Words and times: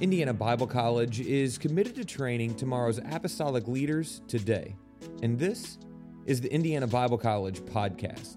Indiana 0.00 0.32
Bible 0.32 0.68
College 0.68 1.18
is 1.18 1.58
committed 1.58 1.96
to 1.96 2.04
training 2.04 2.54
tomorrow's 2.54 2.98
apostolic 3.10 3.66
leaders 3.66 4.22
today. 4.28 4.76
And 5.24 5.36
this 5.36 5.76
is 6.24 6.40
the 6.40 6.52
Indiana 6.52 6.86
Bible 6.86 7.18
College 7.18 7.60
podcast. 7.62 8.36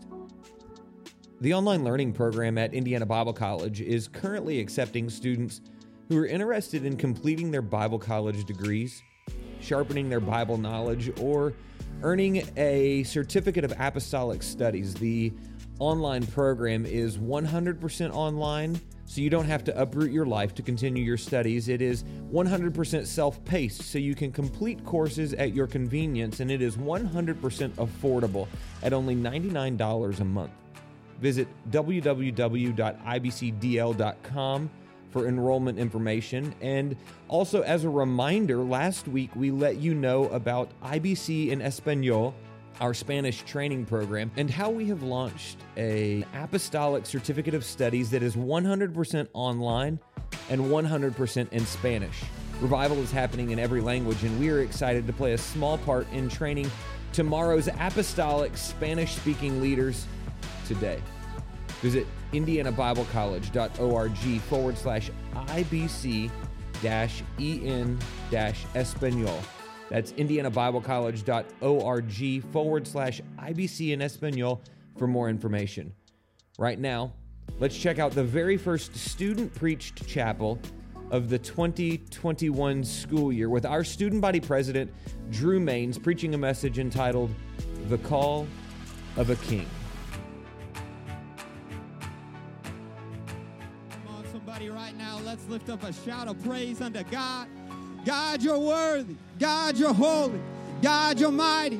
The 1.39 1.53
online 1.53 1.83
learning 1.83 2.13
program 2.13 2.57
at 2.57 2.73
Indiana 2.73 3.05
Bible 3.05 3.33
College 3.33 3.79
is 3.79 4.07
currently 4.07 4.59
accepting 4.59 5.07
students 5.07 5.61
who 6.09 6.17
are 6.17 6.25
interested 6.25 6.83
in 6.83 6.97
completing 6.97 7.51
their 7.51 7.61
Bible 7.61 7.99
college 7.99 8.43
degrees, 8.45 9.03
sharpening 9.59 10.09
their 10.09 10.19
Bible 10.19 10.57
knowledge, 10.57 11.11
or 11.19 11.53
earning 12.01 12.43
a 12.57 13.03
certificate 13.03 13.63
of 13.63 13.73
apostolic 13.77 14.41
studies. 14.41 14.95
The 14.95 15.31
online 15.77 16.25
program 16.25 16.87
is 16.87 17.19
100% 17.19 18.13
online 18.13 18.81
so 19.11 19.19
you 19.19 19.29
don't 19.29 19.45
have 19.45 19.65
to 19.65 19.77
uproot 19.77 20.09
your 20.09 20.25
life 20.25 20.55
to 20.55 20.61
continue 20.61 21.03
your 21.03 21.17
studies. 21.17 21.67
It 21.67 21.81
is 21.81 22.05
100% 22.31 23.05
self 23.05 23.43
paced, 23.43 23.81
so 23.81 23.97
you 23.99 24.15
can 24.15 24.31
complete 24.31 24.85
courses 24.85 25.33
at 25.33 25.53
your 25.53 25.67
convenience, 25.67 26.39
and 26.39 26.49
it 26.49 26.61
is 26.61 26.77
100% 26.77 27.11
affordable 27.71 28.47
at 28.81 28.93
only 28.93 29.13
$99 29.13 30.19
a 30.21 30.23
month. 30.23 30.53
Visit 31.19 31.49
www.ibcdl.com 31.71 32.69
for 35.09 35.27
enrollment 35.27 35.77
information. 35.77 36.55
And 36.61 36.95
also, 37.27 37.63
as 37.63 37.83
a 37.83 37.89
reminder, 37.89 38.59
last 38.59 39.09
week 39.09 39.35
we 39.35 39.51
let 39.51 39.75
you 39.75 39.93
know 39.93 40.29
about 40.29 40.69
IBC 40.83 41.49
in 41.49 41.61
Espanol 41.61 42.33
our 42.81 42.93
Spanish 42.93 43.43
training 43.43 43.85
program, 43.85 44.29
and 44.35 44.49
how 44.49 44.69
we 44.69 44.85
have 44.87 45.03
launched 45.03 45.57
a 45.77 46.25
apostolic 46.33 47.05
certificate 47.05 47.53
of 47.53 47.63
studies 47.63 48.09
that 48.09 48.23
is 48.23 48.35
100% 48.35 49.27
online 49.33 49.99
and 50.49 50.59
100% 50.59 51.53
in 51.53 51.65
Spanish. 51.65 52.23
Revival 52.59 52.97
is 52.97 53.11
happening 53.11 53.51
in 53.51 53.59
every 53.59 53.81
language, 53.81 54.23
and 54.23 54.37
we 54.39 54.49
are 54.49 54.61
excited 54.61 55.05
to 55.07 55.13
play 55.13 55.33
a 55.33 55.37
small 55.37 55.77
part 55.77 56.11
in 56.11 56.27
training 56.27 56.69
tomorrow's 57.13 57.69
apostolic 57.79 58.57
Spanish 58.57 59.15
speaking 59.15 59.61
leaders 59.61 60.07
today. 60.67 60.99
Visit 61.81 62.07
indianabiblecollege.org 62.33 64.41
forward 64.41 64.77
slash 64.77 65.11
IBC 65.33 66.31
dash 66.81 67.21
en 67.39 67.99
dash 68.31 68.65
Espanol 68.73 69.39
that's 69.91 70.13
indianabiblecollege.org 70.13 72.43
forward 72.51 72.87
slash 72.87 73.21
IBC 73.37 73.91
in 73.91 74.01
Espanol 74.01 74.59
for 74.97 75.05
more 75.05 75.29
information. 75.29 75.93
Right 76.57 76.79
now, 76.79 77.13
let's 77.59 77.77
check 77.77 77.99
out 77.99 78.13
the 78.13 78.23
very 78.23 78.55
first 78.55 78.95
student 78.95 79.53
preached 79.53 80.07
chapel 80.07 80.57
of 81.11 81.29
the 81.29 81.37
2021 81.37 82.85
school 82.85 83.33
year 83.33 83.49
with 83.49 83.65
our 83.65 83.83
student 83.83 84.21
body 84.21 84.39
president, 84.39 84.89
Drew 85.29 85.59
Maines, 85.59 86.01
preaching 86.01 86.33
a 86.35 86.37
message 86.37 86.79
entitled 86.79 87.35
The 87.89 87.97
Call 87.97 88.47
of 89.17 89.29
a 89.29 89.35
King. 89.35 89.67
Come 93.91 94.15
on, 94.15 94.23
somebody, 94.31 94.69
right 94.69 94.95
now, 94.95 95.19
let's 95.25 95.45
lift 95.49 95.69
up 95.69 95.83
a 95.83 95.91
shout 95.91 96.29
of 96.29 96.41
praise 96.45 96.79
unto 96.79 97.03
God. 97.03 97.49
God, 98.05 98.41
you're 98.41 98.59
worthy. 98.59 99.15
God, 99.39 99.77
you're 99.77 99.93
holy. 99.93 100.39
God, 100.81 101.19
you're 101.19 101.31
mighty. 101.31 101.79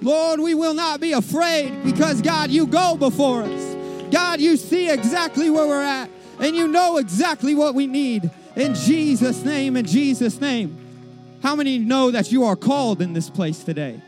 Lord, 0.00 0.40
we 0.40 0.54
will 0.54 0.74
not 0.74 1.00
be 1.00 1.12
afraid 1.12 1.84
because, 1.84 2.20
God, 2.20 2.50
you 2.50 2.66
go 2.66 2.96
before 2.96 3.42
us. 3.42 3.76
God, 4.10 4.40
you 4.40 4.56
see 4.56 4.90
exactly 4.90 5.48
where 5.48 5.66
we're 5.66 5.82
at 5.82 6.10
and 6.40 6.56
you 6.56 6.68
know 6.68 6.98
exactly 6.98 7.54
what 7.54 7.74
we 7.74 7.86
need. 7.86 8.30
In 8.56 8.74
Jesus' 8.74 9.42
name, 9.44 9.76
in 9.76 9.86
Jesus' 9.86 10.40
name. 10.40 10.78
How 11.42 11.56
many 11.56 11.78
know 11.78 12.10
that 12.10 12.30
you 12.30 12.44
are 12.44 12.56
called 12.56 13.00
in 13.00 13.14
this 13.14 13.30
place 13.30 13.64
today? 13.64 14.00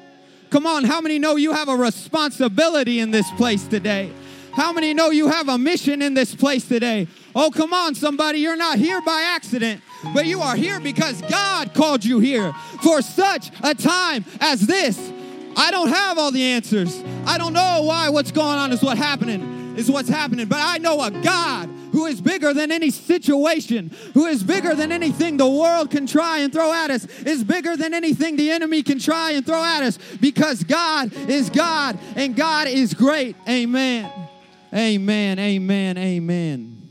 Come 0.50 0.66
on, 0.66 0.84
how 0.84 1.00
many 1.00 1.18
know 1.18 1.36
you 1.36 1.52
have 1.52 1.68
a 1.68 1.76
responsibility 1.76 3.00
in 3.00 3.10
this 3.10 3.28
place 3.32 3.66
today? 3.66 4.12
How 4.52 4.72
many 4.72 4.94
know 4.94 5.10
you 5.10 5.28
have 5.28 5.48
a 5.48 5.58
mission 5.58 6.00
in 6.00 6.14
this 6.14 6.34
place 6.34 6.68
today? 6.68 7.08
Oh, 7.34 7.50
come 7.50 7.72
on, 7.72 7.94
somebody, 7.94 8.38
you're 8.38 8.56
not 8.56 8.78
here 8.78 9.00
by 9.00 9.22
accident 9.34 9.80
but 10.12 10.26
you 10.26 10.40
are 10.40 10.56
here 10.56 10.80
because 10.80 11.20
God 11.22 11.72
called 11.74 12.04
you 12.04 12.18
here 12.18 12.52
for 12.82 13.00
such 13.02 13.50
a 13.62 13.74
time 13.74 14.24
as 14.40 14.60
this. 14.60 15.12
I 15.56 15.70
don't 15.70 15.88
have 15.88 16.18
all 16.18 16.32
the 16.32 16.42
answers. 16.42 17.02
I 17.26 17.38
don't 17.38 17.52
know 17.52 17.82
why 17.82 18.08
what's 18.08 18.32
going 18.32 18.58
on 18.58 18.72
is 18.72 18.82
what's 18.82 18.98
happening 18.98 19.54
is 19.76 19.90
what's 19.90 20.08
happening, 20.08 20.46
but 20.46 20.58
I 20.60 20.78
know 20.78 21.02
a 21.02 21.10
God 21.10 21.68
who 21.92 22.06
is 22.06 22.20
bigger 22.20 22.52
than 22.52 22.72
any 22.72 22.90
situation, 22.90 23.90
who 24.14 24.26
is 24.26 24.42
bigger 24.42 24.74
than 24.74 24.92
anything 24.92 25.36
the 25.36 25.48
world 25.48 25.90
can 25.90 26.06
try 26.06 26.38
and 26.38 26.52
throw 26.52 26.72
at 26.72 26.90
us, 26.90 27.04
is 27.20 27.44
bigger 27.44 27.76
than 27.76 27.94
anything 27.94 28.36
the 28.36 28.50
enemy 28.50 28.82
can 28.82 28.98
try 28.98 29.32
and 29.32 29.44
throw 29.44 29.62
at 29.62 29.82
us 29.82 29.98
because 30.20 30.64
God 30.64 31.12
is 31.28 31.50
God 31.50 31.98
and 32.16 32.34
God 32.34 32.68
is 32.68 32.94
great. 32.94 33.36
Amen. 33.48 34.10
Amen. 34.72 35.38
Amen. 35.38 35.98
Amen. 35.98 36.82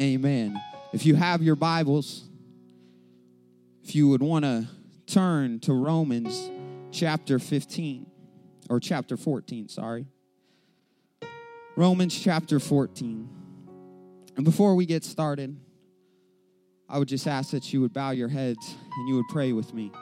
Amen. 0.00 0.62
If 0.92 1.04
you 1.06 1.14
have 1.16 1.42
your 1.42 1.56
Bibles, 1.56 2.23
if 3.84 3.94
you 3.94 4.08
would 4.08 4.22
want 4.22 4.46
to 4.46 4.66
turn 5.06 5.60
to 5.60 5.74
Romans 5.74 6.50
chapter 6.90 7.38
15, 7.38 8.06
or 8.70 8.80
chapter 8.80 9.14
14, 9.14 9.68
sorry. 9.68 10.06
Romans 11.76 12.18
chapter 12.18 12.58
14. 12.58 13.28
And 14.36 14.44
before 14.44 14.74
we 14.74 14.86
get 14.86 15.04
started, 15.04 15.54
I 16.88 16.98
would 16.98 17.08
just 17.08 17.26
ask 17.26 17.50
that 17.50 17.74
you 17.74 17.82
would 17.82 17.92
bow 17.92 18.12
your 18.12 18.28
heads 18.28 18.74
and 18.96 19.08
you 19.08 19.16
would 19.16 19.28
pray 19.28 19.52
with 19.52 19.74
me. 19.74 19.92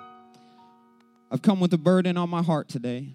I've 1.33 1.43
come 1.43 1.59
with 1.59 1.75
a 1.75 1.79
burden 1.79 2.17
on 2.17 2.31
my 2.31 2.43
heart 2.43 2.69
today. 2.69 3.15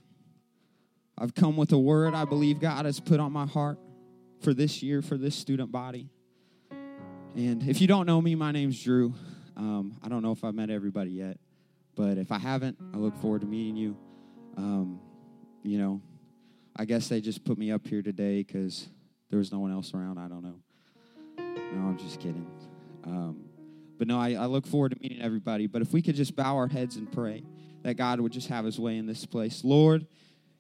I've 1.18 1.34
come 1.34 1.56
with 1.56 1.72
a 1.72 1.80
word 1.80 2.14
I 2.14 2.26
believe 2.26 2.60
God 2.60 2.84
has 2.84 3.00
put 3.00 3.22
on 3.22 3.32
my 3.32 3.46
heart 3.46 3.80
for 4.42 4.54
this 4.54 4.84
year, 4.84 5.02
for 5.02 5.18
this 5.18 5.36
student 5.36 5.72
body. 5.72 6.10
And 7.36 7.64
if 7.64 7.80
you 7.80 7.88
don't 7.88 8.06
know 8.06 8.22
me, 8.22 8.36
my 8.36 8.52
name's 8.52 8.84
Drew. 8.84 9.14
Um, 9.58 9.98
I 10.04 10.08
don't 10.08 10.22
know 10.22 10.32
if 10.32 10.44
I've 10.44 10.54
met 10.54 10.70
everybody 10.70 11.12
yet, 11.12 11.38
but 11.96 12.18
if 12.18 12.32
I 12.32 12.38
haven't, 12.38 12.78
I 12.94 12.98
look 12.98 13.18
forward 13.18 13.42
to 13.42 13.48
meeting 13.48 13.76
you. 13.76 13.98
Um, 14.56 15.00
you 15.64 15.80
know, 15.80 16.02
I 16.76 16.86
guess 16.86 17.10
they 17.10 17.20
just 17.22 17.44
put 17.44 17.58
me 17.58 17.72
up 17.72 17.86
here 17.86 18.04
today 18.04 18.44
because 18.44 18.88
there 19.30 19.40
was 19.40 19.52
no 19.52 19.60
one 19.60 19.72
else 19.72 19.94
around. 19.94 20.20
I 20.20 20.28
don't 20.28 20.44
know. 20.44 20.60
No, 21.38 21.88
I'm 21.88 21.98
just 21.98 22.20
kidding. 22.20 22.46
Um, 23.04 23.46
but 23.98 24.08
no, 24.08 24.20
I, 24.20 24.34
I 24.34 24.46
look 24.46 24.68
forward 24.68 24.92
to 24.92 24.98
meeting 25.02 25.22
everybody. 25.22 25.66
But 25.66 25.82
if 25.82 25.92
we 25.92 26.04
could 26.04 26.16
just 26.16 26.36
bow 26.36 26.56
our 26.56 26.68
heads 26.68 26.96
and 26.96 27.12
pray 27.12 27.44
that 27.84 27.96
God 27.96 28.20
would 28.20 28.32
just 28.32 28.50
have 28.50 28.66
his 28.66 28.80
way 28.80 28.98
in 28.98 29.06
this 29.06 29.26
place. 29.26 29.64
Lord, 29.64 30.06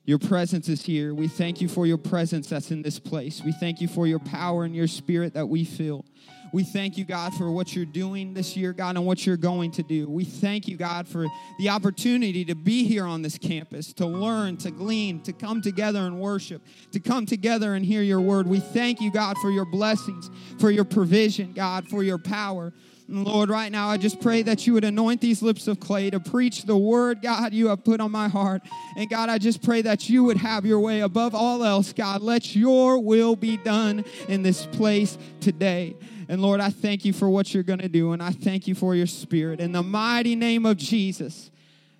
your 0.05 0.17
presence 0.17 0.69
is 0.69 0.83
here. 0.83 1.13
We 1.13 1.27
thank 1.27 1.59
you 1.59 1.67
for 1.67 1.85
your 1.85 1.97
presence 1.97 2.47
that's 2.47 2.71
in 2.71 2.81
this 2.81 2.99
place. 2.99 3.41
We 3.43 3.51
thank 3.51 3.81
you 3.81 3.87
for 3.87 4.07
your 4.07 4.19
power 4.19 4.63
and 4.63 4.73
your 4.75 4.87
spirit 4.87 5.33
that 5.33 5.47
we 5.47 5.65
feel. 5.65 6.05
We 6.53 6.63
thank 6.63 6.97
you, 6.97 7.05
God, 7.05 7.33
for 7.33 7.51
what 7.51 7.75
you're 7.75 7.85
doing 7.85 8.33
this 8.33 8.55
year, 8.55 8.73
God, 8.73 8.95
and 8.95 9.05
what 9.05 9.25
you're 9.25 9.37
going 9.37 9.71
to 9.71 9.83
do. 9.83 10.09
We 10.09 10.23
thank 10.23 10.67
you, 10.67 10.77
God, 10.77 11.07
for 11.07 11.27
the 11.59 11.69
opportunity 11.69 12.45
to 12.45 12.55
be 12.55 12.85
here 12.85 13.05
on 13.05 13.21
this 13.21 13.37
campus, 13.37 13.93
to 13.93 14.05
learn, 14.05 14.57
to 14.57 14.71
glean, 14.71 15.21
to 15.23 15.33
come 15.33 15.61
together 15.61 15.99
and 15.99 16.19
worship, 16.19 16.61
to 16.91 16.99
come 16.99 17.25
together 17.25 17.75
and 17.75 17.85
hear 17.85 18.01
your 18.01 18.21
word. 18.21 18.47
We 18.47 18.59
thank 18.59 19.01
you, 19.01 19.11
God, 19.11 19.37
for 19.39 19.51
your 19.51 19.65
blessings, 19.65 20.29
for 20.59 20.71
your 20.71 20.85
provision, 20.85 21.53
God, 21.53 21.87
for 21.89 22.03
your 22.03 22.17
power. 22.17 22.73
And 23.07 23.23
Lord, 23.25 23.49
right 23.49 23.71
now, 23.71 23.87
I 23.87 23.97
just 23.97 24.19
pray 24.19 24.41
that 24.41 24.67
you 24.67 24.73
would 24.73 24.83
anoint 24.83 25.21
these 25.21 25.41
lips 25.41 25.67
of 25.67 25.79
clay 25.79 26.09
to 26.09 26.19
preach 26.19 26.63
the 26.63 26.75
word, 26.75 27.21
God, 27.21 27.53
you 27.53 27.69
have 27.69 27.83
put 27.83 28.01
on 28.01 28.11
my 28.11 28.27
heart. 28.27 28.63
And 28.97 29.09
God, 29.09 29.29
I 29.29 29.37
just 29.37 29.61
pray 29.61 29.81
that 29.83 30.09
you 30.09 30.25
would 30.25 30.37
have 30.37 30.65
your 30.65 30.81
way 30.81 31.01
above 31.01 31.33
all 31.33 31.63
else, 31.63 31.93
God. 31.93 32.21
Let 32.21 32.55
your 32.55 32.99
will 32.99 33.37
be 33.37 33.55
done 33.57 34.03
in 34.27 34.43
this 34.43 34.65
place 34.65 35.17
today. 35.39 35.95
And 36.29 36.41
Lord, 36.41 36.59
I 36.59 36.69
thank 36.69 37.05
you 37.05 37.13
for 37.13 37.29
what 37.29 37.53
you're 37.53 37.63
going 37.63 37.79
to 37.79 37.87
do, 37.87 38.11
and 38.11 38.21
I 38.21 38.31
thank 38.31 38.67
you 38.67 38.75
for 38.75 38.93
your 38.93 39.07
spirit. 39.07 39.61
In 39.61 39.71
the 39.71 39.83
mighty 39.83 40.35
name 40.35 40.65
of 40.65 40.77
Jesus, 40.77 41.51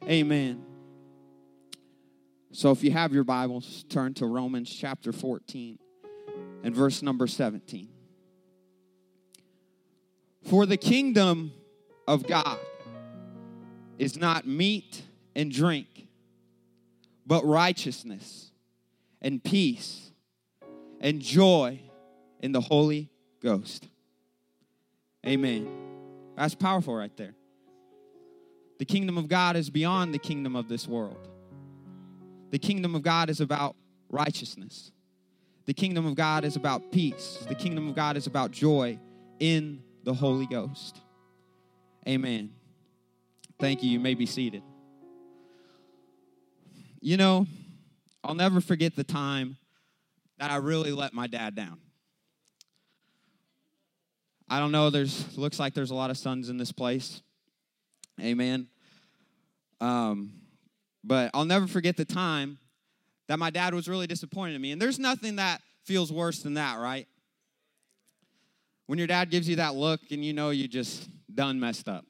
amen. 0.04 0.64
So 2.52 2.72
if 2.72 2.84
you 2.84 2.92
have 2.92 3.14
your 3.14 3.24
Bibles, 3.24 3.86
turn 3.88 4.14
to 4.16 4.26
Romans 4.26 4.70
chapter 4.74 5.14
14 5.14 5.80
and 6.64 6.76
verse 6.76 7.02
number 7.02 7.28
17. 7.28 7.88
For 10.44 10.66
the 10.66 10.78
kingdom 10.78 11.54
of 12.08 12.28
God 12.28 12.60
is 13.98 14.18
not 14.18 14.48
meat 14.48 15.04
and 15.36 15.52
drink, 15.52 16.08
but 17.26 17.46
righteousness 17.46 18.52
and 19.22 19.44
peace 19.44 20.12
and 21.00 21.22
joy 21.22 21.80
in 22.42 22.52
the 22.52 22.62
Holy 22.62 23.10
Ghost. 23.42 23.88
Amen. 25.28 25.68
That's 26.38 26.56
powerful 26.56 26.96
right 26.96 27.16
there. 27.18 27.34
The 28.80 28.86
kingdom 28.86 29.18
of 29.18 29.28
God 29.28 29.56
is 29.56 29.70
beyond 29.70 30.14
the 30.14 30.20
kingdom 30.20 30.56
of 30.56 30.70
this 30.70 30.88
world. 30.88 31.28
The 32.52 32.60
kingdom 32.60 32.96
of 32.96 33.02
God 33.02 33.30
is 33.30 33.42
about 33.42 33.76
righteousness. 34.10 34.92
The 35.66 35.74
kingdom 35.74 36.06
of 36.06 36.16
God 36.16 36.46
is 36.46 36.56
about 36.56 36.92
peace. 36.94 37.46
The 37.50 37.56
kingdom 37.56 37.90
of 37.90 37.96
God 37.96 38.16
is 38.16 38.26
about 38.26 38.52
joy 38.52 38.98
in 39.40 39.84
the 40.04 40.14
Holy 40.14 40.46
Ghost. 40.46 41.02
Amen. 42.08 42.52
Thank 43.60 43.84
you. 43.84 43.90
You 43.90 44.00
may 44.00 44.14
be 44.14 44.26
seated. 44.26 44.64
You 47.02 47.18
know, 47.18 47.48
I'll 48.24 48.36
never 48.36 48.62
forget 48.62 48.96
the 48.96 49.04
time 49.04 49.58
that 50.40 50.52
I 50.52 50.56
really 50.58 50.94
let 50.94 51.14
my 51.14 51.28
dad 51.28 51.54
down. 51.56 51.80
I 54.50 54.60
don't 54.60 54.72
know, 54.72 54.90
there's 54.90 55.38
looks 55.38 55.60
like 55.60 55.74
there's 55.74 55.92
a 55.92 55.96
lot 55.96 56.10
of 56.10 56.18
sons 56.18 56.50
in 56.50 56.58
this 56.58 56.72
place. 56.72 57.22
Amen. 58.22 58.68
Um, 59.80 60.34
but 61.04 61.32
I'll 61.34 61.46
never 61.46 61.68
forget 61.68 61.98
the 61.98 62.06
time 62.06 62.58
that 63.28 63.38
my 63.40 63.50
dad 63.50 63.74
was 63.74 63.88
really 63.88 64.08
disappointed 64.08 64.56
in 64.56 64.62
me. 64.62 64.72
And 64.72 64.82
there's 64.82 65.00
nothing 65.00 65.36
that 65.36 65.62
feels 65.84 66.12
worse 66.12 66.40
than 66.40 66.56
that, 66.56 66.80
right? 66.80 67.08
When 68.88 68.98
your 68.98 69.08
dad 69.08 69.30
gives 69.30 69.48
you 69.50 69.58
that 69.58 69.76
look 69.76 70.00
and 70.12 70.24
you 70.24 70.34
know 70.34 70.50
you 70.50 70.68
just 70.68 71.10
done 71.34 71.60
messed 71.60 71.90
up. 71.90 72.06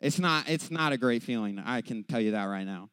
It's 0.00 0.18
not 0.18 0.48
it's 0.48 0.70
not 0.70 0.92
a 0.92 0.98
great 0.98 1.22
feeling. 1.22 1.58
I 1.58 1.80
can 1.80 2.04
tell 2.04 2.20
you 2.20 2.32
that 2.32 2.44
right 2.44 2.64
now. 2.66 2.90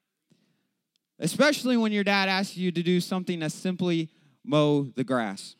Especially 1.20 1.78
when 1.78 1.92
your 1.92 2.04
dad 2.04 2.30
asks 2.30 2.58
you 2.58 2.72
to 2.72 2.82
do 2.82 3.00
something 3.00 3.44
as 3.44 3.54
simply 3.54 4.10
mow 4.44 4.84
the 4.96 5.04
grass. 5.04 5.56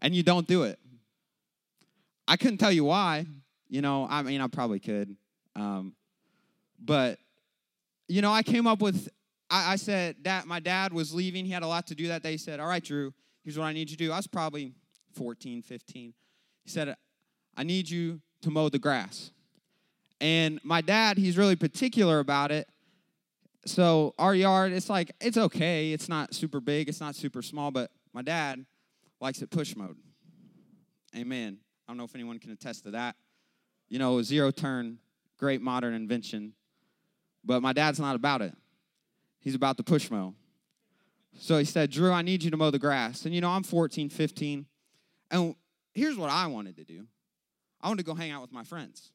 And 0.00 0.14
you 0.14 0.22
don't 0.22 0.46
do 0.46 0.64
it. 0.64 0.78
I 2.28 2.36
couldn't 2.36 2.58
tell 2.58 2.72
you 2.72 2.84
why. 2.84 3.26
You 3.68 3.80
know, 3.82 4.06
I 4.08 4.22
mean, 4.22 4.40
I 4.40 4.46
probably 4.46 4.80
could. 4.80 5.16
Um, 5.54 5.94
but, 6.78 7.18
you 8.08 8.22
know, 8.22 8.32
I 8.32 8.42
came 8.42 8.66
up 8.66 8.80
with, 8.80 9.08
I, 9.50 9.72
I 9.72 9.76
said, 9.76 10.16
that 10.22 10.46
my 10.46 10.60
dad 10.60 10.92
was 10.92 11.14
leaving. 11.14 11.44
He 11.44 11.52
had 11.52 11.62
a 11.62 11.66
lot 11.66 11.86
to 11.88 11.94
do 11.94 12.08
that 12.08 12.22
day. 12.22 12.32
He 12.32 12.38
said, 12.38 12.60
All 12.60 12.68
right, 12.68 12.84
Drew, 12.84 13.12
here's 13.42 13.58
what 13.58 13.64
I 13.64 13.72
need 13.72 13.90
you 13.90 13.96
to 13.96 14.04
do. 14.04 14.12
I 14.12 14.16
was 14.16 14.26
probably 14.26 14.72
14, 15.14 15.62
15. 15.62 16.14
He 16.64 16.70
said, 16.70 16.94
I 17.56 17.62
need 17.62 17.88
you 17.88 18.20
to 18.42 18.50
mow 18.50 18.68
the 18.68 18.78
grass. 18.78 19.30
And 20.20 20.60
my 20.62 20.80
dad, 20.80 21.18
he's 21.18 21.36
really 21.36 21.56
particular 21.56 22.20
about 22.20 22.50
it. 22.50 22.68
So 23.66 24.14
our 24.18 24.34
yard, 24.34 24.72
it's 24.72 24.88
like, 24.88 25.12
it's 25.20 25.36
okay. 25.36 25.92
It's 25.92 26.08
not 26.08 26.34
super 26.34 26.60
big, 26.60 26.88
it's 26.88 27.00
not 27.00 27.14
super 27.14 27.42
small, 27.42 27.70
but 27.70 27.90
my 28.12 28.22
dad 28.22 28.64
likes 29.20 29.42
it 29.42 29.50
push 29.50 29.74
mowed. 29.76 29.96
Amen. 31.16 31.58
I 31.86 31.90
don't 31.90 31.96
know 31.96 32.04
if 32.04 32.14
anyone 32.14 32.38
can 32.38 32.50
attest 32.50 32.84
to 32.84 32.90
that. 32.92 33.16
You 33.88 33.98
know, 33.98 34.20
zero 34.22 34.50
turn, 34.50 34.98
great 35.38 35.62
modern 35.62 35.94
invention. 35.94 36.52
But 37.44 37.62
my 37.62 37.72
dad's 37.72 38.00
not 38.00 38.16
about 38.16 38.42
it. 38.42 38.54
He's 39.38 39.54
about 39.54 39.76
the 39.76 39.84
push 39.84 40.10
mow. 40.10 40.34
So 41.38 41.58
he 41.58 41.64
said, 41.64 41.90
Drew, 41.90 42.12
I 42.12 42.22
need 42.22 42.42
you 42.42 42.50
to 42.50 42.56
mow 42.56 42.70
the 42.70 42.78
grass. 42.78 43.24
And 43.24 43.34
you 43.34 43.40
know, 43.40 43.50
I'm 43.50 43.62
14, 43.62 44.08
15. 44.08 44.66
And 45.30 45.54
here's 45.94 46.16
what 46.16 46.30
I 46.30 46.46
wanted 46.46 46.76
to 46.76 46.84
do 46.84 47.06
I 47.80 47.88
wanted 47.88 48.04
to 48.04 48.06
go 48.06 48.14
hang 48.14 48.30
out 48.30 48.42
with 48.42 48.52
my 48.52 48.64
friends. 48.64 49.12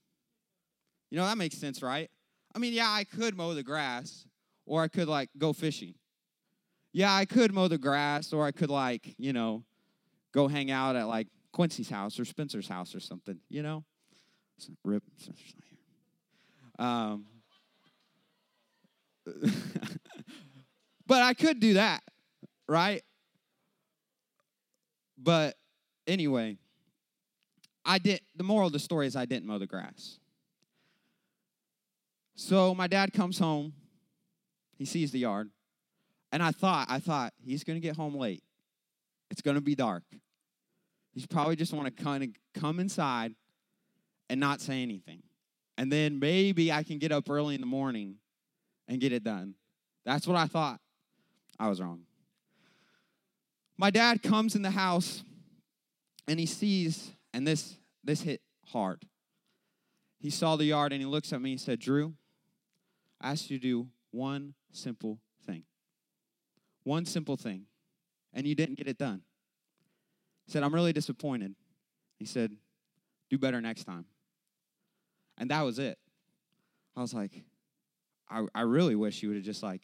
You 1.09 1.17
know, 1.17 1.25
that 1.25 1.37
makes 1.37 1.57
sense, 1.57 1.81
right? 1.81 2.09
I 2.55 2.59
mean, 2.59 2.73
yeah, 2.73 2.89
I 2.89 3.03
could 3.03 3.35
mow 3.35 3.53
the 3.53 3.63
grass, 3.63 4.25
or 4.65 4.81
I 4.81 4.87
could 4.87 5.07
like 5.07 5.29
go 5.37 5.51
fishing. 5.51 5.95
Yeah, 6.93 7.13
I 7.13 7.25
could 7.25 7.53
mow 7.53 7.67
the 7.67 7.77
grass, 7.77 8.31
or 8.33 8.45
I 8.45 8.51
could 8.51 8.69
like, 8.69 9.15
you 9.17 9.33
know, 9.33 9.63
go 10.33 10.47
hang 10.47 10.71
out 10.71 10.95
at 10.95 11.07
like 11.07 11.27
Quincy's 11.51 11.89
house 11.89 12.19
or 12.19 12.25
Spencer's 12.25 12.67
house 12.67 12.95
or 12.95 12.99
something, 12.99 13.39
you 13.49 13.61
know? 13.63 13.83
Rip. 14.83 15.03
Um, 16.77 17.25
but 21.07 21.21
I 21.21 21.33
could 21.33 21.59
do 21.59 21.73
that, 21.75 22.01
right? 22.67 23.03
But 25.17 25.55
anyway, 26.07 26.57
I 27.85 27.99
did 27.99 28.21
the 28.35 28.43
moral 28.43 28.67
of 28.67 28.73
the 28.73 28.79
story 28.79 29.07
is 29.07 29.15
I 29.15 29.25
didn't 29.25 29.45
mow 29.45 29.57
the 29.57 29.67
grass. 29.67 30.19
So 32.35 32.73
my 32.73 32.87
dad 32.87 33.13
comes 33.13 33.37
home, 33.37 33.73
he 34.77 34.85
sees 34.85 35.11
the 35.11 35.19
yard, 35.19 35.49
and 36.31 36.41
I 36.41 36.51
thought, 36.51 36.87
I 36.89 36.99
thought 36.99 37.33
he's 37.43 37.63
gonna 37.63 37.79
get 37.79 37.95
home 37.95 38.15
late. 38.15 38.43
It's 39.31 39.41
gonna 39.41 39.61
be 39.61 39.75
dark. 39.75 40.03
He's 41.13 41.25
probably 41.25 41.55
just 41.55 41.73
want 41.73 41.95
to 41.95 42.03
kind 42.03 42.23
of 42.23 42.29
come 42.53 42.79
inside 42.79 43.33
and 44.29 44.39
not 44.39 44.61
say 44.61 44.81
anything. 44.83 45.23
And 45.77 45.91
then 45.91 46.19
maybe 46.19 46.71
I 46.71 46.83
can 46.83 46.99
get 46.99 47.11
up 47.11 47.29
early 47.29 47.55
in 47.55 47.61
the 47.61 47.67
morning 47.67 48.17
and 48.87 49.01
get 49.01 49.11
it 49.11 49.23
done. 49.23 49.55
That's 50.05 50.27
what 50.27 50.37
I 50.37 50.45
thought. 50.45 50.79
I 51.59 51.69
was 51.69 51.81
wrong. 51.81 52.01
My 53.77 53.89
dad 53.89 54.21
comes 54.21 54.55
in 54.55 54.61
the 54.61 54.71
house 54.71 55.23
and 56.27 56.39
he 56.39 56.45
sees, 56.45 57.11
and 57.33 57.47
this 57.47 57.77
this 58.03 58.21
hit 58.21 58.41
hard. 58.67 59.03
He 60.19 60.29
saw 60.29 60.55
the 60.55 60.65
yard 60.65 60.93
and 60.93 61.01
he 61.01 61.07
looks 61.07 61.33
at 61.33 61.41
me 61.41 61.53
and 61.53 61.61
said, 61.61 61.79
Drew, 61.79 62.13
I 63.19 63.31
asked 63.31 63.49
you 63.49 63.57
to 63.57 63.61
do 63.61 63.87
one 64.11 64.53
simple 64.71 65.19
thing. 65.45 65.63
One 66.83 67.05
simple 67.05 67.37
thing. 67.37 67.65
And 68.33 68.47
you 68.47 68.55
didn't 68.55 68.75
get 68.75 68.87
it 68.87 68.97
done. 68.97 69.21
He 70.45 70.51
said, 70.51 70.63
I'm 70.63 70.73
really 70.73 70.93
disappointed. 70.93 71.55
He 72.17 72.25
said, 72.25 72.51
Do 73.29 73.37
better 73.37 73.61
next 73.61 73.83
time. 73.83 74.05
And 75.37 75.49
that 75.51 75.61
was 75.61 75.79
it. 75.79 75.97
I 76.95 77.01
was 77.01 77.13
like, 77.13 77.31
I, 78.29 78.45
I 78.53 78.61
really 78.61 78.95
wish 78.95 79.21
you 79.21 79.29
would 79.29 79.35
have 79.37 79.45
just 79.45 79.63
like, 79.63 79.81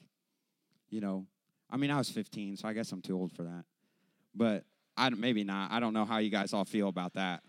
you 0.89 1.01
know, 1.01 1.25
I 1.69 1.77
mean, 1.77 1.91
I 1.91 1.97
was 1.97 2.09
15, 2.09 2.57
so 2.57 2.67
I 2.67 2.73
guess 2.73 2.91
I'm 2.91 3.01
too 3.01 3.17
old 3.17 3.33
for 3.33 3.44
that. 3.44 3.65
But 4.33 4.63
I 4.95 5.09
maybe 5.09 5.44
not. 5.44 5.71
I 5.71 5.79
don't 5.79 5.94
know 5.94 6.05
how 6.05 6.17
you 6.17 6.29
guys 6.29 6.53
all 6.53 6.65
feel 6.65 6.88
about 6.88 7.13
that. 7.13 7.44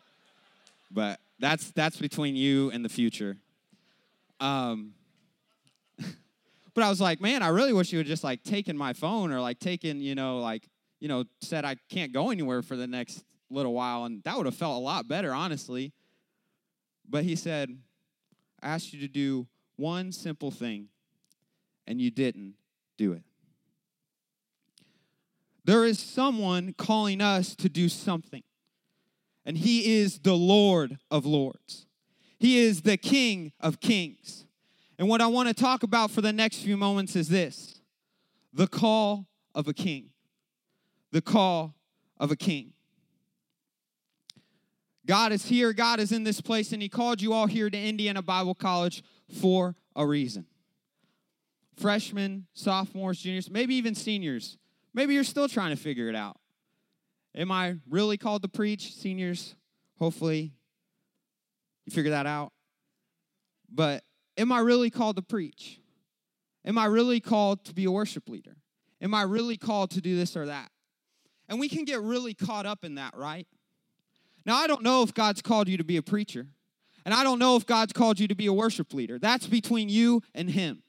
But 0.91 1.21
that's 1.39 1.71
that's 1.73 1.97
between 1.97 2.37
you 2.37 2.71
and 2.71 2.85
the 2.85 2.89
future. 2.89 3.37
Um, 4.41 4.95
but 6.75 6.85
I 6.85 6.89
was 6.89 7.01
like, 7.01 7.21
man, 7.21 7.43
I 7.43 7.49
really 7.49 7.73
wish 7.73 7.93
you 7.93 7.99
would 7.99 8.07
just 8.07 8.25
like 8.25 8.43
taken 8.43 8.77
my 8.77 8.93
phone 8.93 9.33
or 9.33 9.41
like 9.41 9.59
taken, 9.59 10.01
you 10.01 10.15
know, 10.15 10.39
like 10.39 10.69
you 11.01 11.09
know, 11.09 11.25
said 11.41 11.65
I 11.65 11.77
can't 11.89 12.13
go 12.13 12.31
anywhere 12.31 12.63
for 12.63 12.77
the 12.77 12.87
next 12.87 13.25
little 13.51 13.73
while, 13.73 14.05
and 14.05 14.23
that 14.25 14.37
would 14.37 14.47
have 14.47 14.55
felt 14.55 14.77
a 14.77 14.85
lot 14.85 15.09
better, 15.09 15.33
honestly. 15.33 15.93
But 17.09 17.25
he 17.25 17.37
said, 17.37 17.77
I 18.63 18.69
asked 18.69 18.93
you 18.93 19.01
to 19.01 19.09
do 19.09 19.47
one 19.77 20.13
simple 20.13 20.51
thing, 20.51 20.89
and 21.87 22.01
you 22.01 22.11
didn't 22.11 22.55
do 22.97 23.13
it. 23.13 23.23
There 25.65 25.85
is 25.85 25.99
someone 25.99 26.73
calling 26.73 27.21
us 27.21 27.55
to 27.57 27.69
do 27.69 27.89
something, 27.89 28.43
and 29.45 29.57
he 29.59 29.99
is 29.99 30.21
the 30.21 30.35
Lord 30.35 30.99
of 31.11 31.27
Lords. 31.27 31.87
He 32.39 32.59
is 32.59 32.83
the 32.83 32.97
King 32.97 33.53
of 33.61 33.81
Kings. 33.81 34.47
And 34.99 35.09
what 35.09 35.21
I 35.21 35.27
want 35.27 35.49
to 35.49 35.55
talk 35.55 35.83
about 35.83 36.11
for 36.11 36.21
the 36.21 36.33
next 36.33 36.63
few 36.63 36.77
moments 36.77 37.15
is 37.15 37.29
this 37.29 37.81
the 38.53 38.67
call 38.67 39.27
of 39.55 39.69
a 39.69 39.75
king 39.75 40.11
the 41.13 41.23
call 41.23 41.75
of 42.19 42.31
a 42.31 42.37
king. 42.37 42.73
God 45.07 45.33
is 45.33 45.47
here, 45.47 45.73
God 45.73 46.01
is 46.01 46.13
in 46.13 46.25
this 46.25 46.41
place, 46.41 46.73
and 46.73 46.83
He 46.83 46.89
called 46.89 47.23
you 47.23 47.33
all 47.33 47.47
here 47.47 47.71
to 47.71 47.79
Indiana 47.79 48.21
Bible 48.21 48.55
College 48.55 49.03
for 49.41 49.75
a 49.97 50.07
reason. 50.07 50.47
Freshmen, 51.77 52.47
sophomores, 52.53 53.21
juniors, 53.21 53.51
maybe 53.51 53.75
even 53.77 53.95
seniors, 53.95 54.59
maybe 54.93 55.15
you're 55.15 55.25
still 55.25 55.49
trying 55.49 55.71
to 55.71 55.81
figure 55.81 56.09
it 56.09 56.15
out. 56.15 56.37
Am 57.35 57.51
I 57.51 57.77
really 57.89 58.19
called 58.19 58.43
to 58.43 58.49
preach? 58.49 58.95
Seniors, 58.95 59.55
hopefully 59.99 60.53
you 61.87 61.93
figure 61.93 62.11
that 62.11 62.27
out. 62.27 62.53
But 63.71 64.05
am 64.37 64.53
I 64.53 64.59
really 64.61 64.91
called 64.91 65.17
to 65.17 65.23
preach? 65.23 65.81
Am 66.65 66.77
I 66.77 66.87
really 66.87 67.21
called 67.21 67.65
to 67.65 67.75
be 67.75 67.85
a 67.85 67.91
worship 67.91 68.29
leader? 68.29 68.57
Am 69.01 69.15
I 69.15 69.23
really 69.23 69.57
called 69.57 69.91
to 69.93 70.01
do 70.01 70.17
this 70.17 70.37
or 70.37 70.47
that? 70.47 70.71
And 71.49 71.59
we 71.59 71.69
can 71.69 71.85
get 71.85 72.01
really 72.01 72.35
caught 72.35 72.67
up 72.67 72.85
in 72.85 72.97
that, 72.97 73.17
right? 73.17 73.47
Now, 74.45 74.57
I 74.57 74.67
don't 74.67 74.83
know 74.83 75.03
if 75.03 75.15
God's 75.15 75.43
called 75.43 75.69
you 75.69 75.77
to 75.77 75.85
be 75.85 75.97
a 75.97 76.03
preacher, 76.03 76.47
and 77.05 77.15
I 77.15 77.23
don't 77.23 77.39
know 77.39 77.57
if 77.57 77.67
God's 77.67 77.93
called 77.93 78.21
you 78.21 78.29
to 78.29 78.35
be 78.35 78.47
a 78.47 78.53
worship 78.53 78.93
leader. 78.93 79.19
That's 79.19 79.47
between 79.47 79.89
you 79.89 80.23
and 80.35 80.51
Him. 80.51 80.83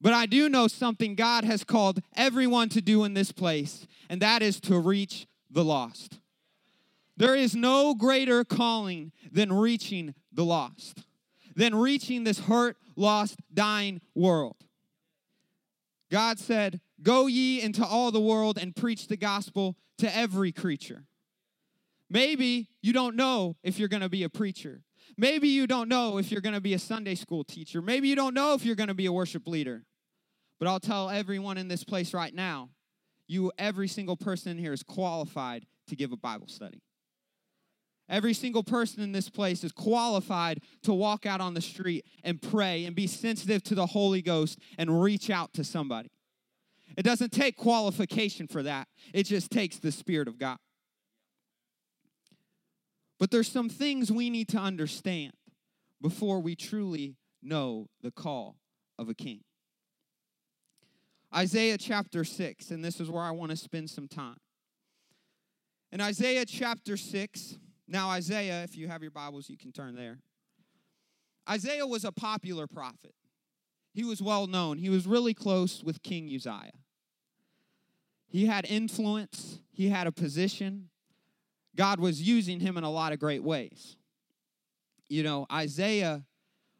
But 0.00 0.12
I 0.12 0.26
do 0.26 0.48
know 0.48 0.66
something 0.66 1.14
God 1.14 1.44
has 1.44 1.62
called 1.62 2.00
everyone 2.16 2.68
to 2.70 2.80
do 2.80 3.04
in 3.04 3.14
this 3.14 3.30
place, 3.30 3.86
and 4.08 4.20
that 4.20 4.42
is 4.42 4.60
to 4.62 4.78
reach 4.78 5.26
the 5.50 5.64
lost. 5.64 6.18
There 7.16 7.36
is 7.36 7.54
no 7.54 7.94
greater 7.94 8.44
calling 8.44 9.12
than 9.30 9.52
reaching 9.52 10.14
the 10.32 10.44
lost, 10.44 11.04
than 11.54 11.74
reaching 11.74 12.24
this 12.24 12.40
hurt, 12.40 12.76
lost, 12.96 13.38
dying 13.52 14.00
world. 14.14 14.56
God 16.10 16.38
said, 16.38 16.80
Go 17.02 17.26
ye 17.26 17.60
into 17.60 17.84
all 17.84 18.10
the 18.10 18.20
world 18.20 18.58
and 18.58 18.74
preach 18.74 19.08
the 19.08 19.16
gospel 19.16 19.76
to 19.98 20.16
every 20.16 20.52
creature. 20.52 21.04
Maybe 22.08 22.68
you 22.82 22.92
don't 22.92 23.16
know 23.16 23.56
if 23.62 23.78
you're 23.78 23.88
going 23.88 24.02
to 24.02 24.08
be 24.08 24.22
a 24.22 24.28
preacher. 24.28 24.82
Maybe 25.16 25.48
you 25.48 25.66
don't 25.66 25.88
know 25.88 26.18
if 26.18 26.30
you're 26.30 26.40
going 26.40 26.54
to 26.54 26.60
be 26.60 26.74
a 26.74 26.78
Sunday 26.78 27.14
school 27.14 27.44
teacher. 27.44 27.82
Maybe 27.82 28.08
you 28.08 28.14
don't 28.14 28.34
know 28.34 28.54
if 28.54 28.64
you're 28.64 28.76
going 28.76 28.88
to 28.88 28.94
be 28.94 29.06
a 29.06 29.12
worship 29.12 29.46
leader. 29.46 29.84
But 30.58 30.68
I'll 30.68 30.80
tell 30.80 31.10
everyone 31.10 31.58
in 31.58 31.68
this 31.68 31.84
place 31.84 32.14
right 32.14 32.34
now 32.34 32.70
you, 33.26 33.50
every 33.56 33.88
single 33.88 34.16
person 34.16 34.52
in 34.52 34.58
here, 34.58 34.72
is 34.72 34.82
qualified 34.82 35.66
to 35.88 35.96
give 35.96 36.12
a 36.12 36.16
Bible 36.16 36.48
study. 36.48 36.82
Every 38.08 38.34
single 38.34 38.62
person 38.62 39.02
in 39.02 39.12
this 39.12 39.30
place 39.30 39.64
is 39.64 39.72
qualified 39.72 40.60
to 40.82 40.92
walk 40.92 41.24
out 41.24 41.40
on 41.40 41.54
the 41.54 41.62
street 41.62 42.04
and 42.22 42.42
pray 42.42 42.84
and 42.84 42.94
be 42.94 43.06
sensitive 43.06 43.62
to 43.64 43.74
the 43.74 43.86
Holy 43.86 44.20
Ghost 44.20 44.58
and 44.76 45.02
reach 45.02 45.30
out 45.30 45.54
to 45.54 45.64
somebody. 45.64 46.10
It 46.96 47.02
doesn't 47.02 47.32
take 47.32 47.56
qualification 47.56 48.46
for 48.46 48.62
that, 48.62 48.88
it 49.12 49.24
just 49.24 49.50
takes 49.50 49.78
the 49.78 49.92
Spirit 49.92 50.28
of 50.28 50.38
God. 50.38 50.58
But 53.18 53.30
there's 53.30 53.50
some 53.50 53.68
things 53.68 54.10
we 54.10 54.30
need 54.30 54.48
to 54.48 54.58
understand 54.58 55.32
before 56.00 56.40
we 56.40 56.56
truly 56.56 57.16
know 57.40 57.86
the 58.02 58.10
call 58.10 58.56
of 58.98 59.08
a 59.08 59.14
king. 59.14 59.42
Isaiah 61.34 61.78
chapter 61.78 62.24
6, 62.24 62.70
and 62.70 62.84
this 62.84 63.00
is 63.00 63.08
where 63.08 63.22
I 63.22 63.30
want 63.30 63.50
to 63.52 63.56
spend 63.56 63.90
some 63.90 64.08
time. 64.08 64.38
In 65.92 66.00
Isaiah 66.00 66.44
chapter 66.44 66.96
6, 66.96 67.58
now 67.86 68.10
Isaiah, 68.10 68.64
if 68.64 68.76
you 68.76 68.88
have 68.88 69.02
your 69.02 69.10
Bibles, 69.10 69.48
you 69.48 69.56
can 69.56 69.72
turn 69.72 69.94
there. 69.94 70.18
Isaiah 71.48 71.86
was 71.86 72.04
a 72.04 72.12
popular 72.12 72.66
prophet. 72.66 73.14
He 73.94 74.04
was 74.04 74.22
well 74.22 74.46
known. 74.46 74.78
He 74.78 74.88
was 74.88 75.06
really 75.06 75.34
close 75.34 75.82
with 75.84 76.02
King 76.02 76.30
Uzziah. 76.34 76.72
He 78.32 78.46
had 78.46 78.64
influence, 78.64 79.60
he 79.72 79.90
had 79.90 80.06
a 80.06 80.12
position. 80.12 80.88
God 81.76 82.00
was 82.00 82.22
using 82.22 82.60
him 82.60 82.78
in 82.78 82.84
a 82.84 82.90
lot 82.90 83.12
of 83.12 83.18
great 83.18 83.42
ways. 83.42 83.96
You 85.06 85.22
know, 85.22 85.46
Isaiah 85.52 86.24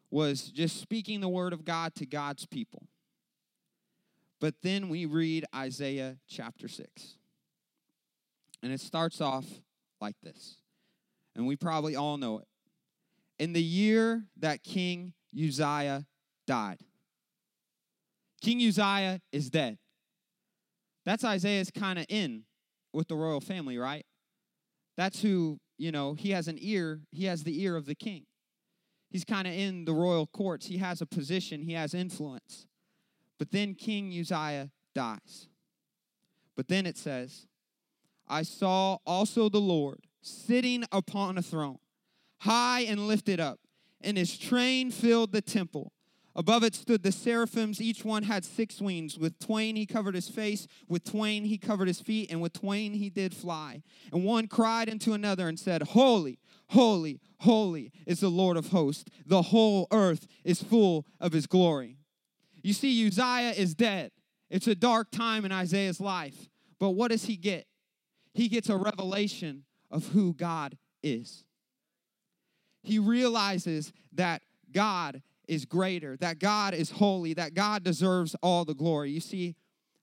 was 0.09 0.49
just 0.49 0.81
speaking 0.81 1.21
the 1.21 1.29
word 1.29 1.53
of 1.53 1.63
God 1.63 1.93
to 1.95 2.07
God's 2.07 2.47
people. 2.47 2.87
But 4.41 4.55
then 4.63 4.89
we 4.89 5.05
read 5.05 5.45
Isaiah 5.55 6.17
chapter 6.27 6.67
6. 6.67 6.89
And 8.63 8.73
it 8.73 8.79
starts 8.79 9.21
off 9.21 9.45
like 10.01 10.15
this. 10.23 10.55
And 11.35 11.45
we 11.45 11.55
probably 11.55 11.95
all 11.95 12.17
know 12.17 12.39
it. 12.39 12.47
In 13.37 13.53
the 13.53 13.61
year 13.61 14.23
that 14.37 14.63
King 14.63 15.13
Uzziah 15.35 16.07
died, 16.47 16.79
King 18.41 18.59
Uzziah 18.67 19.21
is 19.31 19.51
dead. 19.51 19.77
That's 21.05 21.23
Isaiah's 21.23 21.71
kind 21.71 21.99
of 21.99 22.05
in 22.09 22.43
with 22.93 23.07
the 23.07 23.15
royal 23.15 23.41
family, 23.41 23.77
right? 23.77 24.05
That's 24.95 25.21
who, 25.21 25.59
you 25.77 25.91
know, 25.91 26.13
he 26.13 26.31
has 26.31 26.47
an 26.47 26.57
ear, 26.59 27.01
he 27.11 27.25
has 27.25 27.43
the 27.43 27.61
ear 27.63 27.75
of 27.75 27.85
the 27.85 27.95
king. 27.95 28.25
He's 29.09 29.25
kind 29.25 29.47
of 29.47 29.53
in 29.53 29.85
the 29.85 29.93
royal 29.93 30.27
courts, 30.27 30.67
he 30.67 30.77
has 30.77 31.01
a 31.01 31.05
position, 31.05 31.61
he 31.61 31.73
has 31.73 31.93
influence. 31.93 32.67
But 33.37 33.51
then 33.51 33.75
King 33.75 34.07
Uzziah 34.17 34.71
dies. 34.95 35.47
But 36.55 36.67
then 36.67 36.85
it 36.85 36.97
says, 36.97 37.47
I 38.27 38.43
saw 38.43 38.97
also 39.05 39.49
the 39.49 39.59
Lord 39.59 39.99
sitting 40.21 40.83
upon 40.91 41.37
a 41.37 41.41
throne, 41.41 41.79
high 42.41 42.81
and 42.81 43.07
lifted 43.07 43.39
up, 43.39 43.59
and 44.01 44.17
his 44.17 44.37
train 44.37 44.91
filled 44.91 45.31
the 45.31 45.41
temple. 45.41 45.91
Above 46.35 46.63
it 46.63 46.73
stood 46.73 47.03
the 47.03 47.11
seraphims. 47.11 47.79
Each 47.79 48.03
one 48.03 48.23
had 48.23 48.43
six 48.43 48.81
wings. 48.81 49.19
With 49.19 49.37
twain 49.39 49.75
he 49.75 49.85
covered 49.85 50.15
his 50.15 50.29
face, 50.29 50.67
with 50.87 51.03
twain 51.03 51.45
he 51.45 51.57
covered 51.57 51.87
his 51.87 52.01
feet, 52.01 52.31
and 52.31 52.41
with 52.41 52.53
twain 52.53 52.93
he 52.93 53.09
did 53.09 53.35
fly. 53.35 53.83
And 54.11 54.23
one 54.23 54.47
cried 54.47 54.89
unto 54.89 55.13
another 55.13 55.47
and 55.47 55.59
said, 55.59 55.83
Holy, 55.83 56.39
holy, 56.69 57.19
holy 57.39 57.91
is 58.07 58.19
the 58.19 58.29
Lord 58.29 58.57
of 58.57 58.69
hosts. 58.69 59.05
The 59.25 59.43
whole 59.43 59.87
earth 59.91 60.25
is 60.43 60.63
full 60.63 61.05
of 61.19 61.33
his 61.33 61.45
glory. 61.45 61.97
You 62.63 62.73
see, 62.73 63.07
Uzziah 63.07 63.51
is 63.51 63.75
dead. 63.75 64.11
It's 64.49 64.67
a 64.67 64.75
dark 64.75 65.11
time 65.11 65.45
in 65.45 65.51
Isaiah's 65.51 65.99
life. 65.99 66.49
But 66.79 66.91
what 66.91 67.11
does 67.11 67.25
he 67.25 67.35
get? 67.35 67.67
He 68.33 68.47
gets 68.47 68.69
a 68.69 68.77
revelation 68.77 69.65
of 69.91 70.07
who 70.07 70.33
God 70.33 70.77
is. 71.03 71.43
He 72.81 72.97
realizes 72.97 73.93
that 74.13 74.41
God 74.71 75.21
is 75.47 75.65
greater, 75.65 76.17
that 76.17 76.39
God 76.39 76.73
is 76.73 76.91
holy, 76.91 77.33
that 77.33 77.53
God 77.53 77.83
deserves 77.83 78.35
all 78.41 78.65
the 78.65 78.73
glory. 78.73 79.11
You 79.11 79.19
see, 79.19 79.55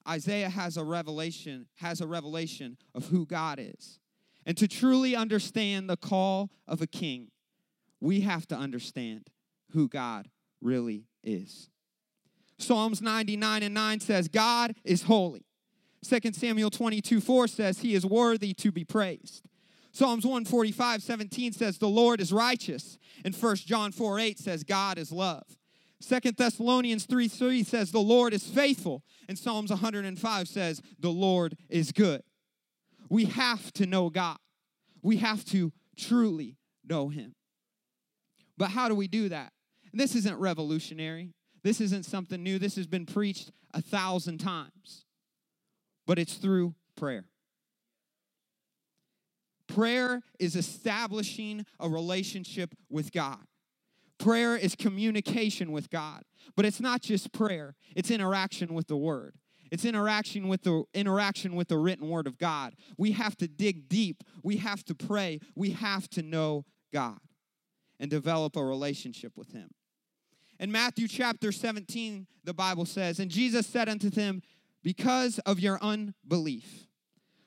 Isaiah 0.08 0.50
has 0.50 0.76
a 0.76 0.84
revelation, 0.84 1.66
has 1.76 2.00
a 2.00 2.06
revelation 2.06 2.76
of 2.94 3.08
who 3.08 3.26
God 3.26 3.58
is. 3.60 3.98
And 4.46 4.56
to 4.56 4.66
truly 4.66 5.14
understand 5.14 5.88
the 5.88 5.96
call 5.96 6.50
of 6.66 6.80
a 6.80 6.86
king, 6.86 7.28
we 8.00 8.20
have 8.20 8.46
to 8.48 8.56
understand 8.56 9.28
who 9.72 9.88
God 9.88 10.28
really 10.60 11.04
is. 11.22 11.68
Psalms 12.58 13.00
99 13.00 13.62
and 13.62 13.74
9 13.74 14.00
says, 14.00 14.28
God 14.28 14.74
is 14.84 15.02
holy. 15.02 15.44
2 16.06 16.32
Samuel 16.32 16.70
22 16.70 17.20
4 17.20 17.46
says, 17.46 17.80
He 17.80 17.94
is 17.94 18.06
worthy 18.06 18.54
to 18.54 18.72
be 18.72 18.84
praised. 18.84 19.44
Psalms 19.92 20.24
145, 20.24 21.02
17 21.02 21.52
says, 21.52 21.78
The 21.78 21.88
Lord 21.88 22.20
is 22.20 22.32
righteous. 22.32 22.98
And 23.24 23.34
1 23.34 23.56
John 23.56 23.92
4, 23.92 24.18
8 24.18 24.38
says, 24.38 24.64
God 24.64 24.98
is 24.98 25.10
love. 25.10 25.44
2 26.06 26.32
Thessalonians 26.32 27.04
3, 27.04 27.28
3 27.28 27.62
says, 27.62 27.90
The 27.90 27.98
Lord 27.98 28.32
is 28.32 28.44
faithful. 28.44 29.02
And 29.28 29.38
Psalms 29.38 29.70
105 29.70 30.48
says, 30.48 30.80
The 30.98 31.10
Lord 31.10 31.56
is 31.68 31.92
good. 31.92 32.22
We 33.08 33.26
have 33.26 33.72
to 33.74 33.86
know 33.86 34.10
God. 34.10 34.38
We 35.02 35.18
have 35.18 35.44
to 35.46 35.72
truly 35.96 36.56
know 36.88 37.08
Him. 37.08 37.34
But 38.56 38.70
how 38.70 38.88
do 38.88 38.94
we 38.94 39.08
do 39.08 39.28
that? 39.30 39.52
And 39.90 40.00
this 40.00 40.14
isn't 40.14 40.38
revolutionary. 40.38 41.32
This 41.62 41.80
isn't 41.80 42.04
something 42.04 42.42
new. 42.42 42.58
This 42.58 42.76
has 42.76 42.86
been 42.86 43.06
preached 43.06 43.50
a 43.74 43.82
thousand 43.82 44.38
times. 44.38 45.04
But 46.06 46.18
it's 46.18 46.34
through 46.34 46.74
prayer. 46.96 47.24
Prayer 49.74 50.22
is 50.38 50.56
establishing 50.56 51.64
a 51.78 51.88
relationship 51.88 52.74
with 52.88 53.12
God. 53.12 53.38
Prayer 54.18 54.56
is 54.56 54.74
communication 54.74 55.70
with 55.70 55.90
God. 55.90 56.22
But 56.56 56.64
it's 56.64 56.80
not 56.80 57.00
just 57.02 57.32
prayer, 57.32 57.76
it's 57.94 58.10
interaction 58.10 58.74
with 58.74 58.88
the 58.88 58.96
word. 58.96 59.36
It's 59.70 59.84
interaction 59.84 60.48
with 60.48 60.62
the 60.62 60.82
interaction 60.92 61.54
with 61.54 61.68
the 61.68 61.78
written 61.78 62.08
word 62.08 62.26
of 62.26 62.36
God. 62.36 62.74
We 62.98 63.12
have 63.12 63.36
to 63.36 63.46
dig 63.46 63.88
deep. 63.88 64.24
We 64.42 64.56
have 64.56 64.84
to 64.86 64.94
pray. 64.96 65.38
We 65.54 65.70
have 65.70 66.08
to 66.10 66.22
know 66.22 66.64
God 66.92 67.20
and 68.00 68.10
develop 68.10 68.56
a 68.56 68.64
relationship 68.64 69.36
with 69.36 69.52
him. 69.52 69.70
In 70.58 70.72
Matthew 70.72 71.06
chapter 71.06 71.52
17, 71.52 72.26
the 72.42 72.52
Bible 72.52 72.84
says, 72.84 73.20
And 73.20 73.30
Jesus 73.30 73.66
said 73.66 73.88
unto 73.88 74.10
them, 74.10 74.42
Because 74.82 75.38
of 75.40 75.60
your 75.60 75.78
unbelief. 75.80 76.89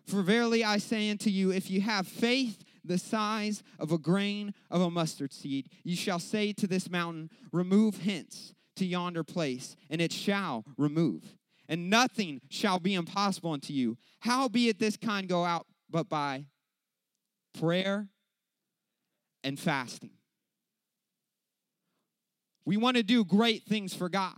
For 0.05 0.21
verily 0.21 0.63
I 0.63 0.77
say 0.77 1.09
unto 1.09 1.29
you, 1.29 1.51
if 1.51 1.71
you 1.71 1.81
have 1.81 2.07
faith 2.07 2.63
the 2.83 2.97
size 2.97 3.63
of 3.79 3.91
a 3.91 3.97
grain 3.97 4.53
of 4.69 4.81
a 4.81 4.91
mustard 4.91 5.31
seed, 5.31 5.69
you 5.83 5.95
shall 5.95 6.19
say 6.19 6.51
to 6.53 6.67
this 6.67 6.89
mountain, 6.89 7.29
Remove 7.51 7.99
hence 8.01 8.53
to 8.75 8.85
yonder 8.85 9.23
place, 9.23 9.75
and 9.89 10.01
it 10.01 10.11
shall 10.11 10.65
remove. 10.77 11.37
And 11.69 11.89
nothing 11.89 12.41
shall 12.49 12.79
be 12.79 12.93
impossible 12.93 13.51
unto 13.51 13.71
you. 13.71 13.97
Howbeit 14.19 14.79
this 14.79 14.97
kind 14.97 15.27
go 15.27 15.45
out 15.45 15.65
but 15.89 16.09
by 16.09 16.45
prayer 17.57 18.07
and 19.43 19.59
fasting. 19.59 20.11
We 22.65 22.77
want 22.77 22.97
to 22.97 23.03
do 23.03 23.23
great 23.23 23.63
things 23.63 23.93
for 23.93 24.09
God. 24.09 24.37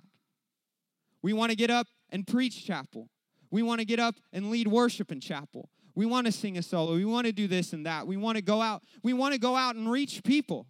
We 1.21 1.33
want 1.33 1.51
to 1.51 1.55
get 1.55 1.71
up 1.71 1.87
and 2.09 2.25
preach 2.25 2.65
chapel. 2.65 3.09
We 3.51 3.63
want 3.63 3.79
to 3.79 3.85
get 3.85 3.99
up 3.99 4.15
and 4.33 4.49
lead 4.49 4.67
worship 4.67 5.11
in 5.11 5.19
chapel. 5.19 5.69
We 5.95 6.05
want 6.05 6.25
to 6.25 6.31
sing 6.31 6.57
a 6.57 6.61
solo. 6.61 6.95
We 6.95 7.05
want 7.05 7.25
to 7.25 7.33
do 7.33 7.47
this 7.47 7.73
and 7.73 7.85
that. 7.85 8.05
We 8.05 8.17
want 8.17 8.37
to 8.37 8.41
go 8.41 8.61
out. 8.61 8.83
We 9.03 9.13
want 9.13 9.33
to 9.33 9.39
go 9.39 9.55
out 9.55 9.75
and 9.75 9.89
reach 9.89 10.23
people. 10.23 10.67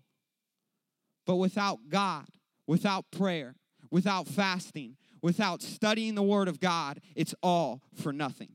But 1.25 1.37
without 1.37 1.79
God, 1.89 2.27
without 2.67 3.05
prayer, 3.11 3.55
without 3.89 4.27
fasting, 4.27 4.97
without 5.21 5.61
studying 5.61 6.13
the 6.15 6.23
Word 6.23 6.47
of 6.47 6.59
God, 6.59 6.99
it's 7.15 7.33
all 7.41 7.81
for 7.95 8.13
nothing. 8.13 8.49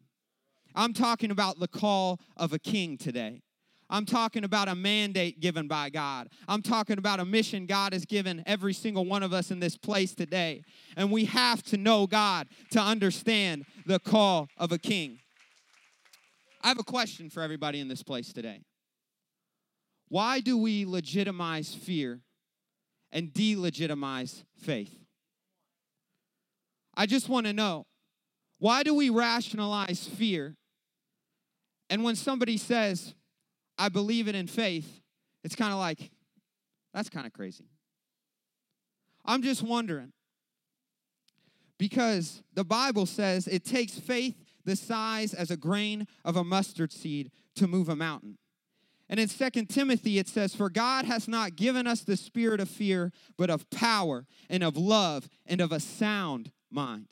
I'm 0.74 0.92
talking 0.92 1.32
about 1.32 1.58
the 1.58 1.66
call 1.66 2.20
of 2.36 2.52
a 2.52 2.58
king 2.58 2.96
today. 2.96 3.42
I'm 3.90 4.06
talking 4.06 4.44
about 4.44 4.68
a 4.68 4.74
mandate 4.74 5.40
given 5.40 5.66
by 5.66 5.90
God. 5.90 6.28
I'm 6.48 6.62
talking 6.62 6.96
about 6.96 7.18
a 7.18 7.24
mission 7.24 7.66
God 7.66 7.92
has 7.92 8.04
given 8.04 8.42
every 8.46 8.72
single 8.72 9.04
one 9.04 9.22
of 9.22 9.32
us 9.32 9.50
in 9.50 9.58
this 9.58 9.76
place 9.76 10.14
today. 10.14 10.62
And 10.96 11.10
we 11.10 11.24
have 11.26 11.62
to 11.64 11.76
know 11.76 12.06
God 12.06 12.46
to 12.70 12.80
understand 12.80 13.66
the 13.84 13.98
call 13.98 14.48
of 14.56 14.70
a 14.70 14.78
king. 14.78 15.18
I 16.62 16.68
have 16.68 16.78
a 16.78 16.84
question 16.84 17.30
for 17.30 17.42
everybody 17.42 17.80
in 17.80 17.88
this 17.88 18.02
place 18.02 18.32
today. 18.32 18.62
Why 20.08 20.40
do 20.40 20.56
we 20.56 20.84
legitimize 20.84 21.74
fear 21.74 22.20
and 23.10 23.32
delegitimize 23.32 24.44
faith? 24.56 24.94
I 26.94 27.06
just 27.06 27.28
want 27.28 27.46
to 27.46 27.52
know 27.52 27.86
why 28.58 28.82
do 28.82 28.94
we 28.94 29.08
rationalize 29.08 30.06
fear? 30.06 30.56
And 31.88 32.04
when 32.04 32.14
somebody 32.14 32.56
says, 32.56 33.14
I 33.80 33.88
believe 33.88 34.28
it 34.28 34.34
in 34.34 34.46
faith, 34.46 35.00
it's 35.42 35.56
kind 35.56 35.72
of 35.72 35.78
like, 35.78 36.10
that's 36.92 37.08
kind 37.08 37.26
of 37.26 37.32
crazy. 37.32 37.64
I'm 39.24 39.40
just 39.42 39.62
wondering 39.62 40.12
because 41.78 42.42
the 42.52 42.62
Bible 42.62 43.06
says 43.06 43.48
it 43.48 43.64
takes 43.64 43.98
faith 43.98 44.36
the 44.66 44.76
size 44.76 45.32
as 45.32 45.50
a 45.50 45.56
grain 45.56 46.06
of 46.26 46.36
a 46.36 46.44
mustard 46.44 46.92
seed 46.92 47.30
to 47.54 47.66
move 47.66 47.88
a 47.88 47.96
mountain. 47.96 48.36
And 49.08 49.18
in 49.18 49.28
Second 49.28 49.70
Timothy, 49.70 50.18
it 50.18 50.28
says, 50.28 50.54
For 50.54 50.68
God 50.68 51.06
has 51.06 51.26
not 51.26 51.56
given 51.56 51.86
us 51.86 52.02
the 52.02 52.18
spirit 52.18 52.60
of 52.60 52.68
fear, 52.68 53.12
but 53.38 53.48
of 53.48 53.68
power 53.70 54.26
and 54.50 54.62
of 54.62 54.76
love 54.76 55.26
and 55.46 55.58
of 55.62 55.72
a 55.72 55.80
sound 55.80 56.52
mind. 56.70 57.08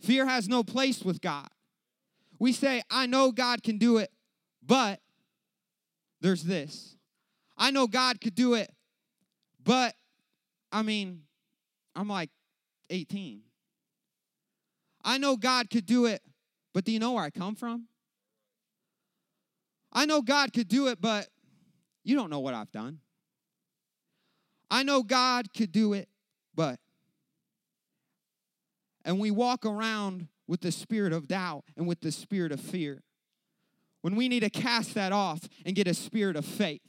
Fear 0.00 0.26
has 0.26 0.48
no 0.48 0.64
place 0.64 1.02
with 1.02 1.20
God. 1.20 1.48
We 2.38 2.52
say, 2.52 2.82
I 2.90 3.04
know 3.04 3.30
God 3.30 3.62
can 3.62 3.76
do 3.76 3.98
it, 3.98 4.10
but 4.66 5.00
there's 6.20 6.42
this. 6.42 6.96
I 7.56 7.70
know 7.70 7.86
God 7.86 8.20
could 8.20 8.34
do 8.34 8.54
it, 8.54 8.70
but 9.62 9.94
I 10.72 10.82
mean, 10.82 11.22
I'm 11.94 12.08
like 12.08 12.30
18. 12.90 13.40
I 15.04 15.18
know 15.18 15.36
God 15.36 15.70
could 15.70 15.86
do 15.86 16.06
it, 16.06 16.20
but 16.74 16.84
do 16.84 16.92
you 16.92 16.98
know 16.98 17.12
where 17.12 17.24
I 17.24 17.30
come 17.30 17.54
from? 17.54 17.86
I 19.92 20.04
know 20.04 20.20
God 20.20 20.52
could 20.52 20.68
do 20.68 20.88
it, 20.88 21.00
but 21.00 21.28
you 22.04 22.16
don't 22.16 22.28
know 22.28 22.40
what 22.40 22.54
I've 22.54 22.72
done. 22.72 22.98
I 24.70 24.82
know 24.82 25.02
God 25.02 25.52
could 25.54 25.72
do 25.72 25.92
it, 25.92 26.08
but. 26.54 26.78
And 29.04 29.20
we 29.20 29.30
walk 29.30 29.64
around 29.64 30.26
with 30.48 30.60
the 30.60 30.72
spirit 30.72 31.12
of 31.12 31.28
doubt 31.28 31.64
and 31.76 31.86
with 31.86 32.00
the 32.00 32.10
spirit 32.10 32.50
of 32.50 32.60
fear. 32.60 33.04
When 34.06 34.14
we 34.14 34.28
need 34.28 34.44
to 34.44 34.50
cast 34.50 34.94
that 34.94 35.10
off 35.10 35.40
and 35.64 35.74
get 35.74 35.88
a 35.88 35.92
spirit 35.92 36.36
of 36.36 36.44
faith. 36.44 36.80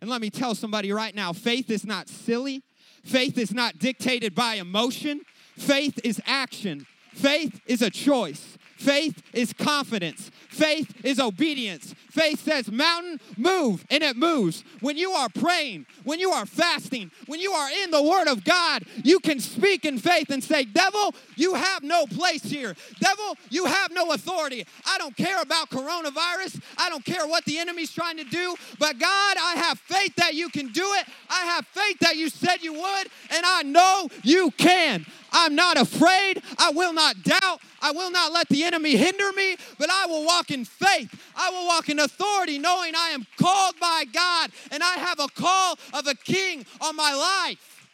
And 0.00 0.10
let 0.10 0.20
me 0.20 0.30
tell 0.30 0.56
somebody 0.56 0.90
right 0.90 1.14
now 1.14 1.32
faith 1.32 1.70
is 1.70 1.86
not 1.86 2.08
silly, 2.08 2.64
faith 3.04 3.38
is 3.38 3.54
not 3.54 3.78
dictated 3.78 4.34
by 4.34 4.56
emotion, 4.56 5.20
faith 5.56 6.00
is 6.02 6.20
action, 6.26 6.84
faith 7.14 7.60
is 7.66 7.82
a 7.82 7.90
choice. 7.90 8.58
Faith 8.76 9.22
is 9.32 9.52
confidence. 9.52 10.30
Faith 10.48 11.04
is 11.04 11.18
obedience. 11.18 11.94
Faith 12.10 12.40
says, 12.40 12.70
Mountain, 12.70 13.20
move, 13.36 13.84
and 13.90 14.02
it 14.02 14.16
moves. 14.16 14.64
When 14.80 14.96
you 14.96 15.10
are 15.10 15.28
praying, 15.28 15.86
when 16.04 16.18
you 16.18 16.30
are 16.30 16.46
fasting, 16.46 17.10
when 17.26 17.40
you 17.40 17.52
are 17.52 17.70
in 17.82 17.90
the 17.90 18.02
Word 18.02 18.28
of 18.28 18.44
God, 18.44 18.84
you 19.04 19.18
can 19.18 19.40
speak 19.40 19.84
in 19.84 19.98
faith 19.98 20.30
and 20.30 20.42
say, 20.42 20.64
Devil, 20.64 21.14
you 21.36 21.54
have 21.54 21.82
no 21.82 22.06
place 22.06 22.42
here. 22.44 22.74
Devil, 23.00 23.36
you 23.50 23.66
have 23.66 23.92
no 23.92 24.12
authority. 24.12 24.66
I 24.86 24.98
don't 24.98 25.16
care 25.16 25.42
about 25.42 25.68
coronavirus. 25.68 26.62
I 26.78 26.88
don't 26.88 27.04
care 27.04 27.26
what 27.26 27.44
the 27.44 27.58
enemy's 27.58 27.92
trying 27.92 28.16
to 28.16 28.24
do. 28.24 28.56
But 28.78 28.98
God, 28.98 29.36
I 29.38 29.54
have 29.56 29.78
faith 29.80 30.16
that 30.16 30.34
you 30.34 30.48
can 30.48 30.68
do 30.68 30.84
it. 30.94 31.06
I 31.28 31.44
have 31.46 31.66
faith 31.66 31.98
that 32.00 32.16
you 32.16 32.30
said 32.30 32.62
you 32.62 32.72
would, 32.72 33.08
and 33.30 33.44
I 33.44 33.62
know 33.62 34.08
you 34.22 34.50
can. 34.52 35.04
I'm 35.32 35.54
not 35.54 35.76
afraid. 35.78 36.42
I 36.58 36.70
will 36.70 36.92
not 36.92 37.22
doubt. 37.22 37.60
I 37.82 37.92
will 37.92 38.10
not 38.10 38.32
let 38.32 38.48
the 38.48 38.64
enemy 38.64 38.96
hinder 38.96 39.32
me, 39.32 39.56
but 39.78 39.90
I 39.90 40.06
will 40.06 40.24
walk 40.24 40.50
in 40.50 40.64
faith. 40.64 41.14
I 41.36 41.50
will 41.50 41.66
walk 41.66 41.88
in 41.88 41.98
authority, 41.98 42.58
knowing 42.58 42.94
I 42.94 43.10
am 43.10 43.26
called 43.38 43.78
by 43.80 44.04
God 44.12 44.50
and 44.70 44.82
I 44.82 44.94
have 44.94 45.20
a 45.20 45.28
call 45.28 45.78
of 45.92 46.06
a 46.06 46.14
king 46.14 46.64
on 46.80 46.96
my 46.96 47.14
life. 47.14 47.88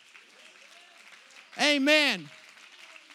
Amen. 1.61 2.29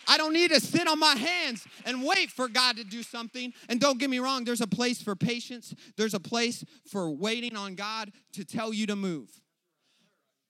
I 0.07 0.17
don't 0.17 0.33
need 0.33 0.51
to 0.51 0.61
sit 0.61 0.87
on 0.87 0.99
my 0.99 1.15
hands 1.15 1.65
and 1.85 2.03
wait 2.03 2.31
for 2.31 2.47
God 2.47 2.77
to 2.77 2.83
do 2.83 3.03
something. 3.03 3.53
And 3.67 3.79
don't 3.79 3.99
get 3.99 4.09
me 4.09 4.19
wrong, 4.19 4.45
there's 4.45 4.61
a 4.61 4.67
place 4.67 5.01
for 5.01 5.15
patience, 5.15 5.73
there's 5.97 6.13
a 6.13 6.19
place 6.19 6.63
for 6.89 7.11
waiting 7.11 7.55
on 7.55 7.75
God 7.75 8.11
to 8.33 8.45
tell 8.45 8.73
you 8.73 8.87
to 8.87 8.95
move. 8.95 9.29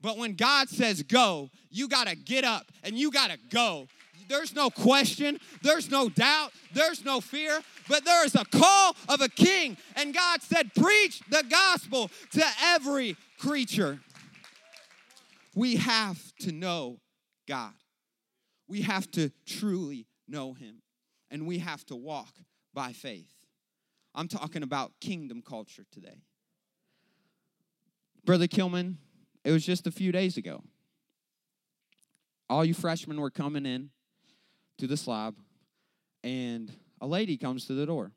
But 0.07 0.17
when 0.17 0.35
God 0.35 0.69
says 0.69 1.03
go, 1.03 1.49
you 1.69 1.89
got 1.89 2.07
to 2.07 2.15
get 2.15 2.45
up 2.45 2.71
and 2.81 2.97
you 2.97 3.11
got 3.11 3.29
to 3.29 3.37
go. 3.49 3.89
There's 4.29 4.55
no 4.55 4.69
question, 4.69 5.38
there's 5.63 5.91
no 5.91 6.08
doubt, 6.08 6.53
there's 6.71 7.03
no 7.03 7.19
fear, 7.19 7.60
but 7.89 8.05
there 8.05 8.25
is 8.25 8.34
a 8.34 8.45
call 8.45 8.95
of 9.10 9.19
a 9.19 9.27
king. 9.27 9.75
And 9.97 10.13
God 10.13 10.41
said, 10.41 10.73
Preach 10.75 11.19
the 11.29 11.43
gospel 11.49 12.10
to 12.32 12.43
every 12.63 13.17
creature. 13.38 13.99
We 15.55 15.75
have 15.75 16.17
to 16.39 16.53
know 16.53 17.01
God, 17.45 17.73
we 18.69 18.84
have 18.84 19.12
to 19.12 19.29
truly 19.45 20.08
know 20.25 20.53
Him, 20.53 20.84
and 21.29 21.45
we 21.45 21.58
have 21.58 21.86
to 21.88 21.97
walk 21.97 22.34
by 22.73 22.93
faith. 22.93 23.34
I'm 24.15 24.29
talking 24.29 24.63
about 24.63 24.93
kingdom 25.01 25.41
culture 25.41 25.84
today. 25.91 26.21
Brother 28.23 28.47
Kilman, 28.47 28.95
it 29.47 29.51
was 29.51 29.65
just 29.65 29.88
a 29.88 29.91
few 29.91 30.12
days 30.12 30.36
ago. 30.36 30.62
All 32.49 32.65
you 32.65 32.73
freshmen 32.73 33.21
were 33.21 33.29
coming 33.29 33.65
in 33.65 33.91
to 34.77 34.88
the 34.88 34.97
slab, 34.97 35.38
and 36.21 36.69
a 36.99 37.07
lady 37.07 37.38
comes 37.38 37.65
to 37.67 37.73
the 37.73 37.86
door. 37.86 38.12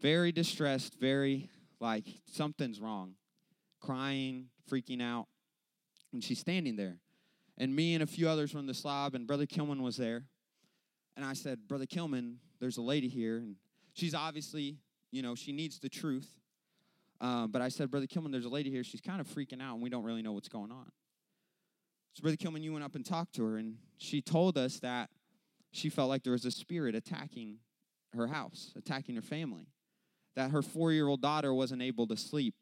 Very 0.00 0.30
distressed, 0.30 0.94
very 1.00 1.50
like 1.80 2.04
something's 2.30 2.78
wrong, 2.78 3.14
crying, 3.80 4.46
freaking 4.70 5.02
out. 5.02 5.26
And 6.12 6.22
she's 6.22 6.38
standing 6.38 6.76
there. 6.76 6.98
And 7.58 7.74
me 7.74 7.94
and 7.94 8.02
a 8.04 8.06
few 8.06 8.28
others 8.28 8.54
were 8.54 8.60
in 8.60 8.66
the 8.66 8.74
slab, 8.74 9.16
and 9.16 9.26
Brother 9.26 9.46
Kilman 9.46 9.82
was 9.82 9.96
there. 9.96 10.22
And 11.16 11.26
I 11.26 11.32
said, 11.32 11.66
Brother 11.66 11.86
Kilman, 11.86 12.36
there's 12.60 12.76
a 12.76 12.82
lady 12.82 13.08
here, 13.08 13.38
and 13.38 13.56
she's 13.92 14.14
obviously, 14.14 14.76
you 15.10 15.22
know, 15.22 15.34
she 15.34 15.50
needs 15.50 15.80
the 15.80 15.88
truth. 15.88 16.28
Um, 17.20 17.50
but 17.50 17.62
I 17.62 17.68
said, 17.68 17.90
Brother 17.90 18.06
Kilman, 18.06 18.32
there's 18.32 18.44
a 18.44 18.50
lady 18.50 18.70
here. 18.70 18.84
She's 18.84 19.00
kind 19.00 19.20
of 19.20 19.26
freaking 19.26 19.62
out, 19.62 19.74
and 19.74 19.82
we 19.82 19.90
don't 19.90 20.04
really 20.04 20.22
know 20.22 20.32
what's 20.32 20.48
going 20.48 20.70
on. 20.70 20.90
So, 22.14 22.22
Brother 22.22 22.36
Kilman, 22.36 22.62
you 22.62 22.72
went 22.72 22.84
up 22.84 22.94
and 22.94 23.04
talked 23.04 23.34
to 23.36 23.44
her, 23.44 23.56
and 23.56 23.76
she 23.98 24.20
told 24.20 24.58
us 24.58 24.78
that 24.80 25.10
she 25.72 25.88
felt 25.88 26.08
like 26.08 26.22
there 26.22 26.32
was 26.32 26.44
a 26.44 26.50
spirit 26.50 26.94
attacking 26.94 27.58
her 28.14 28.28
house, 28.28 28.72
attacking 28.76 29.16
her 29.16 29.22
family. 29.22 29.68
That 30.36 30.50
her 30.50 30.62
four 30.62 30.92
year 30.92 31.08
old 31.08 31.20
daughter 31.20 31.52
wasn't 31.54 31.82
able 31.82 32.06
to 32.08 32.16
sleep. 32.16 32.54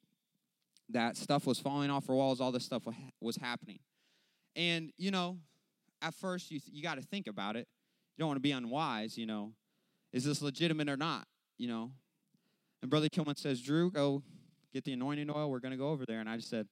That 0.91 1.17
stuff 1.17 1.47
was 1.47 1.59
falling 1.59 1.91
off 1.91 2.07
her 2.07 2.15
walls, 2.15 2.41
all 2.41 2.53
this 2.53 2.65
stuff 2.65 2.83
was 3.21 3.37
happening. 3.37 3.79
And, 4.57 4.93
you 4.99 5.11
know, 5.11 5.39
at 6.03 6.15
first 6.15 6.51
you, 6.51 6.61
you 6.71 6.83
got 6.83 6.97
to 6.97 7.03
think 7.03 7.27
about 7.27 7.57
it. 7.57 7.67
You 8.17 8.23
don't 8.23 8.29
want 8.29 8.37
to 8.37 8.43
be 8.43 8.53
unwise, 8.53 9.17
you 9.17 9.25
know. 9.25 9.53
Is 10.13 10.25
this 10.25 10.43
legitimate 10.43 10.89
or 10.89 10.97
not? 10.97 11.27
You 11.57 11.69
know. 11.69 11.93
And 12.83 12.91
Brother 12.91 13.09
Kilman 13.09 13.39
says, 13.39 13.61
Drew, 13.63 13.91
go 13.91 14.23
get 14.73 14.85
the 14.85 14.93
anointing 14.93 15.31
oil. 15.31 15.51
We're 15.51 15.61
going 15.61 15.73
to 15.73 15.79
go 15.79 15.91
over 15.91 16.07
there. 16.07 16.21
And 16.21 16.29
I 16.29 16.37
just 16.37 16.51
said, 16.51 16.67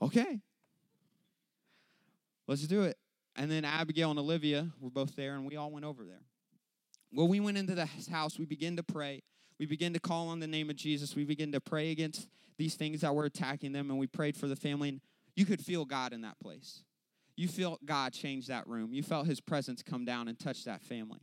okay, 0.00 0.40
let's 2.46 2.66
do 2.66 2.82
it. 2.82 2.96
And 3.34 3.50
then 3.50 3.64
Abigail 3.64 4.10
and 4.10 4.18
Olivia 4.18 4.70
were 4.80 4.90
both 4.90 5.14
there, 5.14 5.34
and 5.34 5.46
we 5.46 5.56
all 5.56 5.70
went 5.70 5.84
over 5.84 6.04
there. 6.04 6.22
Well, 7.12 7.28
we 7.28 7.40
went 7.40 7.58
into 7.58 7.74
the 7.74 7.88
house. 8.10 8.38
We 8.38 8.46
began 8.46 8.76
to 8.76 8.82
pray. 8.82 9.22
We 9.58 9.66
began 9.66 9.92
to 9.92 10.00
call 10.00 10.28
on 10.28 10.40
the 10.40 10.46
name 10.46 10.70
of 10.70 10.76
Jesus. 10.76 11.14
We 11.14 11.24
began 11.24 11.52
to 11.52 11.60
pray 11.60 11.90
against 11.90 12.28
these 12.58 12.74
things 12.74 13.02
that 13.02 13.14
were 13.14 13.24
attacking 13.24 13.72
them, 13.72 13.90
and 13.90 13.98
we 13.98 14.06
prayed 14.06 14.36
for 14.36 14.48
the 14.48 14.56
family. 14.56 14.88
And 14.88 15.00
you 15.34 15.44
could 15.44 15.60
feel 15.60 15.84
God 15.84 16.12
in 16.12 16.22
that 16.22 16.40
place. 16.40 16.82
You 17.36 17.48
felt 17.48 17.84
God 17.84 18.14
change 18.14 18.46
that 18.46 18.66
room. 18.66 18.94
You 18.94 19.02
felt 19.02 19.26
His 19.26 19.40
presence 19.40 19.82
come 19.82 20.06
down 20.06 20.28
and 20.28 20.38
touch 20.38 20.64
that 20.64 20.82
family. 20.82 21.20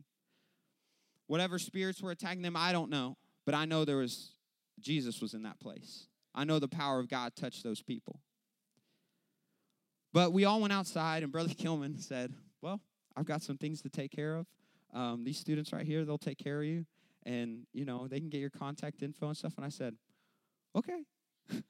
Whatever 1.26 1.58
spirits 1.58 2.00
were 2.00 2.12
attacking 2.12 2.42
them, 2.42 2.56
I 2.56 2.70
don't 2.70 2.90
know. 2.90 3.16
But 3.44 3.54
I 3.54 3.64
know 3.64 3.84
there 3.84 3.96
was 3.96 4.30
Jesus 4.80 5.20
was 5.20 5.34
in 5.34 5.42
that 5.42 5.60
place. 5.60 6.06
I 6.34 6.44
know 6.44 6.58
the 6.58 6.68
power 6.68 6.98
of 6.98 7.08
God 7.08 7.36
touched 7.36 7.62
those 7.62 7.82
people. 7.82 8.20
But 10.12 10.32
we 10.32 10.44
all 10.44 10.60
went 10.60 10.72
outside, 10.72 11.22
and 11.22 11.32
Brother 11.32 11.48
Kilman 11.54 12.00
said, 12.00 12.32
Well, 12.62 12.80
I've 13.16 13.26
got 13.26 13.42
some 13.42 13.58
things 13.58 13.82
to 13.82 13.88
take 13.88 14.10
care 14.12 14.36
of. 14.36 14.46
Um, 14.92 15.24
these 15.24 15.38
students 15.38 15.72
right 15.72 15.86
here, 15.86 16.04
they'll 16.04 16.18
take 16.18 16.38
care 16.38 16.60
of 16.60 16.66
you. 16.66 16.86
And, 17.26 17.66
you 17.72 17.84
know, 17.84 18.06
they 18.06 18.20
can 18.20 18.28
get 18.28 18.38
your 18.38 18.50
contact 18.50 19.02
info 19.02 19.28
and 19.28 19.36
stuff. 19.36 19.54
And 19.56 19.64
I 19.64 19.70
said, 19.70 19.96
Okay. 20.76 21.04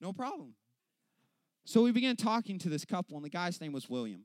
no 0.00 0.12
problem. 0.12 0.54
So 1.64 1.82
we 1.82 1.92
began 1.92 2.16
talking 2.16 2.58
to 2.60 2.68
this 2.68 2.84
couple, 2.84 3.16
and 3.16 3.24
the 3.24 3.30
guy's 3.30 3.60
name 3.60 3.72
was 3.72 3.88
William. 3.88 4.22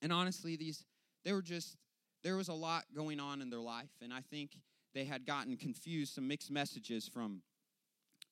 And 0.00 0.12
honestly, 0.12 0.56
these, 0.56 0.84
they 1.24 1.32
were 1.32 1.42
just, 1.42 1.76
there 2.24 2.36
was 2.36 2.48
a 2.48 2.54
lot 2.54 2.84
going 2.94 3.20
on 3.20 3.40
in 3.40 3.48
their 3.48 3.60
life. 3.60 3.90
And 4.02 4.12
I 4.12 4.22
think 4.30 4.56
they 4.94 5.04
had 5.04 5.26
gotten 5.26 5.56
confused, 5.56 6.14
some 6.14 6.28
mixed 6.28 6.50
messages 6.50 7.08
from, 7.08 7.42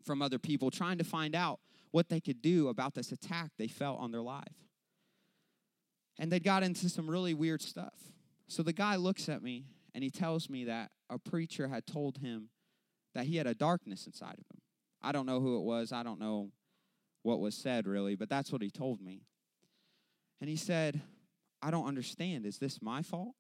from 0.05 0.23
other 0.23 0.39
people, 0.39 0.71
trying 0.71 0.99
to 0.99 1.05
find 1.05 1.35
out 1.35 1.61
what 1.91 2.09
they 2.09 2.21
could 2.21 2.41
do 2.41 2.69
about 2.69 2.95
this 2.95 3.13
attack 3.13 3.51
they 3.59 3.69
felt 3.69 3.99
on 4.01 4.13
their 4.13 4.23
life. 4.23 4.45
And 6.19 6.31
they 6.31 6.41
got 6.41 6.63
into 6.63 6.89
some 6.89 7.09
really 7.09 7.35
weird 7.35 7.63
stuff. 7.63 7.95
So 8.49 8.63
the 8.63 8.73
guy 8.73 8.97
looks 8.97 9.29
at 9.29 9.43
me 9.43 9.65
and 9.95 10.05
he 10.05 10.11
tells 10.11 10.51
me 10.51 10.65
that 10.65 10.91
a 11.09 11.19
preacher 11.19 11.69
had 11.69 11.87
told 11.87 12.19
him 12.19 12.51
that 13.15 13.25
he 13.25 13.37
had 13.37 13.47
a 13.47 13.55
darkness 13.55 14.07
inside 14.07 14.35
of 14.35 14.47
him. 14.53 14.61
I 15.03 15.13
don't 15.13 15.27
know 15.27 15.41
who 15.41 15.59
it 15.59 15.63
was. 15.63 15.93
I 15.93 16.03
don't 16.03 16.21
know 16.21 16.51
what 17.23 17.41
was 17.41 17.55
said 17.55 17.87
really, 17.87 18.17
but 18.17 18.29
that's 18.29 18.53
what 18.53 18.63
he 18.63 18.71
told 18.71 19.01
me. 19.01 19.23
And 20.41 20.49
he 20.49 20.57
said, 20.57 21.01
I 21.63 21.71
don't 21.71 21.87
understand. 21.87 22.47
Is 22.47 22.59
this 22.59 22.81
my 22.81 23.03
fault? 23.03 23.35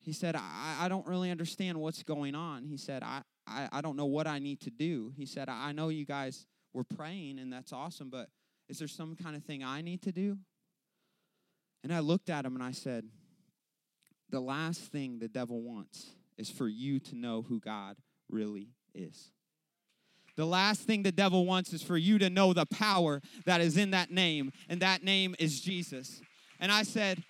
He 0.00 0.12
said, 0.12 0.34
I, 0.34 0.76
I 0.80 0.88
don't 0.88 1.06
really 1.06 1.30
understand 1.30 1.78
what's 1.78 2.02
going 2.02 2.34
on. 2.34 2.64
He 2.64 2.76
said, 2.76 3.02
I, 3.02 3.22
I, 3.46 3.68
I 3.70 3.80
don't 3.80 3.96
know 3.96 4.06
what 4.06 4.26
I 4.26 4.38
need 4.38 4.60
to 4.62 4.70
do. 4.70 5.12
He 5.16 5.26
said, 5.26 5.48
I 5.48 5.72
know 5.72 5.88
you 5.88 6.06
guys 6.06 6.46
were 6.72 6.84
praying, 6.84 7.38
and 7.38 7.52
that's 7.52 7.72
awesome, 7.72 8.08
but 8.08 8.28
is 8.68 8.78
there 8.78 8.88
some 8.88 9.16
kind 9.16 9.36
of 9.36 9.44
thing 9.44 9.62
I 9.62 9.82
need 9.82 10.02
to 10.02 10.12
do? 10.12 10.38
And 11.82 11.92
I 11.92 12.00
looked 12.00 12.30
at 12.30 12.44
him 12.44 12.54
and 12.54 12.62
I 12.62 12.72
said, 12.72 13.04
The 14.30 14.40
last 14.40 14.80
thing 14.80 15.18
the 15.18 15.28
devil 15.28 15.60
wants 15.62 16.10
is 16.38 16.50
for 16.50 16.68
you 16.68 17.00
to 17.00 17.16
know 17.16 17.42
who 17.42 17.60
God 17.60 17.96
really 18.28 18.68
is. 18.94 19.30
The 20.36 20.46
last 20.46 20.82
thing 20.82 21.02
the 21.02 21.12
devil 21.12 21.44
wants 21.44 21.72
is 21.72 21.82
for 21.82 21.96
you 21.96 22.18
to 22.18 22.30
know 22.30 22.52
the 22.52 22.66
power 22.66 23.20
that 23.44 23.60
is 23.60 23.76
in 23.76 23.90
that 23.90 24.10
name, 24.10 24.52
and 24.68 24.80
that 24.80 25.02
name 25.02 25.34
is 25.38 25.60
Jesus. 25.60 26.20
And 26.58 26.70
I 26.70 26.84
said, 26.84 27.22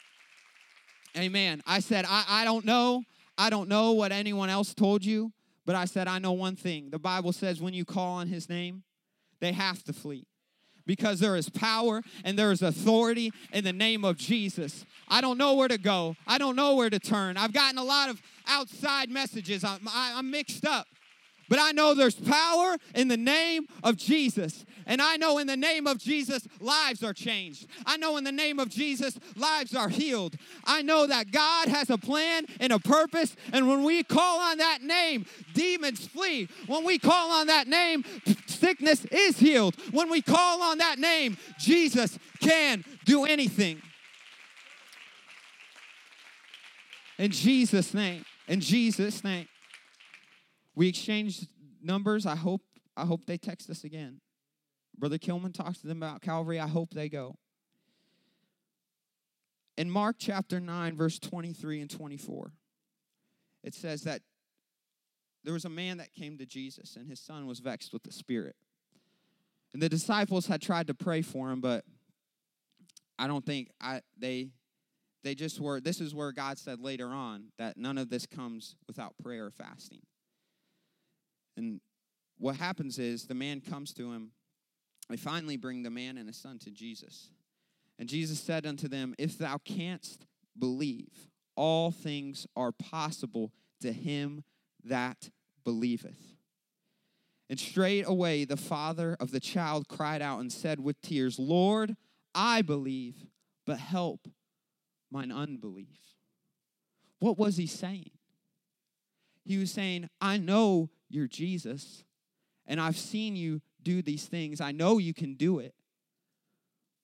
Amen. 1.16 1.62
I 1.66 1.80
said, 1.80 2.04
I, 2.08 2.24
I 2.28 2.44
don't 2.44 2.64
know. 2.64 3.02
I 3.36 3.50
don't 3.50 3.68
know 3.68 3.92
what 3.92 4.12
anyone 4.12 4.50
else 4.50 4.74
told 4.74 5.04
you, 5.04 5.32
but 5.64 5.74
I 5.74 5.86
said, 5.86 6.08
I 6.08 6.18
know 6.18 6.32
one 6.32 6.56
thing. 6.56 6.90
The 6.90 6.98
Bible 6.98 7.32
says 7.32 7.60
when 7.60 7.74
you 7.74 7.84
call 7.84 8.16
on 8.16 8.28
his 8.28 8.48
name, 8.48 8.82
they 9.40 9.52
have 9.52 9.82
to 9.84 9.92
flee 9.92 10.26
because 10.86 11.20
there 11.20 11.36
is 11.36 11.48
power 11.48 12.02
and 12.24 12.38
there 12.38 12.52
is 12.52 12.62
authority 12.62 13.32
in 13.52 13.64
the 13.64 13.72
name 13.72 14.04
of 14.04 14.16
Jesus. 14.16 14.84
I 15.08 15.20
don't 15.20 15.38
know 15.38 15.54
where 15.54 15.68
to 15.68 15.78
go. 15.78 16.16
I 16.26 16.38
don't 16.38 16.56
know 16.56 16.74
where 16.74 16.90
to 16.90 16.98
turn. 16.98 17.36
I've 17.36 17.52
gotten 17.52 17.78
a 17.78 17.84
lot 17.84 18.10
of 18.10 18.20
outside 18.46 19.08
messages. 19.08 19.64
I'm, 19.64 19.88
I, 19.88 20.10
am 20.10 20.16
i 20.16 20.18
am 20.18 20.30
mixed 20.30 20.66
up. 20.66 20.86
But 21.48 21.58
I 21.58 21.72
know 21.72 21.94
there's 21.94 22.14
power 22.14 22.76
in 22.94 23.08
the 23.08 23.16
name 23.16 23.66
of 23.82 23.96
Jesus. 23.96 24.64
And 24.90 25.00
I 25.00 25.16
know 25.16 25.38
in 25.38 25.46
the 25.46 25.56
name 25.56 25.86
of 25.86 25.98
Jesus, 25.98 26.48
lives 26.58 27.04
are 27.04 27.14
changed. 27.14 27.68
I 27.86 27.96
know 27.96 28.16
in 28.16 28.24
the 28.24 28.32
name 28.32 28.58
of 28.58 28.68
Jesus, 28.68 29.16
lives 29.36 29.72
are 29.72 29.88
healed. 29.88 30.34
I 30.64 30.82
know 30.82 31.06
that 31.06 31.30
God 31.30 31.68
has 31.68 31.90
a 31.90 31.96
plan 31.96 32.44
and 32.58 32.72
a 32.72 32.80
purpose. 32.80 33.36
And 33.52 33.68
when 33.68 33.84
we 33.84 34.02
call 34.02 34.40
on 34.40 34.58
that 34.58 34.82
name, 34.82 35.26
demons 35.54 36.08
flee. 36.08 36.48
When 36.66 36.84
we 36.84 36.98
call 36.98 37.30
on 37.30 37.46
that 37.46 37.68
name, 37.68 38.04
sickness 38.46 39.04
is 39.12 39.38
healed. 39.38 39.76
When 39.92 40.10
we 40.10 40.22
call 40.22 40.60
on 40.60 40.78
that 40.78 40.98
name, 40.98 41.36
Jesus 41.56 42.18
can 42.40 42.84
do 43.04 43.26
anything. 43.26 43.80
In 47.16 47.30
Jesus' 47.30 47.94
name. 47.94 48.24
In 48.48 48.58
Jesus' 48.58 49.22
name. 49.22 49.46
We 50.74 50.88
exchanged 50.88 51.46
numbers. 51.80 52.26
I 52.26 52.34
hope 52.34 52.62
I 52.96 53.06
hope 53.06 53.24
they 53.26 53.38
text 53.38 53.70
us 53.70 53.84
again. 53.84 54.20
Brother 55.00 55.18
Kilman 55.18 55.54
talks 55.54 55.80
to 55.80 55.86
them 55.86 56.02
about 56.02 56.20
Calvary. 56.20 56.60
I 56.60 56.68
hope 56.68 56.90
they 56.92 57.08
go. 57.08 57.36
In 59.78 59.90
Mark 59.90 60.16
chapter 60.18 60.60
9, 60.60 60.96
verse 60.96 61.18
23 61.18 61.80
and 61.80 61.90
24, 61.90 62.52
it 63.64 63.74
says 63.74 64.02
that 64.02 64.20
there 65.42 65.54
was 65.54 65.64
a 65.64 65.70
man 65.70 65.96
that 65.96 66.12
came 66.12 66.36
to 66.36 66.44
Jesus, 66.44 66.96
and 66.96 67.08
his 67.08 67.18
son 67.18 67.46
was 67.46 67.60
vexed 67.60 67.94
with 67.94 68.02
the 68.02 68.12
Spirit. 68.12 68.56
And 69.72 69.80
the 69.80 69.88
disciples 69.88 70.46
had 70.46 70.60
tried 70.60 70.88
to 70.88 70.94
pray 70.94 71.22
for 71.22 71.50
him, 71.50 71.62
but 71.62 71.84
I 73.18 73.26
don't 73.26 73.44
think 73.44 73.70
I 73.80 74.02
they 74.18 74.50
they 75.22 75.34
just 75.34 75.60
were 75.60 75.80
this 75.80 76.00
is 76.00 76.14
where 76.14 76.32
God 76.32 76.58
said 76.58 76.80
later 76.80 77.08
on 77.08 77.52
that 77.58 77.76
none 77.76 77.96
of 77.96 78.10
this 78.10 78.26
comes 78.26 78.76
without 78.86 79.14
prayer 79.22 79.46
or 79.46 79.50
fasting. 79.50 80.00
And 81.56 81.80
what 82.38 82.56
happens 82.56 82.98
is 82.98 83.26
the 83.26 83.34
man 83.34 83.60
comes 83.60 83.92
to 83.94 84.12
him. 84.12 84.32
They 85.10 85.16
finally 85.16 85.56
bring 85.56 85.82
the 85.82 85.90
man 85.90 86.16
and 86.16 86.28
his 86.28 86.36
son 86.36 86.58
to 86.60 86.70
Jesus. 86.70 87.30
And 87.98 88.08
Jesus 88.08 88.40
said 88.40 88.64
unto 88.64 88.86
them, 88.86 89.14
If 89.18 89.36
thou 89.36 89.58
canst 89.58 90.24
believe, 90.56 91.28
all 91.56 91.90
things 91.90 92.46
are 92.56 92.72
possible 92.72 93.52
to 93.80 93.92
him 93.92 94.44
that 94.84 95.30
believeth. 95.64 96.36
And 97.50 97.58
straightway 97.58 98.44
the 98.44 98.56
father 98.56 99.16
of 99.18 99.32
the 99.32 99.40
child 99.40 99.88
cried 99.88 100.22
out 100.22 100.38
and 100.38 100.52
said 100.52 100.78
with 100.78 101.02
tears, 101.02 101.38
Lord, 101.38 101.96
I 102.32 102.62
believe, 102.62 103.26
but 103.66 103.78
help 103.78 104.28
mine 105.10 105.32
unbelief. 105.32 105.98
What 107.18 107.36
was 107.36 107.56
he 107.56 107.66
saying? 107.66 108.10
He 109.44 109.58
was 109.58 109.72
saying, 109.72 110.08
I 110.20 110.36
know 110.36 110.90
you're 111.08 111.26
Jesus, 111.26 112.04
and 112.66 112.80
I've 112.80 112.96
seen 112.96 113.34
you 113.34 113.60
do 113.82 114.02
these 114.02 114.26
things. 114.26 114.60
I 114.60 114.72
know 114.72 114.98
you 114.98 115.14
can 115.14 115.34
do 115.34 115.58
it, 115.58 115.74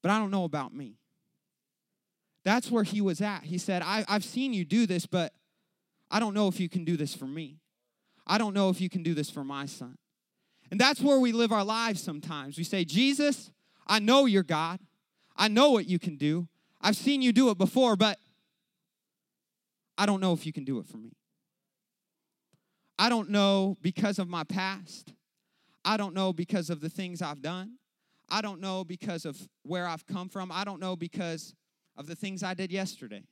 but 0.03 0.11
I 0.11 0.19
don't 0.19 0.31
know 0.31 0.45
about 0.45 0.75
me. 0.75 0.99
That's 2.45 2.71
where 2.71 2.85
he 2.85 3.01
was 3.01 3.21
at. 3.21 3.45
He 3.45 3.59
said, 3.59 3.83
I, 3.83 4.05
have 4.09 4.25
seen 4.25 4.53
you 4.53 4.65
do 4.65 4.87
this, 4.87 5.05
but 5.05 5.33
I 6.11 6.21
don't 6.21 6.35
know 6.35 6.47
if 6.47 6.61
you 6.61 6.69
can 6.69 6.85
do 6.85 6.97
this 6.97 7.15
for 7.15 7.27
me. 7.27 7.59
I 8.27 8.39
don't 8.39 8.55
know 8.55 8.71
if 8.71 8.81
you 8.81 8.89
can 8.89 9.03
do 9.03 9.15
this 9.15 9.31
for 9.31 9.45
my 9.45 9.67
son. 9.67 9.97
And 10.71 10.81
that's 10.81 11.01
where 11.01 11.19
we 11.19 11.33
live 11.33 11.53
our 11.53 11.65
lives 11.65 12.03
sometimes. 12.03 12.57
We 12.57 12.65
say, 12.65 12.85
Jesus, 12.85 13.51
I 13.87 13.99
know 13.99 14.27
you're 14.27 14.43
God. 14.43 14.81
I 15.37 15.49
know 15.49 15.71
what 15.71 15.87
you 15.87 15.99
can 15.99 16.17
do. 16.17 16.49
I've 16.81 16.97
seen 16.97 17.23
you 17.23 17.33
do 17.33 17.51
it 17.51 17.59
before, 17.59 17.97
but 17.97 18.19
I 19.99 20.07
don't 20.07 20.21
know 20.21 20.33
if 20.33 20.47
you 20.47 20.53
can 20.53 20.65
do 20.65 20.79
it 20.79 20.87
for 20.87 20.99
me. 20.99 21.12
I 22.99 23.09
don't 23.09 23.31
know 23.31 23.77
because 23.83 24.19
of 24.19 24.29
my 24.29 24.45
past. 24.45 25.12
I 25.87 25.96
don't 25.96 26.14
know 26.14 26.33
because 26.33 26.68
of 26.68 26.81
the 26.81 26.90
things 26.90 27.22
I've 27.22 27.40
done. 27.40 27.79
I 28.29 28.42
don't 28.42 28.61
know 28.61 28.83
because 28.83 29.25
of 29.25 29.38
where 29.62 29.87
I've 29.87 30.05
come 30.05 30.29
from. 30.29 30.51
I 30.51 30.64
don't 30.64 30.81
know 30.81 30.96
because 30.96 31.55
of 31.96 32.09
the 32.09 32.16
things 32.16 32.42
I 32.42 32.55
did 32.55 32.72
yesterday. 32.72 33.22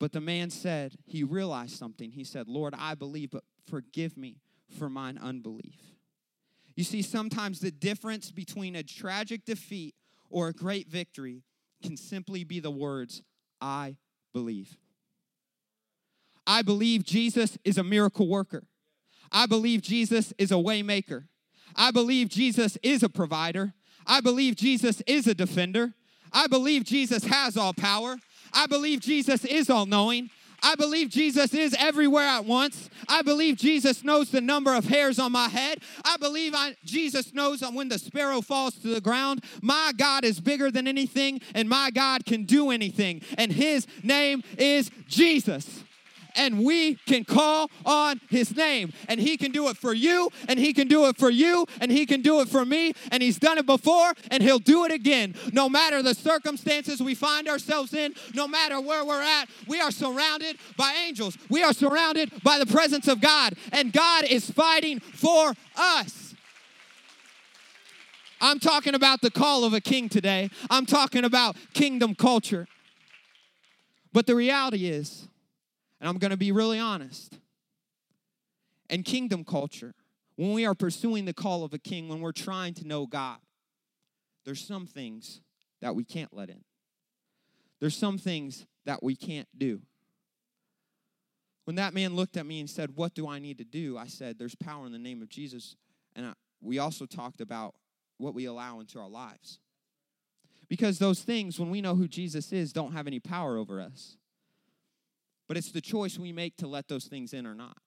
But 0.00 0.12
the 0.12 0.20
man 0.20 0.48
said, 0.48 0.94
he 1.04 1.24
realized 1.24 1.76
something. 1.76 2.10
He 2.10 2.24
said, 2.24 2.48
Lord, 2.48 2.74
I 2.76 2.94
believe, 2.94 3.30
but 3.32 3.44
forgive 3.68 4.16
me 4.16 4.38
for 4.78 4.88
mine 4.88 5.18
unbelief. 5.18 5.76
You 6.74 6.84
see, 6.84 7.02
sometimes 7.02 7.60
the 7.60 7.70
difference 7.70 8.30
between 8.30 8.76
a 8.76 8.82
tragic 8.82 9.44
defeat 9.44 9.94
or 10.30 10.48
a 10.48 10.52
great 10.54 10.88
victory 10.88 11.42
can 11.82 11.96
simply 11.96 12.44
be 12.44 12.60
the 12.60 12.70
words, 12.70 13.22
I 13.60 13.96
believe. 14.32 14.76
I 16.46 16.62
believe 16.62 17.04
Jesus 17.04 17.58
is 17.62 17.76
a 17.76 17.84
miracle 17.84 18.26
worker. 18.26 18.64
I 19.32 19.46
believe 19.46 19.82
Jesus 19.82 20.32
is 20.38 20.50
a 20.50 20.56
waymaker. 20.56 21.24
I 21.76 21.90
believe 21.90 22.28
Jesus 22.28 22.76
is 22.82 23.02
a 23.02 23.08
provider. 23.08 23.74
I 24.06 24.20
believe 24.20 24.56
Jesus 24.56 25.02
is 25.06 25.26
a 25.26 25.34
defender. 25.34 25.94
I 26.32 26.46
believe 26.46 26.84
Jesus 26.84 27.24
has 27.24 27.56
all 27.56 27.72
power. 27.72 28.16
I 28.52 28.66
believe 28.66 29.00
Jesus 29.00 29.44
is 29.44 29.70
all 29.70 29.86
knowing. 29.86 30.30
I 30.62 30.74
believe 30.74 31.08
Jesus 31.08 31.54
is 31.54 31.74
everywhere 31.78 32.26
at 32.26 32.44
once. 32.44 32.90
I 33.08 33.22
believe 33.22 33.56
Jesus 33.56 34.02
knows 34.02 34.30
the 34.30 34.40
number 34.40 34.74
of 34.74 34.86
hairs 34.86 35.18
on 35.18 35.30
my 35.30 35.48
head. 35.48 35.78
I 36.04 36.16
believe 36.16 36.52
I, 36.54 36.74
Jesus 36.84 37.32
knows 37.32 37.62
when 37.62 37.88
the 37.88 37.98
sparrow 37.98 38.40
falls 38.40 38.74
to 38.80 38.88
the 38.88 39.00
ground. 39.00 39.44
My 39.62 39.92
God 39.96 40.24
is 40.24 40.40
bigger 40.40 40.70
than 40.70 40.88
anything, 40.88 41.40
and 41.54 41.68
my 41.68 41.90
God 41.90 42.24
can 42.24 42.44
do 42.44 42.70
anything. 42.70 43.22
And 43.36 43.52
his 43.52 43.86
name 44.02 44.42
is 44.58 44.90
Jesus 45.06 45.84
and 46.38 46.64
we 46.64 46.94
can 47.06 47.24
call 47.24 47.70
on 47.84 48.20
his 48.30 48.56
name. 48.56 48.92
And 49.08 49.20
he 49.20 49.36
can 49.36 49.52
do 49.52 49.68
it 49.68 49.76
for 49.76 49.92
you, 49.92 50.30
and 50.48 50.58
he 50.58 50.72
can 50.72 50.88
do 50.88 51.06
it 51.06 51.16
for 51.18 51.28
you, 51.28 51.66
and 51.80 51.90
he 51.90 52.06
can 52.06 52.22
do 52.22 52.40
it 52.40 52.48
for 52.48 52.64
me. 52.64 52.94
And 53.10 53.22
he's 53.22 53.38
done 53.38 53.58
it 53.58 53.66
before, 53.66 54.14
and 54.30 54.42
he'll 54.42 54.58
do 54.58 54.84
it 54.84 54.92
again. 54.92 55.34
No 55.52 55.68
matter 55.68 56.02
the 56.02 56.14
circumstances 56.14 57.02
we 57.02 57.14
find 57.14 57.48
ourselves 57.48 57.92
in, 57.92 58.14
no 58.34 58.48
matter 58.48 58.80
where 58.80 59.04
we're 59.04 59.22
at, 59.22 59.48
we 59.66 59.80
are 59.80 59.90
surrounded 59.90 60.56
by 60.76 60.94
angels. 61.06 61.36
We 61.50 61.62
are 61.62 61.72
surrounded 61.72 62.42
by 62.42 62.58
the 62.58 62.66
presence 62.66 63.08
of 63.08 63.20
God, 63.20 63.54
and 63.72 63.92
God 63.92 64.24
is 64.24 64.50
fighting 64.50 65.00
for 65.00 65.54
us. 65.76 66.34
I'm 68.40 68.60
talking 68.60 68.94
about 68.94 69.20
the 69.20 69.30
call 69.30 69.64
of 69.64 69.72
a 69.74 69.80
king 69.80 70.08
today. 70.08 70.50
I'm 70.70 70.86
talking 70.86 71.24
about 71.24 71.56
kingdom 71.74 72.14
culture. 72.14 72.68
But 74.12 74.26
the 74.26 74.34
reality 74.34 74.86
is, 74.86 75.27
and 76.00 76.08
I'm 76.08 76.18
going 76.18 76.30
to 76.30 76.36
be 76.36 76.52
really 76.52 76.78
honest. 76.78 77.38
And 78.90 79.04
kingdom 79.04 79.44
culture, 79.44 79.94
when 80.36 80.52
we 80.52 80.64
are 80.64 80.74
pursuing 80.74 81.24
the 81.24 81.34
call 81.34 81.64
of 81.64 81.74
a 81.74 81.78
king, 81.78 82.08
when 82.08 82.20
we're 82.20 82.32
trying 82.32 82.74
to 82.74 82.86
know 82.86 83.06
God, 83.06 83.38
there's 84.44 84.64
some 84.64 84.86
things 84.86 85.40
that 85.80 85.94
we 85.94 86.04
can't 86.04 86.32
let 86.32 86.48
in. 86.48 86.64
There's 87.80 87.96
some 87.96 88.18
things 88.18 88.66
that 88.86 89.02
we 89.02 89.14
can't 89.14 89.48
do. 89.56 89.82
When 91.64 91.76
that 91.76 91.92
man 91.92 92.16
looked 92.16 92.36
at 92.36 92.46
me 92.46 92.60
and 92.60 92.68
said, 92.70 92.96
What 92.96 93.14
do 93.14 93.28
I 93.28 93.38
need 93.38 93.58
to 93.58 93.64
do? 93.64 93.98
I 93.98 94.06
said, 94.06 94.38
There's 94.38 94.54
power 94.54 94.86
in 94.86 94.92
the 94.92 94.98
name 94.98 95.22
of 95.22 95.28
Jesus. 95.28 95.76
And 96.16 96.26
I, 96.26 96.32
we 96.62 96.78
also 96.78 97.04
talked 97.04 97.40
about 97.40 97.74
what 98.16 98.34
we 98.34 98.46
allow 98.46 98.80
into 98.80 98.98
our 98.98 99.08
lives. 99.08 99.58
Because 100.68 100.98
those 100.98 101.22
things, 101.22 101.58
when 101.58 101.70
we 101.70 101.80
know 101.80 101.94
who 101.94 102.08
Jesus 102.08 102.52
is, 102.52 102.72
don't 102.72 102.92
have 102.92 103.06
any 103.06 103.20
power 103.20 103.56
over 103.56 103.80
us. 103.80 104.17
But 105.48 105.56
it's 105.56 105.72
the 105.72 105.80
choice 105.80 106.18
we 106.18 106.30
make 106.30 106.56
to 106.58 106.68
let 106.68 106.88
those 106.88 107.06
things 107.06 107.32
in 107.32 107.46
or 107.46 107.54
not. 107.54 107.78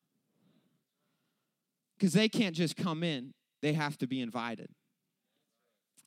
Because 1.97 2.13
they 2.13 2.28
can't 2.28 2.56
just 2.56 2.76
come 2.76 3.04
in, 3.04 3.36
they 3.62 3.74
have 3.74 3.97
to 4.00 4.08
be 4.08 4.19
invited. 4.19 4.69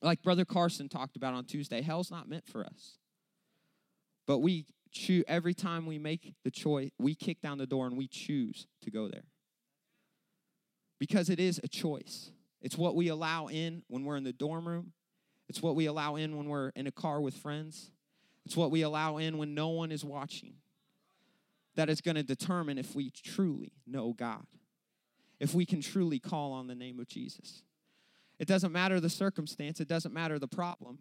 Like 0.02 0.22
Brother 0.22 0.44
Carson 0.44 0.88
talked 0.88 1.16
about 1.16 1.34
on 1.34 1.44
Tuesday, 1.44 1.80
hell's 1.80 2.10
not 2.10 2.28
meant 2.28 2.46
for 2.46 2.64
us. 2.64 2.98
But 4.26 4.38
we 4.38 4.66
choose 4.90 5.24
every 5.28 5.54
time 5.54 5.86
we 5.86 5.98
make 5.98 6.34
the 6.42 6.50
choice, 6.50 6.90
we 6.98 7.14
kick 7.14 7.40
down 7.40 7.58
the 7.58 7.66
door 7.66 7.86
and 7.86 7.96
we 7.96 8.08
choose 8.08 8.66
to 8.82 8.90
go 8.90 9.08
there. 9.08 9.24
Because 10.98 11.30
it 11.30 11.38
is 11.38 11.60
a 11.62 11.68
choice. 11.68 12.32
It's 12.60 12.76
what 12.76 12.96
we 12.96 13.08
allow 13.08 13.46
in 13.46 13.82
when 13.88 14.04
we're 14.04 14.16
in 14.16 14.24
the 14.24 14.32
dorm 14.32 14.66
room. 14.66 14.92
It's 15.48 15.62
what 15.62 15.76
we 15.76 15.86
allow 15.86 16.16
in 16.16 16.36
when 16.36 16.48
we're 16.48 16.70
in 16.70 16.86
a 16.86 16.92
car 16.92 17.20
with 17.20 17.34
friends. 17.34 17.92
It's 18.44 18.56
what 18.56 18.70
we 18.70 18.82
allow 18.82 19.18
in 19.18 19.38
when 19.38 19.54
no 19.54 19.68
one 19.68 19.92
is 19.92 20.04
watching. 20.04 20.54
That 21.76 21.88
is 21.88 22.00
going 22.00 22.14
to 22.14 22.22
determine 22.22 22.78
if 22.78 22.94
we 22.94 23.10
truly 23.10 23.72
know 23.86 24.12
God, 24.12 24.46
if 25.40 25.54
we 25.54 25.66
can 25.66 25.80
truly 25.80 26.18
call 26.18 26.52
on 26.52 26.66
the 26.66 26.74
name 26.74 27.00
of 27.00 27.08
Jesus. 27.08 27.62
It 28.38 28.48
doesn't 28.48 28.72
matter 28.72 29.00
the 29.00 29.10
circumstance, 29.10 29.80
it 29.80 29.88
doesn't 29.88 30.14
matter 30.14 30.38
the 30.38 30.48
problem, 30.48 30.98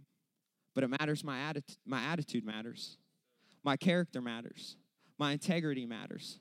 but 0.73 0.83
it 0.83 0.89
matters 0.89 1.23
my 1.23 1.39
attitude. 1.39 1.77
My 1.85 2.03
attitude 2.03 2.45
matters. 2.45 2.97
My 3.63 3.77
character 3.77 4.21
matters. 4.21 4.75
My 5.17 5.31
integrity 5.31 5.85
matters. 5.85 6.39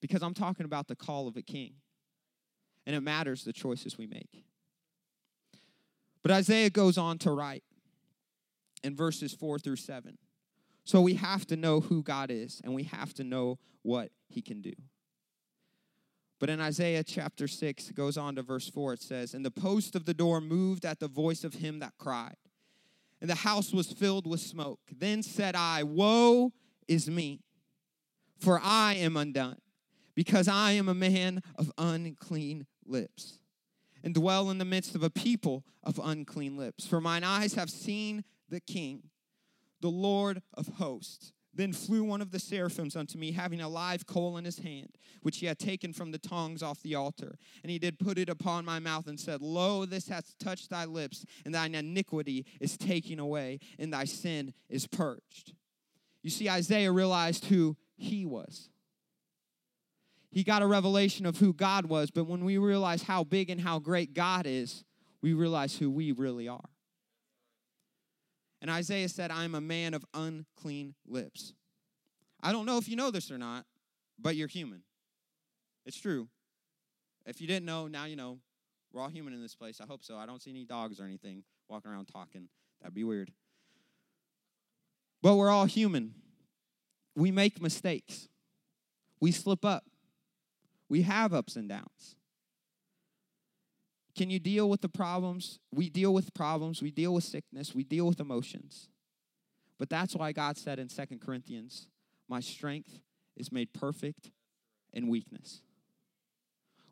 Because 0.00 0.22
I'm 0.22 0.34
talking 0.34 0.64
about 0.64 0.88
the 0.88 0.96
call 0.96 1.28
of 1.28 1.36
a 1.36 1.42
king. 1.42 1.74
And 2.86 2.96
it 2.96 3.00
matters 3.00 3.44
the 3.44 3.52
choices 3.52 3.98
we 3.98 4.06
make. 4.06 4.44
But 6.22 6.32
Isaiah 6.32 6.70
goes 6.70 6.98
on 6.98 7.18
to 7.18 7.30
write 7.30 7.64
in 8.82 8.96
verses 8.96 9.32
4 9.32 9.58
through 9.58 9.76
7. 9.76 10.16
So 10.90 11.00
we 11.00 11.14
have 11.14 11.46
to 11.46 11.56
know 11.56 11.78
who 11.78 12.02
God 12.02 12.32
is 12.32 12.60
and 12.64 12.74
we 12.74 12.82
have 12.82 13.14
to 13.14 13.22
know 13.22 13.60
what 13.82 14.10
he 14.28 14.42
can 14.42 14.60
do. 14.60 14.72
But 16.40 16.50
in 16.50 16.60
Isaiah 16.60 17.04
chapter 17.04 17.46
6, 17.46 17.90
it 17.90 17.94
goes 17.94 18.16
on 18.16 18.34
to 18.34 18.42
verse 18.42 18.68
4, 18.68 18.94
it 18.94 19.00
says, 19.00 19.32
And 19.32 19.44
the 19.44 19.52
post 19.52 19.94
of 19.94 20.04
the 20.04 20.14
door 20.14 20.40
moved 20.40 20.84
at 20.84 20.98
the 20.98 21.06
voice 21.06 21.44
of 21.44 21.54
him 21.54 21.78
that 21.78 21.92
cried, 21.96 22.34
and 23.20 23.30
the 23.30 23.36
house 23.36 23.72
was 23.72 23.92
filled 23.92 24.26
with 24.26 24.40
smoke. 24.40 24.80
Then 24.90 25.22
said 25.22 25.54
I, 25.54 25.84
Woe 25.84 26.52
is 26.88 27.08
me, 27.08 27.44
for 28.40 28.60
I 28.60 28.94
am 28.94 29.16
undone, 29.16 29.58
because 30.16 30.48
I 30.48 30.72
am 30.72 30.88
a 30.88 30.94
man 30.94 31.40
of 31.54 31.70
unclean 31.78 32.66
lips, 32.84 33.38
and 34.02 34.12
dwell 34.12 34.50
in 34.50 34.58
the 34.58 34.64
midst 34.64 34.96
of 34.96 35.04
a 35.04 35.10
people 35.10 35.62
of 35.84 36.00
unclean 36.02 36.56
lips. 36.56 36.84
For 36.84 37.00
mine 37.00 37.22
eyes 37.22 37.54
have 37.54 37.70
seen 37.70 38.24
the 38.48 38.58
King, 38.58 39.04
the 39.80 39.90
Lord 39.90 40.42
of 40.54 40.68
hosts. 40.78 41.32
Then 41.52 41.72
flew 41.72 42.04
one 42.04 42.22
of 42.22 42.30
the 42.30 42.38
seraphims 42.38 42.94
unto 42.94 43.18
me, 43.18 43.32
having 43.32 43.60
a 43.60 43.68
live 43.68 44.06
coal 44.06 44.36
in 44.36 44.44
his 44.44 44.60
hand, 44.60 44.96
which 45.22 45.38
he 45.38 45.46
had 45.46 45.58
taken 45.58 45.92
from 45.92 46.12
the 46.12 46.18
tongs 46.18 46.62
off 46.62 46.80
the 46.82 46.94
altar. 46.94 47.36
And 47.62 47.70
he 47.72 47.78
did 47.78 47.98
put 47.98 48.18
it 48.18 48.28
upon 48.28 48.64
my 48.64 48.78
mouth 48.78 49.08
and 49.08 49.18
said, 49.18 49.42
Lo, 49.42 49.84
this 49.84 50.08
hath 50.08 50.38
touched 50.38 50.70
thy 50.70 50.84
lips, 50.84 51.24
and 51.44 51.52
thine 51.52 51.74
iniquity 51.74 52.46
is 52.60 52.76
taken 52.76 53.18
away, 53.18 53.58
and 53.80 53.92
thy 53.92 54.04
sin 54.04 54.54
is 54.68 54.86
purged. 54.86 55.54
You 56.22 56.30
see, 56.30 56.48
Isaiah 56.48 56.92
realized 56.92 57.46
who 57.46 57.76
he 57.96 58.24
was. 58.24 58.68
He 60.30 60.44
got 60.44 60.62
a 60.62 60.66
revelation 60.66 61.26
of 61.26 61.38
who 61.38 61.52
God 61.52 61.86
was, 61.86 62.12
but 62.12 62.28
when 62.28 62.44
we 62.44 62.58
realize 62.58 63.02
how 63.02 63.24
big 63.24 63.50
and 63.50 63.60
how 63.60 63.80
great 63.80 64.14
God 64.14 64.46
is, 64.46 64.84
we 65.20 65.32
realize 65.34 65.76
who 65.76 65.90
we 65.90 66.12
really 66.12 66.46
are. 66.46 66.68
And 68.60 68.70
Isaiah 68.70 69.08
said, 69.08 69.30
I'm 69.30 69.54
a 69.54 69.60
man 69.60 69.94
of 69.94 70.04
unclean 70.12 70.94
lips. 71.06 71.54
I 72.42 72.52
don't 72.52 72.66
know 72.66 72.78
if 72.78 72.88
you 72.88 72.96
know 72.96 73.10
this 73.10 73.30
or 73.30 73.38
not, 73.38 73.64
but 74.18 74.36
you're 74.36 74.48
human. 74.48 74.82
It's 75.86 75.98
true. 75.98 76.28
If 77.26 77.40
you 77.40 77.46
didn't 77.46 77.66
know, 77.66 77.86
now 77.86 78.04
you 78.04 78.16
know. 78.16 78.38
We're 78.92 79.02
all 79.02 79.08
human 79.08 79.32
in 79.32 79.40
this 79.40 79.54
place. 79.54 79.80
I 79.80 79.86
hope 79.86 80.02
so. 80.02 80.16
I 80.16 80.26
don't 80.26 80.42
see 80.42 80.50
any 80.50 80.64
dogs 80.64 80.98
or 80.98 81.04
anything 81.04 81.44
walking 81.68 81.92
around 81.92 82.06
talking. 82.06 82.48
That'd 82.80 82.94
be 82.94 83.04
weird. 83.04 83.30
But 85.22 85.36
we're 85.36 85.50
all 85.50 85.66
human. 85.66 86.14
We 87.14 87.30
make 87.30 87.62
mistakes. 87.62 88.28
We 89.20 89.30
slip 89.32 89.64
up. 89.64 89.84
We 90.88 91.02
have 91.02 91.32
ups 91.32 91.54
and 91.54 91.68
downs. 91.68 92.16
Can 94.16 94.30
you 94.30 94.38
deal 94.38 94.68
with 94.68 94.80
the 94.80 94.88
problems? 94.88 95.58
We 95.72 95.88
deal 95.88 96.12
with 96.12 96.34
problems, 96.34 96.82
we 96.82 96.90
deal 96.90 97.14
with 97.14 97.24
sickness, 97.24 97.74
we 97.74 97.84
deal 97.84 98.06
with 98.06 98.20
emotions. 98.20 98.88
But 99.78 99.88
that's 99.88 100.14
why 100.14 100.32
God 100.32 100.58
said 100.58 100.78
in 100.78 100.88
Second 100.88 101.20
Corinthians, 101.20 101.88
My 102.28 102.40
strength 102.40 103.00
is 103.36 103.50
made 103.50 103.72
perfect 103.72 104.30
in 104.92 105.08
weakness. 105.08 105.62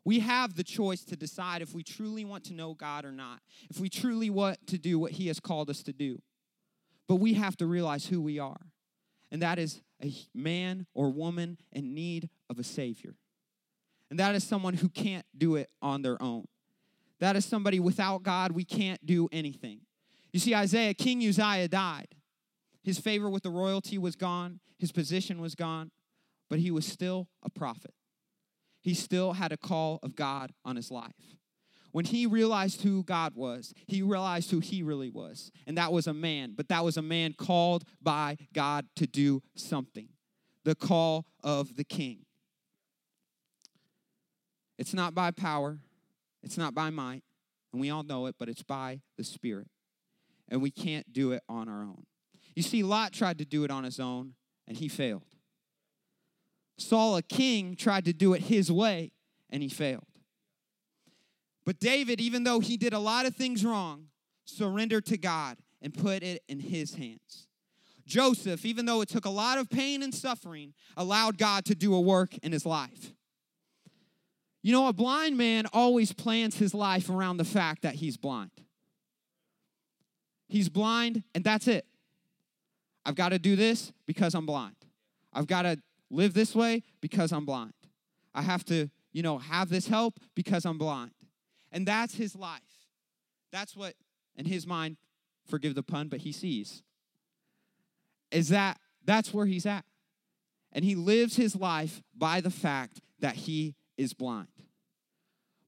We 0.05 0.19
have 0.19 0.55
the 0.55 0.63
choice 0.63 1.03
to 1.03 1.15
decide 1.15 1.61
if 1.61 1.75
we 1.75 1.83
truly 1.83 2.25
want 2.25 2.45
to 2.45 2.53
know 2.53 2.73
God 2.73 3.05
or 3.05 3.11
not, 3.11 3.41
if 3.69 3.79
we 3.79 3.89
truly 3.89 4.29
want 4.29 4.65
to 4.67 4.77
do 4.77 4.97
what 4.97 5.11
He 5.11 5.27
has 5.27 5.39
called 5.39 5.69
us 5.69 5.83
to 5.83 5.93
do. 5.93 6.21
But 7.07 7.15
we 7.15 7.35
have 7.35 7.57
to 7.57 7.65
realize 7.65 8.07
who 8.07 8.21
we 8.21 8.39
are, 8.39 8.61
and 9.31 9.41
that 9.41 9.59
is 9.59 9.81
a 10.03 10.13
man 10.33 10.87
or 10.93 11.11
woman 11.11 11.57
in 11.71 11.93
need 11.93 12.29
of 12.49 12.59
a 12.59 12.63
Savior. 12.63 13.15
And 14.09 14.19
that 14.19 14.33
is 14.33 14.43
someone 14.43 14.73
who 14.75 14.89
can't 14.89 15.25
do 15.37 15.55
it 15.55 15.69
on 15.81 16.01
their 16.01 16.21
own. 16.21 16.45
That 17.19 17.35
is 17.35 17.45
somebody 17.45 17.79
without 17.79 18.23
God, 18.23 18.51
we 18.51 18.63
can't 18.63 19.05
do 19.05 19.27
anything. 19.31 19.81
You 20.31 20.39
see, 20.39 20.55
Isaiah, 20.55 20.93
King 20.93 21.25
Uzziah 21.27 21.67
died. 21.67 22.15
His 22.83 22.99
favor 22.99 23.29
with 23.29 23.43
the 23.43 23.49
royalty 23.49 23.97
was 23.97 24.15
gone, 24.15 24.59
his 24.77 24.91
position 24.91 25.41
was 25.41 25.53
gone, 25.53 25.91
but 26.49 26.59
he 26.59 26.71
was 26.71 26.85
still 26.85 27.27
a 27.43 27.49
prophet. 27.49 27.93
He 28.81 28.93
still 28.93 29.33
had 29.33 29.51
a 29.51 29.57
call 29.57 29.99
of 30.01 30.15
God 30.15 30.53
on 30.63 30.77
his 30.77 30.89
life. 30.89 31.35
When 31.91 32.05
he 32.05 32.25
realized 32.25 32.83
who 32.83 33.03
God 33.03 33.33
was, 33.35 33.73
he 33.87 34.01
realized 34.01 34.51
who 34.51 34.59
he 34.59 34.83
really 34.83 35.09
was. 35.09 35.51
And 35.67 35.77
that 35.77 35.91
was 35.91 36.07
a 36.07 36.13
man, 36.13 36.53
but 36.55 36.69
that 36.69 36.83
was 36.83 36.97
a 36.97 37.01
man 37.01 37.33
called 37.33 37.83
by 38.01 38.37
God 38.53 38.85
to 38.95 39.07
do 39.07 39.41
something 39.55 40.09
the 40.65 40.75
call 40.75 41.25
of 41.43 41.75
the 41.77 41.83
king. 41.83 42.25
It's 44.77 44.93
not 44.93 45.15
by 45.15 45.31
power, 45.31 45.79
it's 46.43 46.57
not 46.57 46.73
by 46.73 46.89
might, 46.89 47.23
and 47.71 47.81
we 47.81 47.89
all 47.89 48.03
know 48.03 48.25
it, 48.27 48.35
but 48.39 48.49
it's 48.49 48.63
by 48.63 49.01
the 49.17 49.23
Spirit. 49.23 49.67
And 50.49 50.61
we 50.61 50.71
can't 50.71 51.11
do 51.13 51.31
it 51.31 51.43
on 51.47 51.69
our 51.69 51.81
own. 51.81 52.05
You 52.55 52.63
see, 52.63 52.83
Lot 52.83 53.13
tried 53.13 53.37
to 53.37 53.45
do 53.45 53.63
it 53.63 53.71
on 53.71 53.83
his 53.83 53.99
own, 53.99 54.33
and 54.67 54.75
he 54.75 54.87
failed. 54.87 55.23
Saul, 56.77 57.17
a 57.17 57.21
king, 57.21 57.75
tried 57.75 58.05
to 58.05 58.13
do 58.13 58.33
it 58.33 58.43
his 58.43 58.71
way, 58.71 59.11
and 59.49 59.61
he 59.61 59.69
failed. 59.69 60.05
But 61.65 61.79
David, 61.79 62.19
even 62.19 62.45
though 62.45 62.59
he 62.59 62.77
did 62.77 62.93
a 62.93 62.99
lot 62.99 63.25
of 63.25 63.35
things 63.35 63.63
wrong, 63.63 64.07
surrendered 64.45 65.05
to 65.07 65.17
God 65.17 65.57
and 65.81 65.93
put 65.93 66.23
it 66.23 66.41
in 66.47 66.59
his 66.59 66.95
hands. 66.95 67.47
Joseph, 68.05 68.65
even 68.65 68.85
though 68.85 69.01
it 69.01 69.09
took 69.09 69.25
a 69.25 69.29
lot 69.29 69.59
of 69.59 69.69
pain 69.69 70.01
and 70.01 70.13
suffering, 70.13 70.73
allowed 70.97 71.37
God 71.37 71.65
to 71.65 71.75
do 71.75 71.93
a 71.93 72.01
work 72.01 72.35
in 72.39 72.51
his 72.51 72.65
life. 72.65 73.13
You 74.61 74.73
know, 74.73 74.87
a 74.87 74.93
blind 74.93 75.37
man 75.37 75.65
always 75.71 76.11
plans 76.11 76.57
his 76.57 76.73
life 76.73 77.09
around 77.09 77.37
the 77.37 77.45
fact 77.45 77.83
that 77.83 77.95
he's 77.95 78.17
blind. 78.17 78.51
He's 80.47 80.67
blind, 80.67 81.23
and 81.33 81.43
that's 81.43 81.67
it. 81.67 81.85
I've 83.05 83.15
got 83.15 83.29
to 83.29 83.39
do 83.39 83.55
this 83.55 83.93
because 84.05 84.35
I'm 84.35 84.45
blind. 84.45 84.75
I've 85.31 85.47
got 85.47 85.61
to 85.61 85.79
live 86.09 86.33
this 86.33 86.55
way 86.55 86.83
because 87.01 87.31
I'm 87.31 87.45
blind. 87.45 87.73
I 88.33 88.41
have 88.41 88.65
to, 88.65 88.89
you 89.13 89.23
know, 89.23 89.37
have 89.37 89.69
this 89.69 89.87
help 89.87 90.19
because 90.35 90.65
I'm 90.65 90.77
blind. 90.77 91.11
And 91.71 91.87
that's 91.87 92.15
his 92.15 92.35
life. 92.35 92.61
That's 93.51 93.75
what, 93.75 93.93
in 94.35 94.45
his 94.45 94.67
mind, 94.67 94.97
forgive 95.47 95.75
the 95.75 95.83
pun, 95.83 96.07
but 96.07 96.21
he 96.21 96.31
sees. 96.31 96.83
Is 98.31 98.49
that 98.49 98.77
that's 99.05 99.33
where 99.33 99.45
he's 99.45 99.65
at. 99.65 99.85
And 100.71 100.83
he 100.85 100.95
lives 100.95 101.35
his 101.35 101.55
life 101.55 102.01
by 102.15 102.41
the 102.41 102.51
fact 102.51 103.01
that 103.19 103.35
he 103.35 103.75
is 103.99 104.13
blind. 104.13 104.47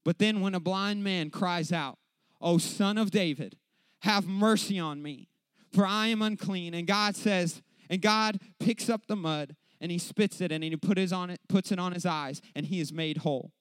But 0.04 0.18
then 0.18 0.40
when 0.40 0.54
a 0.54 0.60
blind 0.60 1.04
man 1.04 1.30
cries 1.30 1.70
out, 1.70 1.98
O 2.40 2.58
son 2.58 2.98
of 2.98 3.12
David, 3.12 3.56
have 4.00 4.26
mercy 4.26 4.78
on 4.80 5.02
me, 5.02 5.28
for 5.72 5.86
I 5.86 6.08
am 6.08 6.22
unclean. 6.22 6.74
And 6.74 6.86
God 6.86 7.14
says, 7.14 7.62
and 7.88 8.00
God 8.00 8.40
picks 8.58 8.88
up 8.88 9.06
the 9.06 9.14
mud 9.14 9.54
and 9.80 9.92
he 9.92 9.98
spits 9.98 10.40
it 10.40 10.50
and 10.50 10.64
he 10.64 10.74
put 10.74 10.96
his 10.96 11.12
on 11.12 11.30
it, 11.30 11.40
puts 11.48 11.70
it 11.70 11.78
on 11.78 11.92
his 11.92 12.06
eyes 12.06 12.40
and 12.56 12.66
he 12.66 12.80
is 12.80 12.92
made 12.92 13.18
whole. 13.18 13.52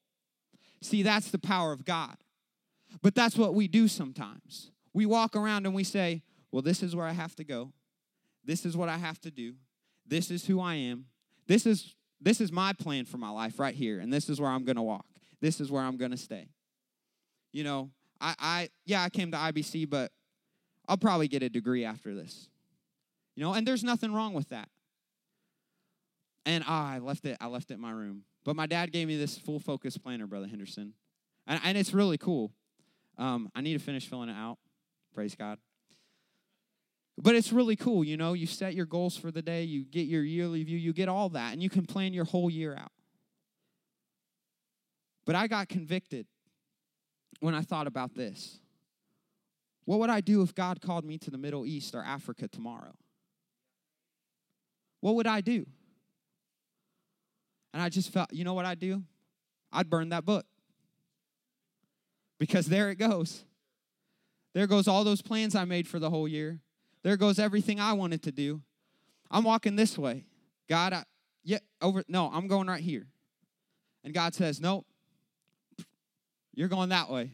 See, 0.81 1.03
that's 1.03 1.29
the 1.29 1.37
power 1.37 1.73
of 1.73 1.85
God. 1.85 2.15
But 3.03 3.13
that's 3.13 3.37
what 3.37 3.53
we 3.53 3.67
do 3.67 3.87
sometimes. 3.87 4.71
We 4.93 5.05
walk 5.05 5.35
around 5.35 5.65
and 5.65 5.75
we 5.75 5.83
say, 5.83 6.23
well, 6.51 6.61
this 6.61 6.81
is 6.81 6.95
where 6.95 7.05
I 7.05 7.13
have 7.13 7.35
to 7.35 7.43
go. 7.43 7.71
This 8.43 8.65
is 8.65 8.75
what 8.75 8.89
I 8.89 8.97
have 8.97 9.19
to 9.21 9.31
do. 9.31 9.55
This 10.07 10.31
is 10.31 10.47
who 10.47 10.59
I 10.59 10.75
am. 10.75 11.05
This 11.47 11.65
is 11.65 11.95
this 12.21 12.39
is 12.39 12.51
my 12.51 12.73
plan 12.73 13.05
for 13.05 13.17
my 13.17 13.29
life 13.29 13.59
right 13.59 13.75
here, 13.75 13.99
and 13.99 14.13
this 14.13 14.29
is 14.29 14.39
where 14.39 14.49
I'm 14.49 14.63
going 14.63 14.75
to 14.75 14.81
walk. 14.81 15.05
This 15.41 15.59
is 15.59 15.71
where 15.71 15.81
I'm 15.81 15.97
going 15.97 16.11
to 16.11 16.17
stay. 16.17 16.49
You 17.51 17.63
know, 17.63 17.89
I, 18.19 18.35
I, 18.39 18.69
yeah, 18.85 19.03
I 19.03 19.09
came 19.09 19.31
to 19.31 19.37
IBC, 19.37 19.89
but 19.89 20.11
I'll 20.87 20.97
probably 20.97 21.27
get 21.27 21.43
a 21.43 21.49
degree 21.49 21.83
after 21.83 22.13
this. 22.13 22.49
You 23.35 23.43
know, 23.43 23.53
and 23.53 23.67
there's 23.67 23.83
nothing 23.83 24.13
wrong 24.13 24.33
with 24.33 24.49
that. 24.49 24.69
And 26.45 26.63
ah, 26.67 26.93
I 26.93 26.99
left 26.99 27.25
it, 27.25 27.37
I 27.41 27.47
left 27.47 27.71
it 27.71 27.75
in 27.75 27.81
my 27.81 27.91
room. 27.91 28.23
But 28.43 28.55
my 28.55 28.65
dad 28.65 28.91
gave 28.91 29.07
me 29.07 29.17
this 29.17 29.37
full 29.37 29.59
focus 29.59 29.97
planner, 29.97 30.27
Brother 30.27 30.47
Henderson. 30.47 30.93
And, 31.47 31.59
and 31.63 31.77
it's 31.77 31.93
really 31.93 32.17
cool. 32.17 32.51
Um, 33.17 33.49
I 33.55 33.61
need 33.61 33.73
to 33.73 33.79
finish 33.79 34.07
filling 34.07 34.29
it 34.29 34.35
out. 34.35 34.57
Praise 35.13 35.35
God. 35.35 35.59
But 37.21 37.35
it's 37.35 37.53
really 37.53 37.75
cool, 37.75 38.03
you 38.03 38.17
know. 38.17 38.33
You 38.33 38.47
set 38.47 38.73
your 38.73 38.87
goals 38.87 39.15
for 39.15 39.29
the 39.29 39.43
day, 39.43 39.63
you 39.63 39.83
get 39.83 40.07
your 40.07 40.23
yearly 40.23 40.63
view, 40.63 40.77
you 40.77 40.91
get 40.91 41.07
all 41.07 41.29
that, 41.29 41.53
and 41.53 41.61
you 41.61 41.69
can 41.69 41.85
plan 41.85 42.13
your 42.13 42.25
whole 42.25 42.49
year 42.49 42.75
out. 42.75 42.91
But 45.25 45.35
I 45.35 45.45
got 45.45 45.69
convicted 45.69 46.25
when 47.39 47.53
I 47.53 47.61
thought 47.61 47.85
about 47.85 48.15
this. 48.15 48.59
What 49.85 49.99
would 49.99 50.09
I 50.09 50.21
do 50.21 50.41
if 50.41 50.55
God 50.55 50.81
called 50.81 51.05
me 51.05 51.19
to 51.19 51.29
the 51.29 51.37
Middle 51.37 51.65
East 51.65 51.93
or 51.93 52.03
Africa 52.03 52.47
tomorrow? 52.47 52.95
What 55.01 55.13
would 55.15 55.27
I 55.27 55.41
do? 55.41 55.67
And 57.71 57.83
I 57.83 57.89
just 57.89 58.11
felt, 58.11 58.33
you 58.33 58.43
know 58.43 58.55
what 58.55 58.65
I'd 58.65 58.79
do? 58.79 59.03
I'd 59.71 59.89
burn 59.91 60.09
that 60.09 60.25
book. 60.25 60.45
Because 62.39 62.65
there 62.65 62.89
it 62.89 62.95
goes. 62.95 63.43
There 64.53 64.65
goes 64.65 64.87
all 64.87 65.03
those 65.03 65.21
plans 65.21 65.55
I 65.55 65.65
made 65.65 65.87
for 65.87 65.99
the 65.99 66.09
whole 66.09 66.27
year. 66.27 66.59
There 67.03 67.17
goes 67.17 67.39
everything 67.39 67.79
I 67.79 67.93
wanted 67.93 68.23
to 68.23 68.31
do. 68.31 68.61
I'm 69.29 69.43
walking 69.43 69.75
this 69.75 69.97
way. 69.97 70.25
God, 70.69 70.93
I, 70.93 71.03
yeah, 71.43 71.59
over, 71.81 72.03
no, 72.07 72.29
I'm 72.31 72.47
going 72.47 72.67
right 72.67 72.81
here. 72.81 73.07
And 74.03 74.13
God 74.13 74.35
says, 74.35 74.59
nope, 74.59 74.85
you're 76.53 76.67
going 76.67 76.89
that 76.89 77.09
way. 77.09 77.31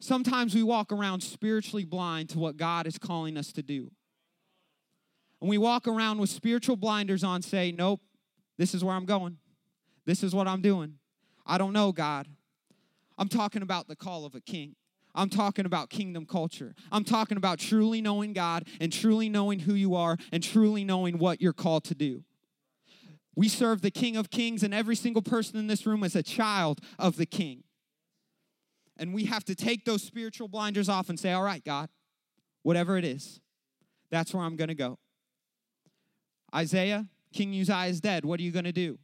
Sometimes 0.00 0.54
we 0.54 0.64
walk 0.64 0.90
around 0.90 1.22
spiritually 1.22 1.84
blind 1.84 2.28
to 2.30 2.38
what 2.38 2.56
God 2.56 2.88
is 2.88 2.98
calling 2.98 3.36
us 3.36 3.52
to 3.52 3.62
do. 3.62 3.92
And 5.40 5.48
we 5.48 5.58
walk 5.58 5.86
around 5.86 6.18
with 6.18 6.30
spiritual 6.30 6.76
blinders 6.76 7.22
on, 7.22 7.42
say, 7.42 7.72
Nope, 7.72 8.00
this 8.58 8.74
is 8.74 8.84
where 8.84 8.94
I'm 8.94 9.06
going. 9.06 9.38
This 10.04 10.22
is 10.22 10.34
what 10.34 10.48
I'm 10.48 10.60
doing. 10.60 10.94
I 11.46 11.58
don't 11.58 11.72
know, 11.72 11.92
God. 11.92 12.26
I'm 13.18 13.28
talking 13.28 13.62
about 13.62 13.88
the 13.88 13.96
call 13.96 14.24
of 14.24 14.34
a 14.34 14.40
king. 14.40 14.74
I'm 15.14 15.28
talking 15.28 15.66
about 15.66 15.90
kingdom 15.90 16.26
culture. 16.26 16.74
I'm 16.90 17.04
talking 17.04 17.36
about 17.36 17.58
truly 17.58 18.00
knowing 18.00 18.32
God 18.32 18.66
and 18.80 18.92
truly 18.92 19.28
knowing 19.28 19.60
who 19.60 19.74
you 19.74 19.94
are 19.94 20.16
and 20.32 20.42
truly 20.42 20.84
knowing 20.84 21.18
what 21.18 21.40
you're 21.40 21.52
called 21.52 21.84
to 21.84 21.94
do. 21.94 22.24
We 23.34 23.48
serve 23.48 23.80
the 23.80 23.90
King 23.90 24.16
of 24.16 24.30
Kings, 24.30 24.62
and 24.62 24.74
every 24.74 24.96
single 24.96 25.22
person 25.22 25.58
in 25.58 25.66
this 25.66 25.86
room 25.86 26.04
is 26.04 26.14
a 26.14 26.22
child 26.22 26.80
of 26.98 27.16
the 27.16 27.24
King. 27.26 27.64
And 28.98 29.14
we 29.14 29.24
have 29.24 29.44
to 29.44 29.54
take 29.54 29.84
those 29.84 30.02
spiritual 30.02 30.48
blinders 30.48 30.88
off 30.88 31.08
and 31.08 31.18
say, 31.18 31.32
All 31.32 31.42
right, 31.42 31.64
God, 31.64 31.88
whatever 32.62 32.98
it 32.98 33.04
is, 33.04 33.40
that's 34.10 34.34
where 34.34 34.44
I'm 34.44 34.56
going 34.56 34.68
to 34.68 34.74
go. 34.74 34.98
Isaiah, 36.54 37.06
King 37.32 37.58
Uzziah 37.58 37.86
is 37.86 38.00
dead. 38.00 38.26
What 38.26 38.38
are 38.38 38.42
you 38.42 38.52
going 38.52 38.66
to 38.66 38.72
do? 38.72 38.98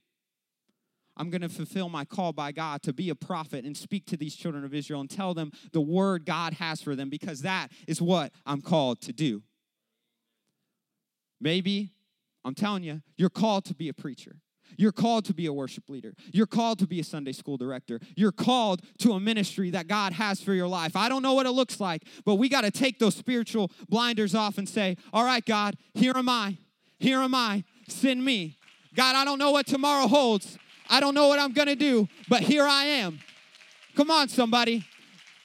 I'm 1.19 1.31
going 1.31 1.43
to 1.43 1.49
fulfill 1.49 1.89
my 1.89 2.05
call 2.05 2.33
by 2.33 2.53
God 2.53 2.83
to 2.83 2.93
be 2.93 3.11
a 3.11 3.15
prophet 3.15 3.65
and 3.65 3.77
speak 3.77 4.07
to 4.07 4.17
these 4.17 4.35
children 4.37 4.65
of 4.65 4.73
Israel 4.73 5.01
and 5.01 5.11
tell 5.11 5.35
them 5.35 5.53
the 5.73 5.81
word 5.81 6.25
God 6.25 6.55
has 6.55 6.81
for 6.81 6.95
them 6.95 7.11
because 7.11 7.43
that 7.43 7.71
is 7.87 8.01
what 8.01 8.33
I'm 8.47 8.61
called 8.61 9.01
to 9.03 9.13
do. 9.13 9.43
Maybe, 11.41 11.91
I'm 12.45 12.55
telling 12.55 12.83
you, 12.83 13.03
you're 13.17 13.31
called 13.31 13.65
to 13.67 13.75
be 13.75 13.89
a 13.89 13.95
preacher. 13.95 14.37
You're 14.77 14.93
called 14.93 15.25
to 15.27 15.35
be 15.35 15.47
a 15.47 15.53
worship 15.53 15.89
leader. 15.89 16.15
You're 16.33 16.47
called 16.47 16.79
to 16.81 16.87
be 16.87 17.01
a 17.01 17.05
Sunday 17.05 17.33
school 17.33 17.57
director. 17.57 18.01
You're 18.17 18.33
called 18.33 18.83
to 18.99 19.13
a 19.13 19.21
ministry 19.21 19.71
that 19.71 19.89
God 19.89 20.13
has 20.13 20.43
for 20.43 20.53
your 20.53 20.69
life. 20.69 20.95
I 20.95 21.09
don't 21.09 21.23
know 21.23 21.35
what 21.35 21.47
it 21.47 21.53
looks 21.53 21.81
like, 21.81 22.05
but 22.25 22.35
we 22.35 22.49
got 22.49 22.63
to 22.63 22.71
take 22.71 22.99
those 22.99 23.15
spiritual 23.15 23.71
blinders 23.89 24.35
off 24.35 24.59
and 24.59 24.69
say, 24.69 24.97
All 25.13 25.25
right, 25.25 25.45
God, 25.45 25.77
here 25.95 26.13
am 26.15 26.29
I. 26.29 26.59
Here 26.99 27.21
am 27.21 27.35
I. 27.35 27.65
Send 27.89 28.25
me. 28.25 28.57
God, 28.95 29.17
I 29.17 29.25
don't 29.25 29.39
know 29.39 29.53
what 29.53 29.67
tomorrow 29.67 30.07
holds. 30.07 30.59
I 30.89 31.01
don't 31.01 31.15
know 31.15 31.29
what 31.29 31.39
I'm 31.39 31.53
going 31.53 31.69
to 31.69 31.77
do, 31.77 32.09
but 32.29 32.41
here 32.41 32.67
I 32.67 32.85
am. 32.85 33.21
Come 33.95 34.11
on, 34.11 34.29
somebody. 34.29 34.85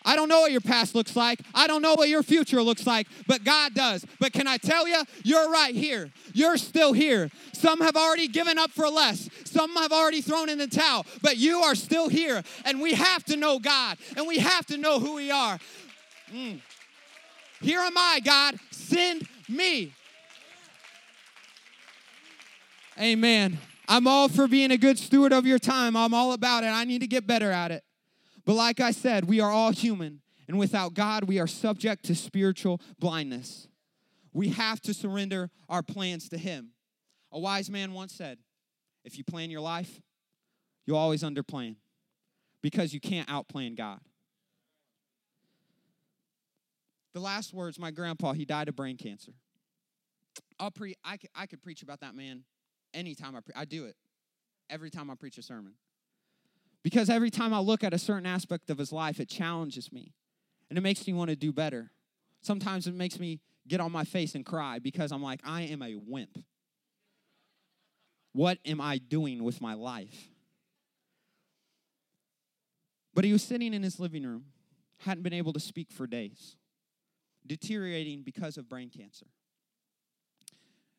I 0.05 0.15
don't 0.15 0.27
know 0.27 0.41
what 0.41 0.51
your 0.51 0.61
past 0.61 0.95
looks 0.95 1.15
like. 1.15 1.39
I 1.55 1.67
don't 1.67 1.81
know 1.81 1.95
what 1.95 2.09
your 2.09 2.23
future 2.23 2.61
looks 2.61 2.85
like, 2.85 3.07
but 3.25 3.43
God 3.43 3.73
does. 3.73 4.05
But 4.19 4.33
can 4.33 4.47
I 4.47 4.57
tell 4.57 4.87
you, 4.87 5.01
you're 5.23 5.49
right 5.49 5.73
here. 5.73 6.11
You're 6.33 6.57
still 6.57 6.93
here. 6.93 7.29
Some 7.53 7.79
have 7.81 7.95
already 7.95 8.27
given 8.27 8.57
up 8.57 8.71
for 8.71 8.89
less, 8.89 9.29
some 9.45 9.73
have 9.75 9.91
already 9.91 10.21
thrown 10.21 10.49
in 10.49 10.57
the 10.57 10.67
towel, 10.67 11.05
but 11.21 11.37
you 11.37 11.59
are 11.59 11.75
still 11.75 12.09
here. 12.09 12.43
And 12.65 12.81
we 12.81 12.93
have 12.93 13.23
to 13.25 13.37
know 13.37 13.59
God 13.59 13.97
and 14.17 14.27
we 14.27 14.39
have 14.39 14.65
to 14.67 14.77
know 14.77 14.99
who 14.99 15.15
we 15.15 15.31
are. 15.31 15.59
Mm. 16.33 16.59
Here 17.61 17.79
am 17.79 17.97
I, 17.97 18.19
God. 18.23 18.59
Send 18.71 19.27
me. 19.47 19.93
Amen. 22.99 23.57
I'm 23.87 24.07
all 24.07 24.29
for 24.29 24.47
being 24.47 24.71
a 24.71 24.77
good 24.77 24.97
steward 24.97 25.33
of 25.33 25.45
your 25.45 25.59
time. 25.59 25.95
I'm 25.95 26.13
all 26.13 26.33
about 26.33 26.63
it. 26.63 26.67
I 26.67 26.85
need 26.85 26.99
to 26.99 27.07
get 27.07 27.27
better 27.27 27.51
at 27.51 27.71
it. 27.71 27.83
But 28.45 28.53
like 28.53 28.79
I 28.79 28.91
said, 28.91 29.25
we 29.25 29.39
are 29.39 29.51
all 29.51 29.71
human, 29.71 30.21
and 30.47 30.57
without 30.59 30.93
God, 30.93 31.25
we 31.25 31.39
are 31.39 31.47
subject 31.47 32.05
to 32.05 32.15
spiritual 32.15 32.81
blindness. 32.99 33.67
We 34.33 34.49
have 34.49 34.81
to 34.81 34.93
surrender 34.93 35.49
our 35.69 35.83
plans 35.83 36.29
to 36.29 36.37
Him. 36.37 36.71
A 37.31 37.39
wise 37.39 37.69
man 37.69 37.93
once 37.93 38.13
said, 38.13 38.39
If 39.05 39.17
you 39.17 39.23
plan 39.23 39.49
your 39.49 39.61
life, 39.61 40.01
you'll 40.85 40.97
always 40.97 41.23
underplan 41.23 41.75
because 42.61 42.93
you 42.93 42.99
can't 42.99 43.27
outplan 43.29 43.75
God. 43.77 43.99
The 47.13 47.19
last 47.19 47.53
words, 47.53 47.77
my 47.77 47.91
grandpa, 47.91 48.33
he 48.33 48.43
died 48.43 48.69
of 48.69 48.75
brain 48.75 48.97
cancer. 48.97 49.33
I'll 50.59 50.71
pre- 50.71 50.95
I, 51.03 51.17
I 51.35 51.45
could 51.45 51.61
preach 51.61 51.83
about 51.83 51.99
that 52.01 52.15
man 52.15 52.43
anytime 52.93 53.35
I 53.35 53.41
pre- 53.41 53.55
I 53.55 53.65
do 53.65 53.85
it 53.85 53.95
every 54.69 54.89
time 54.89 55.09
I 55.09 55.15
preach 55.15 55.37
a 55.37 55.41
sermon. 55.41 55.73
Because 56.83 57.09
every 57.09 57.29
time 57.29 57.53
I 57.53 57.59
look 57.59 57.83
at 57.83 57.93
a 57.93 57.97
certain 57.97 58.25
aspect 58.25 58.69
of 58.69 58.77
his 58.77 58.91
life, 58.91 59.19
it 59.19 59.29
challenges 59.29 59.91
me 59.91 60.13
and 60.69 60.77
it 60.77 60.81
makes 60.81 61.05
me 61.07 61.13
want 61.13 61.29
to 61.29 61.35
do 61.35 61.53
better. 61.53 61.91
Sometimes 62.41 62.87
it 62.87 62.93
makes 62.93 63.19
me 63.19 63.39
get 63.67 63.79
on 63.79 63.91
my 63.91 64.03
face 64.03 64.35
and 64.35 64.45
cry 64.45 64.79
because 64.79 65.11
I'm 65.11 65.23
like, 65.23 65.39
I 65.45 65.61
am 65.61 65.81
a 65.81 65.95
wimp. 65.95 66.39
What 68.33 68.57
am 68.65 68.81
I 68.81 68.97
doing 68.97 69.43
with 69.43 69.61
my 69.61 69.75
life? 69.75 70.29
But 73.13 73.23
he 73.23 73.31
was 73.31 73.43
sitting 73.43 73.73
in 73.73 73.83
his 73.83 73.99
living 73.99 74.23
room, 74.23 74.45
hadn't 74.97 75.23
been 75.23 75.33
able 75.33 75.53
to 75.53 75.59
speak 75.59 75.91
for 75.91 76.07
days, 76.07 76.55
deteriorating 77.45 78.23
because 78.23 78.57
of 78.57 78.67
brain 78.67 78.89
cancer. 78.89 79.27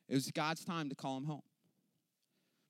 It 0.09 0.14
was 0.14 0.30
God's 0.30 0.64
time 0.64 0.88
to 0.90 0.94
call 0.94 1.16
him 1.16 1.24
home. 1.24 1.42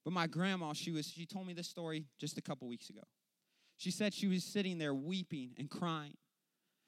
But 0.05 0.13
my 0.13 0.27
grandma, 0.27 0.73
she 0.75 0.91
was 0.91 1.07
she 1.07 1.27
told 1.27 1.47
me 1.47 1.55
this 1.55 1.69
story 1.69 2.05
just 2.19 2.37
a 2.39 2.43
couple 2.43 2.69
weeks 2.69 2.91
ago. 2.91 3.03
She 3.77 3.91
said 3.91 4.15
she 4.15 4.29
was 4.29 4.45
sitting 4.45 4.79
there 4.79 4.95
weeping 4.95 5.55
and 5.59 5.71
crying. 5.71 6.17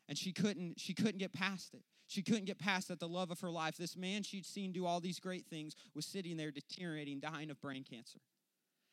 And 0.08 0.16
she 0.16 0.32
couldn't 0.32 0.78
she 0.78 0.94
couldn't 0.94 1.18
get 1.18 1.32
past 1.32 1.74
it. 1.74 1.82
She 2.06 2.22
couldn't 2.22 2.44
get 2.44 2.58
past 2.58 2.88
that 2.88 3.00
the 3.00 3.08
love 3.08 3.30
of 3.30 3.40
her 3.40 3.50
life, 3.50 3.76
this 3.76 3.96
man 3.96 4.22
she'd 4.22 4.46
seen 4.46 4.70
do 4.70 4.86
all 4.86 5.00
these 5.00 5.18
great 5.18 5.46
things, 5.46 5.74
was 5.94 6.06
sitting 6.06 6.36
there 6.36 6.52
deteriorating, 6.52 7.18
dying 7.18 7.50
of 7.50 7.60
brain 7.60 7.82
cancer. 7.82 8.20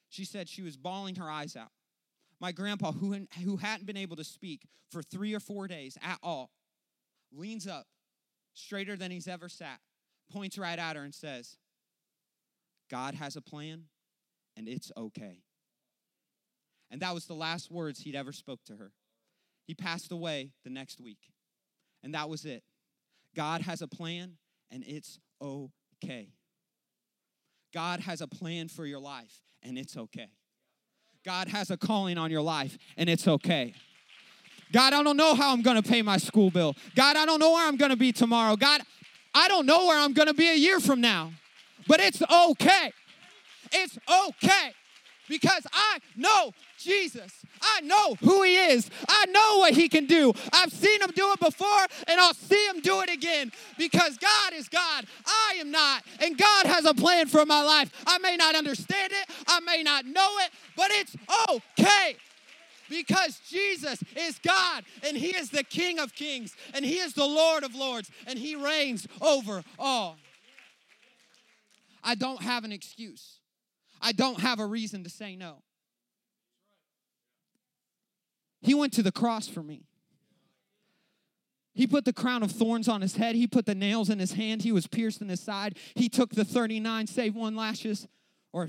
She 0.10 0.26
said 0.26 0.50
she 0.50 0.64
was 0.64 0.78
bawling 0.78 1.16
her 1.16 1.30
eyes 1.30 1.56
out. 1.56 1.72
My 2.40 2.52
grandpa, 2.52 2.92
who, 2.92 3.16
who 3.44 3.58
hadn't 3.58 3.86
been 3.86 3.98
able 3.98 4.16
to 4.16 4.24
speak 4.24 4.68
for 4.92 5.02
three 5.02 5.34
or 5.34 5.40
four 5.40 5.68
days 5.68 5.98
at 6.02 6.18
all, 6.22 6.52
leans 7.32 7.68
up, 7.68 7.86
straighter 8.54 8.96
than 8.96 9.12
he's 9.12 9.28
ever 9.28 9.48
sat, 9.48 9.80
points 10.32 10.58
right 10.58 10.78
at 10.78 10.96
her 10.96 11.04
and 11.04 11.14
says, 11.14 11.58
God 12.90 13.16
has 13.16 13.36
a 13.36 13.42
plan 13.42 13.86
and 14.56 14.68
it's 14.68 14.92
okay. 14.96 15.40
And 16.92 17.02
that 17.02 17.14
was 17.14 17.26
the 17.26 17.34
last 17.34 17.72
words 17.72 18.02
he'd 18.02 18.16
ever 18.16 18.32
spoke 18.32 18.64
to 18.66 18.76
her. 18.76 18.92
He 19.66 19.74
passed 19.74 20.12
away 20.12 20.52
the 20.64 20.70
next 20.70 21.02
week. 21.02 21.32
And 22.04 22.14
that 22.14 22.30
was 22.30 22.46
it. 22.46 22.64
God 23.36 23.62
has 23.62 23.82
a 23.82 23.88
plan 23.88 24.34
and 24.70 24.84
it's 24.86 25.20
okay. 25.42 26.30
God 27.74 28.02
has 28.02 28.22
a 28.22 28.28
plan 28.28 28.68
for 28.68 28.86
your 28.86 29.00
life 29.00 29.42
and 29.64 29.78
it's 29.78 29.98
okay. 29.98 30.30
God 31.26 31.48
has 31.48 31.72
a 31.72 31.78
calling 31.78 32.18
on 32.18 32.30
your 32.30 32.42
life 32.42 32.78
and 32.98 33.10
it's 33.10 33.28
okay. 33.28 33.74
God, 34.72 34.94
I 34.94 35.02
don't 35.04 35.18
know 35.18 35.36
how 35.36 35.54
I'm 35.54 35.62
going 35.62 35.82
to 35.82 35.88
pay 35.88 36.02
my 36.02 36.18
school 36.18 36.52
bill. 36.52 36.76
God, 36.96 37.16
I 37.16 37.26
don't 37.26 37.40
know 37.40 37.52
where 37.52 37.68
I'm 37.68 37.78
going 37.78 37.92
to 37.92 37.98
be 37.98 38.12
tomorrow. 38.12 38.56
God, 38.56 38.82
I 39.34 39.48
don't 39.48 39.66
know 39.66 39.86
where 39.86 39.98
I'm 39.98 40.14
going 40.14 40.28
to 40.28 40.34
be 40.34 40.50
a 40.50 40.56
year 40.56 40.80
from 40.80 41.00
now. 41.00 41.32
But 41.88 42.00
it's 42.00 42.22
okay. 42.22 42.92
It's 43.74 43.98
okay 44.08 44.74
because 45.28 45.66
I 45.72 46.00
know 46.16 46.54
Jesus. 46.78 47.32
I 47.62 47.82
know 47.82 48.16
who 48.16 48.44
he 48.44 48.56
is. 48.56 48.90
I 49.08 49.26
know 49.28 49.60
what 49.60 49.74
he 49.74 49.88
can 49.88 50.06
do. 50.06 50.34
I've 50.52 50.72
seen 50.72 51.02
him 51.02 51.12
do 51.16 51.32
it 51.32 51.40
before 51.40 51.86
and 52.08 52.20
I'll 52.20 52.34
see 52.34 52.68
him 52.68 52.82
do 52.82 53.02
it 53.02 53.10
again 53.10 53.52
because 53.78 54.18
God 54.18 54.54
is 54.54 54.68
God. 54.68 55.06
I 55.26 55.56
am 55.60 55.72
not. 55.72 56.04
And 56.22 56.38
God 56.38 56.66
has 56.66 56.86
a 56.86 56.94
plan 56.94 57.28
for 57.28 57.46
my 57.46 57.64
life. 57.64 57.92
I 58.06 58.18
may 58.20 58.36
not 58.36 58.56
understand 58.56 59.12
it, 59.12 59.30
I 59.48 59.60
may 59.62 59.84
not 59.84 60.06
know 60.06 60.30
it, 60.46 60.52
but 60.76 60.92
it's 60.92 61.16
okay. 61.50 62.18
Because 62.90 63.40
Jesus 63.50 64.04
is 64.16 64.38
God 64.40 64.84
and 65.08 65.18
He 65.18 65.30
is 65.30 65.50
the 65.50 65.64
King 65.64 66.00
of 66.00 66.14
Kings 66.14 66.54
and 66.74 66.84
He 66.86 66.98
is 66.98 67.14
the 67.14 67.26
Lord 67.26 67.64
of 67.64 67.74
Lords 67.74 68.12
and 68.28 68.38
He 68.38 68.56
reigns 68.56 69.08
over 69.22 69.64
all. 69.80 70.18
I 72.04 72.16
don't 72.16 72.42
have 72.42 72.66
an 72.66 72.74
excuse. 72.74 73.40
I 74.04 74.12
don't 74.12 74.42
have 74.42 74.60
a 74.60 74.66
reason 74.66 75.06
to 75.06 75.10
say 75.10 75.38
no. 75.38 75.64
He 78.62 78.74
went 78.74 78.94
to 78.94 79.04
the 79.04 79.12
cross 79.12 79.48
for 79.48 79.64
me. 79.64 79.86
He 81.74 81.88
put 81.88 82.06
the 82.06 82.14
crown 82.14 82.44
of 82.44 82.52
thorns 82.52 82.88
on 82.88 83.02
his 83.02 83.16
head. 83.16 83.36
He 83.36 83.48
put 83.48 83.66
the 83.66 83.74
nails 83.74 84.10
in 84.10 84.20
his 84.20 84.34
hand. 84.34 84.62
He 84.62 84.72
was 84.72 84.86
pierced 84.86 85.22
in 85.22 85.30
his 85.30 85.40
side. 85.40 85.78
He 85.96 86.10
took 86.10 86.32
the 86.32 86.46
39 86.46 87.08
save 87.08 87.36
one 87.36 87.56
lashes, 87.56 88.08
or 88.52 88.68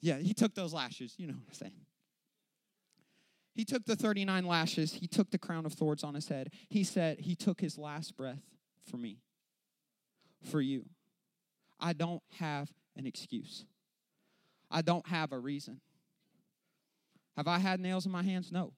yeah, 0.00 0.18
he 0.18 0.34
took 0.34 0.54
those 0.54 0.72
lashes. 0.72 1.14
You 1.16 1.26
know 1.26 1.34
what 1.34 1.48
I'm 1.48 1.54
saying. 1.54 1.80
He 3.54 3.64
took 3.64 3.84
the 3.86 3.96
39 3.96 4.46
lashes. 4.46 4.92
He 4.92 5.08
took 5.08 5.30
the 5.30 5.38
crown 5.38 5.66
of 5.66 5.72
thorns 5.72 6.04
on 6.04 6.14
his 6.14 6.28
head. 6.28 6.52
He 6.68 6.84
said, 6.84 7.20
He 7.20 7.34
took 7.34 7.60
his 7.60 7.76
last 7.76 8.16
breath 8.16 8.42
for 8.88 8.98
me, 8.98 9.18
for 10.44 10.60
you. 10.60 10.84
I 11.80 11.94
don't 11.94 12.22
have 12.38 12.70
an 12.96 13.06
excuse. 13.06 13.64
I 14.70 14.82
don't 14.82 15.06
have 15.06 15.32
a 15.32 15.38
reason. 15.38 15.80
Have 17.36 17.48
I 17.48 17.58
had 17.58 17.80
nails 17.80 18.04
in 18.04 18.12
my 18.12 18.22
hands? 18.22 18.50
No. 18.52 18.72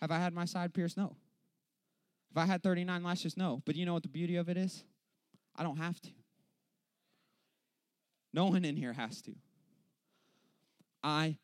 Have 0.00 0.10
I 0.10 0.18
had 0.18 0.32
my 0.32 0.44
side 0.44 0.74
pierced? 0.74 0.96
No. 0.96 1.16
Have 2.34 2.44
I 2.44 2.46
had 2.46 2.62
39 2.62 3.02
lashes? 3.02 3.36
No. 3.36 3.62
But 3.64 3.74
you 3.74 3.86
know 3.86 3.94
what 3.94 4.02
the 4.02 4.08
beauty 4.08 4.36
of 4.36 4.48
it 4.48 4.56
is? 4.56 4.84
I 5.56 5.62
don't 5.62 5.78
have 5.78 6.00
to. 6.02 6.10
No 8.32 8.46
one 8.46 8.64
in 8.64 8.76
here 8.76 8.92
has 8.92 9.22
to. 9.22 9.34
I 11.02 11.38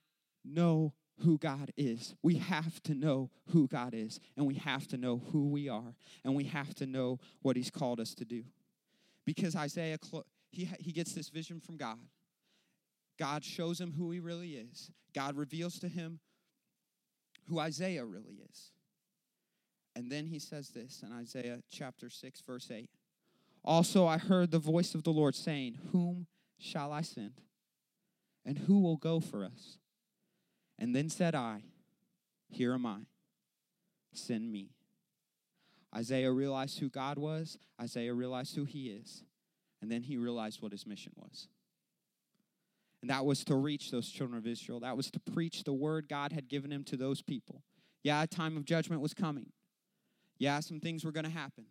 know 0.45 0.93
who 1.21 1.39
God 1.39 1.73
is. 1.77 2.15
We 2.23 2.37
have 2.37 2.83
to 2.85 2.95
know 2.95 3.31
who 3.51 3.69
God 3.69 3.95
is, 3.95 4.21
and 4.37 4.47
we 4.47 4.55
have 4.55 4.87
to 4.89 4.97
know 4.97 5.23
who 5.33 5.49
we 5.49 5.69
are, 5.69 5.95
and 6.25 6.35
we 6.35 6.45
have 6.45 6.75
to 6.77 6.87
know 6.87 7.19
what 7.43 7.57
He's 7.57 7.71
called 7.71 8.01
us 8.01 8.15
to 8.17 8.25
do. 8.25 8.45
Because 9.25 9.57
Isaiah, 9.57 9.99
he, 10.51 10.69
he 10.79 10.93
gets 10.93 11.13
this 11.13 11.29
vision 11.29 11.61
from 11.61 11.77
God. 11.77 11.99
God 13.19 13.45
shows 13.45 13.81
him 13.81 13.93
who 13.93 14.11
he 14.11 14.21
really 14.21 14.53
is. 14.53 14.91
God 15.15 15.37
reveals 15.37 15.79
to 15.81 15.89
him 15.89 16.21
who 17.49 17.59
Isaiah 17.59 18.05
really 18.05 18.41
is. 18.51 18.71
And 19.97 20.11
then 20.11 20.27
he 20.27 20.39
says 20.39 20.71
this 20.71 21.03
in 21.03 21.13
Isaiah 21.13 21.61
chapter 21.71 22.11
6, 22.11 22.41
verse 22.41 22.71
8 22.71 22.91
Also, 23.65 24.07
I 24.07 24.19
heard 24.19 24.51
the 24.51 24.59
voice 24.59 24.95
of 24.95 25.05
the 25.05 25.13
Lord 25.13 25.35
saying, 25.35 25.79
Whom 25.93 26.27
shall 26.59 26.93
I 26.93 27.03
send? 27.03 27.41
And 28.45 28.59
who 28.59 28.81
will 28.81 28.97
go 28.97 29.21
for 29.21 29.45
us? 29.45 29.79
And 30.79 30.95
then 30.95 31.09
said 31.09 31.35
I, 31.35 31.63
Here 32.49 32.75
am 32.75 32.87
I, 32.87 33.01
send 34.13 34.51
me. 34.51 34.71
Isaiah 35.95 36.33
realized 36.33 36.81
who 36.81 36.91
God 36.91 37.19
was, 37.19 37.57
Isaiah 37.81 38.15
realized 38.15 38.57
who 38.57 38.65
he 38.65 38.89
is, 38.89 39.23
and 39.81 39.91
then 39.91 40.03
he 40.03 40.17
realized 40.17 40.61
what 40.61 40.73
his 40.73 40.87
mission 40.87 41.13
was. 41.17 41.47
And 43.05 43.11
that 43.11 43.27
was 43.27 43.45
to 43.45 43.55
reach 43.55 43.91
those 43.91 44.09
children 44.09 44.39
of 44.39 44.47
Israel. 44.47 44.81
That 44.81 44.97
was 44.97 45.11
to 45.11 45.21
preach 45.21 45.65
the 45.65 45.75
word 45.75 46.09
God 46.09 46.33
had 46.33 46.49
given 46.49 46.73
him 46.73 46.85
to 46.85 46.97
those 46.97 47.21
people. 47.21 47.63
Yeah, 48.03 48.23
a 48.23 48.27
time 48.27 48.57
of 48.57 48.65
judgment 48.65 49.03
was 49.03 49.13
coming. 49.13 49.49
Yeah, 50.39 50.59
some 50.61 50.81
things 50.81 51.05
were 51.05 51.13
going 51.13 51.27
to 51.27 51.31
happen. 51.31 51.67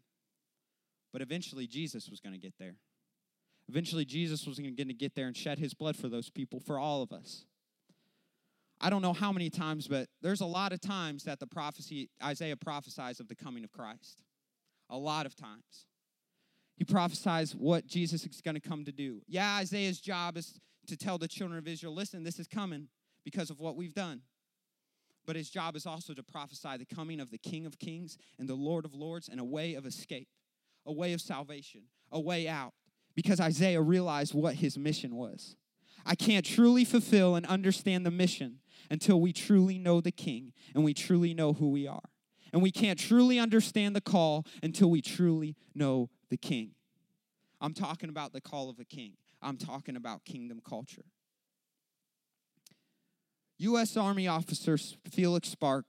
But 1.11 1.23
eventually, 1.23 1.65
Jesus 1.65 2.07
was 2.07 2.19
going 2.19 2.33
to 2.33 2.39
get 2.39 2.53
there. 2.59 2.75
Eventually, 3.67 4.05
Jesus 4.05 4.45
was 4.45 4.59
going 4.59 4.75
to 4.75 4.93
get 4.93 5.15
there 5.15 5.25
and 5.25 5.35
shed 5.35 5.57
his 5.57 5.73
blood 5.73 5.95
for 5.95 6.07
those 6.07 6.29
people, 6.29 6.59
for 6.59 6.77
all 6.77 7.01
of 7.01 7.11
us. 7.11 7.45
I 8.79 8.91
don't 8.91 9.01
know 9.01 9.13
how 9.13 9.31
many 9.31 9.49
times, 9.49 9.87
but 9.87 10.09
there's 10.21 10.41
a 10.41 10.45
lot 10.45 10.71
of 10.71 10.81
times 10.81 11.23
that 11.23 11.39
the 11.39 11.47
prophecy, 11.47 12.11
Isaiah 12.23 12.57
prophesies 12.57 13.19
of 13.19 13.27
the 13.27 13.35
coming 13.35 13.63
of 13.63 13.71
Christ. 13.71 14.21
A 14.91 14.97
lot 14.99 15.25
of 15.25 15.35
times. 15.35 15.87
He 16.77 16.83
prophesies 16.83 17.55
what 17.55 17.87
Jesus 17.87 18.23
is 18.23 18.41
going 18.41 18.53
to 18.53 18.61
come 18.61 18.85
to 18.85 18.91
do. 18.91 19.23
Yeah, 19.27 19.55
Isaiah's 19.55 19.99
job 19.99 20.37
is 20.37 20.59
to 20.87 20.97
tell 20.97 21.17
the 21.17 21.27
children 21.27 21.57
of 21.57 21.67
Israel, 21.67 21.93
listen, 21.93 22.23
this 22.23 22.39
is 22.39 22.47
coming 22.47 22.87
because 23.23 23.49
of 23.49 23.59
what 23.59 23.75
we've 23.75 23.93
done. 23.93 24.21
But 25.25 25.35
his 25.35 25.49
job 25.49 25.75
is 25.75 25.85
also 25.85 26.13
to 26.13 26.23
prophesy 26.23 26.77
the 26.77 26.85
coming 26.85 27.19
of 27.19 27.31
the 27.31 27.37
King 27.37 27.65
of 27.65 27.79
Kings 27.79 28.17
and 28.37 28.47
the 28.47 28.55
Lord 28.55 28.83
of 28.83 28.93
Lords 28.93 29.29
and 29.29 29.39
a 29.39 29.43
way 29.43 29.73
of 29.75 29.85
escape, 29.85 30.27
a 30.85 30.91
way 30.91 31.13
of 31.13 31.21
salvation, 31.21 31.83
a 32.11 32.19
way 32.19 32.47
out, 32.47 32.73
because 33.15 33.39
Isaiah 33.39 33.81
realized 33.81 34.33
what 34.33 34.55
his 34.55 34.77
mission 34.77 35.15
was. 35.15 35.55
I 36.05 36.15
can't 36.15 36.45
truly 36.45 36.83
fulfill 36.83 37.35
and 37.35 37.45
understand 37.45 38.05
the 38.05 38.11
mission 38.11 38.59
until 38.91 39.21
we 39.21 39.31
truly 39.31 39.77
know 39.77 40.01
the 40.01 40.11
King 40.11 40.51
and 40.75 40.83
we 40.83 40.93
truly 40.93 41.33
know 41.33 41.53
who 41.53 41.69
we 41.69 41.87
are. 41.87 42.09
And 42.51 42.61
we 42.61 42.71
can't 42.71 42.99
truly 42.99 43.39
understand 43.39 43.95
the 43.95 44.01
call 44.01 44.45
until 44.61 44.91
we 44.91 45.01
truly 45.01 45.55
know 45.73 46.09
the 46.29 46.37
King. 46.37 46.71
I'm 47.63 47.73
talking 47.73 48.09
about 48.09 48.33
the 48.33 48.41
call 48.41 48.69
of 48.69 48.77
a 48.79 48.83
king, 48.83 49.13
I'm 49.43 49.57
talking 49.57 49.95
about 49.95 50.25
kingdom 50.25 50.61
culture. 50.67 51.05
U.S. 53.59 53.95
Army 53.95 54.27
officer 54.27 54.77
Felix, 54.77 55.49
Spark, 55.49 55.85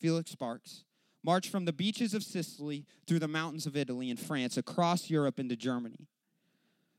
Felix 0.00 0.30
Sparks 0.30 0.84
marched 1.24 1.50
from 1.50 1.64
the 1.64 1.72
beaches 1.72 2.14
of 2.14 2.22
Sicily 2.22 2.86
through 3.06 3.18
the 3.18 3.28
mountains 3.28 3.66
of 3.66 3.76
Italy 3.76 4.10
and 4.10 4.18
France 4.18 4.56
across 4.56 5.10
Europe 5.10 5.38
into 5.38 5.56
Germany. 5.56 6.06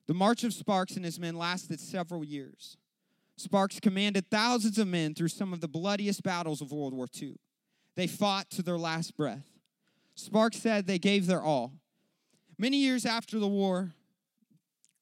The 0.08 0.14
march 0.14 0.44
of 0.44 0.54
Sparks 0.54 0.96
and 0.96 1.06
his 1.06 1.20
men 1.20 1.36
lasted 1.38 1.80
several 1.80 2.24
years. 2.24 2.78
Sparks 3.38 3.80
commanded 3.80 4.30
thousands 4.30 4.78
of 4.78 4.88
men 4.88 5.14
through 5.14 5.30
some 5.30 5.54
of 5.54 5.62
the 5.62 5.68
bloodiest 5.68 6.24
battles 6.24 6.62
of 6.62 6.72
World 6.72 6.94
War 6.94 7.08
II. 7.22 7.36
They 7.96 8.08
fought 8.08 8.50
to 8.52 8.62
their 8.62 8.78
last 8.78 9.16
breath. 9.16 9.48
Sparks 10.16 10.58
said 10.58 10.86
they 10.86 11.00
gave 11.00 11.26
their 11.26 11.42
all. 11.42 11.74
Many 12.58 12.78
years 12.78 13.06
after 13.06 13.40
the 13.40 13.48
war, 13.48 13.94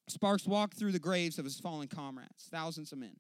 Sparks 0.08 0.46
walked 0.46 0.78
through 0.78 0.94
the 0.94 1.00
graves 1.00 1.38
of 1.38 1.46
his 1.46 1.60
fallen 1.60 1.88
comrades, 1.88 2.48
thousands 2.50 2.92
of 2.92 3.00
men. 3.00 3.18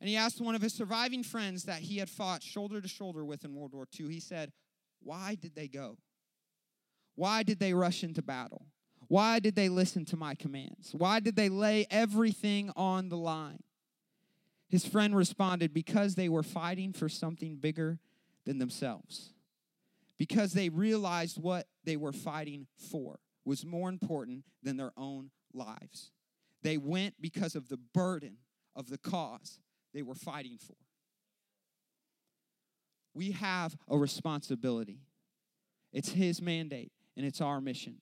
And 0.00 0.08
he 0.08 0.16
asked 0.16 0.40
one 0.40 0.56
of 0.56 0.62
his 0.62 0.74
surviving 0.74 1.22
friends 1.22 1.64
that 1.64 1.80
he 1.80 1.98
had 1.98 2.10
fought 2.10 2.42
shoulder 2.42 2.80
to 2.80 2.88
shoulder 2.88 3.24
with 3.24 3.44
in 3.44 3.54
World 3.54 3.72
War 3.72 3.86
II, 3.98 4.08
he 4.08 4.18
said, 4.18 4.52
Why 5.00 5.36
did 5.40 5.54
they 5.54 5.68
go? 5.68 5.98
Why 7.14 7.44
did 7.44 7.60
they 7.60 7.72
rush 7.72 8.02
into 8.02 8.20
battle? 8.20 8.66
Why 9.06 9.38
did 9.38 9.54
they 9.54 9.68
listen 9.68 10.04
to 10.06 10.16
my 10.16 10.34
commands? 10.34 10.92
Why 10.92 11.20
did 11.20 11.36
they 11.36 11.48
lay 11.48 11.86
everything 11.88 12.72
on 12.74 13.10
the 13.10 13.16
line? 13.16 13.62
His 14.68 14.86
friend 14.86 15.14
responded, 15.14 15.72
Because 15.72 16.16
they 16.16 16.28
were 16.28 16.42
fighting 16.42 16.92
for 16.92 17.08
something 17.08 17.56
bigger 17.56 18.00
than 18.44 18.58
themselves. 18.58 19.34
Because 20.18 20.52
they 20.52 20.68
realized 20.68 21.40
what 21.40 21.68
they 21.84 21.96
were 21.96 22.12
fighting 22.12 22.66
for 22.90 23.20
was 23.44 23.64
more 23.64 23.88
important 23.88 24.44
than 24.62 24.76
their 24.76 24.92
own 24.96 25.30
lives. 25.54 26.10
They 26.62 26.76
went 26.76 27.14
because 27.20 27.54
of 27.54 27.68
the 27.68 27.76
burden 27.76 28.36
of 28.76 28.88
the 28.88 28.98
cause 28.98 29.58
they 29.92 30.02
were 30.02 30.14
fighting 30.14 30.58
for. 30.58 30.76
We 33.14 33.32
have 33.32 33.76
a 33.88 33.98
responsibility. 33.98 35.00
It's 35.92 36.10
His 36.10 36.40
mandate 36.40 36.92
and 37.16 37.26
it's 37.26 37.40
our 37.40 37.60
mission. 37.60 38.00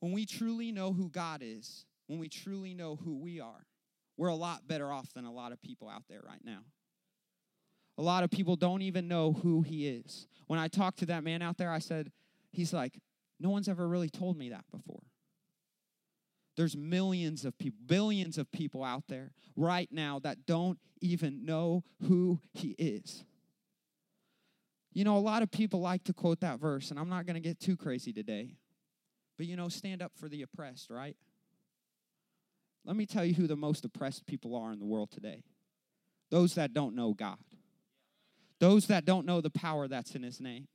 When 0.00 0.12
we 0.12 0.26
truly 0.26 0.72
know 0.72 0.92
who 0.92 1.08
God 1.08 1.40
is, 1.42 1.86
when 2.06 2.18
we 2.18 2.28
truly 2.28 2.74
know 2.74 2.96
who 2.96 3.16
we 3.16 3.40
are, 3.40 3.66
we're 4.16 4.28
a 4.28 4.34
lot 4.34 4.68
better 4.68 4.92
off 4.92 5.12
than 5.14 5.24
a 5.24 5.32
lot 5.32 5.52
of 5.52 5.60
people 5.60 5.88
out 5.88 6.04
there 6.08 6.20
right 6.26 6.44
now. 6.44 6.60
A 7.98 8.02
lot 8.02 8.24
of 8.24 8.30
people 8.30 8.56
don't 8.56 8.82
even 8.82 9.08
know 9.08 9.32
who 9.32 9.62
he 9.62 9.88
is. 9.88 10.26
When 10.46 10.58
I 10.58 10.68
talked 10.68 10.98
to 10.98 11.06
that 11.06 11.24
man 11.24 11.42
out 11.42 11.56
there, 11.56 11.70
I 11.70 11.78
said, 11.78 12.12
he's 12.52 12.72
like, 12.72 13.00
no 13.40 13.50
one's 13.50 13.68
ever 13.68 13.88
really 13.88 14.08
told 14.08 14.36
me 14.36 14.50
that 14.50 14.64
before. 14.70 15.02
There's 16.56 16.76
millions 16.76 17.44
of 17.44 17.56
people, 17.58 17.78
billions 17.86 18.38
of 18.38 18.50
people 18.50 18.82
out 18.82 19.04
there 19.08 19.32
right 19.56 19.88
now 19.92 20.18
that 20.20 20.46
don't 20.46 20.78
even 21.00 21.44
know 21.44 21.84
who 22.08 22.40
he 22.54 22.70
is. 22.78 23.24
You 24.92 25.04
know, 25.04 25.18
a 25.18 25.20
lot 25.20 25.42
of 25.42 25.50
people 25.50 25.80
like 25.80 26.04
to 26.04 26.14
quote 26.14 26.40
that 26.40 26.58
verse, 26.58 26.90
and 26.90 26.98
I'm 26.98 27.10
not 27.10 27.26
going 27.26 27.34
to 27.34 27.40
get 27.40 27.60
too 27.60 27.76
crazy 27.76 28.14
today. 28.14 28.56
But 29.36 29.46
you 29.46 29.54
know, 29.54 29.68
stand 29.68 30.00
up 30.00 30.12
for 30.16 30.30
the 30.30 30.40
oppressed, 30.40 30.88
right? 30.90 31.16
Let 32.86 32.96
me 32.96 33.04
tell 33.04 33.24
you 33.24 33.34
who 33.34 33.46
the 33.46 33.56
most 33.56 33.84
oppressed 33.84 34.26
people 34.26 34.56
are 34.56 34.72
in 34.72 34.78
the 34.78 34.86
world 34.86 35.10
today 35.10 35.42
those 36.30 36.54
that 36.54 36.72
don't 36.72 36.96
know 36.96 37.12
God, 37.12 37.38
those 38.58 38.86
that 38.86 39.04
don't 39.04 39.26
know 39.26 39.40
the 39.40 39.50
power 39.50 39.86
that's 39.86 40.14
in 40.14 40.22
His 40.22 40.40
name, 40.40 40.66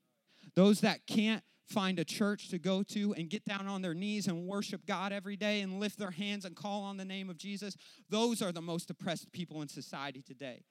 those 0.56 0.82
that 0.82 1.06
can't 1.08 1.44
find 1.66 2.00
a 2.00 2.06
church 2.06 2.50
to 2.50 2.60
go 2.60 2.84
to 2.84 3.14
and 3.14 3.30
get 3.30 3.46
down 3.46 3.68
on 3.68 3.82
their 3.82 3.94
knees 3.94 4.28
and 4.28 4.48
worship 4.48 4.86
God 4.86 5.12
every 5.12 5.36
day 5.36 5.62
and 5.62 5.80
lift 5.80 5.98
their 5.98 6.12
hands 6.12 6.46
and 6.46 6.56
call 6.56 6.84
on 6.84 6.98
the 6.98 7.06
name 7.06 7.30
of 7.30 7.38
Jesus. 7.38 7.78
Those 8.10 8.42
are 8.42 8.52
the 8.52 8.62
most 8.62 8.90
oppressed 8.90 9.32
people 9.32 9.62
in 9.62 9.68
society 9.68 10.22
today. 10.22 10.64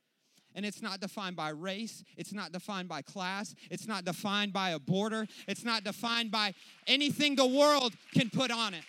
And 0.55 0.67
it's 0.67 0.83
not 0.83 1.01
defined 1.01 1.37
by 1.37 1.51
race. 1.51 2.03
It's 2.17 2.33
not 2.33 2.53
defined 2.53 2.89
by 2.89 3.03
class. 3.03 3.55
It's 3.71 3.87
not 3.87 4.05
defined 4.05 4.53
by 4.53 4.71
a 4.71 4.79
border. 4.79 5.27
It's 5.47 5.65
not 5.65 5.85
defined 5.85 6.31
by 6.31 6.55
anything 6.87 7.37
the 7.37 7.47
world 7.47 7.95
can 8.13 8.31
put 8.31 8.51
on 8.51 8.75
it. 8.75 8.83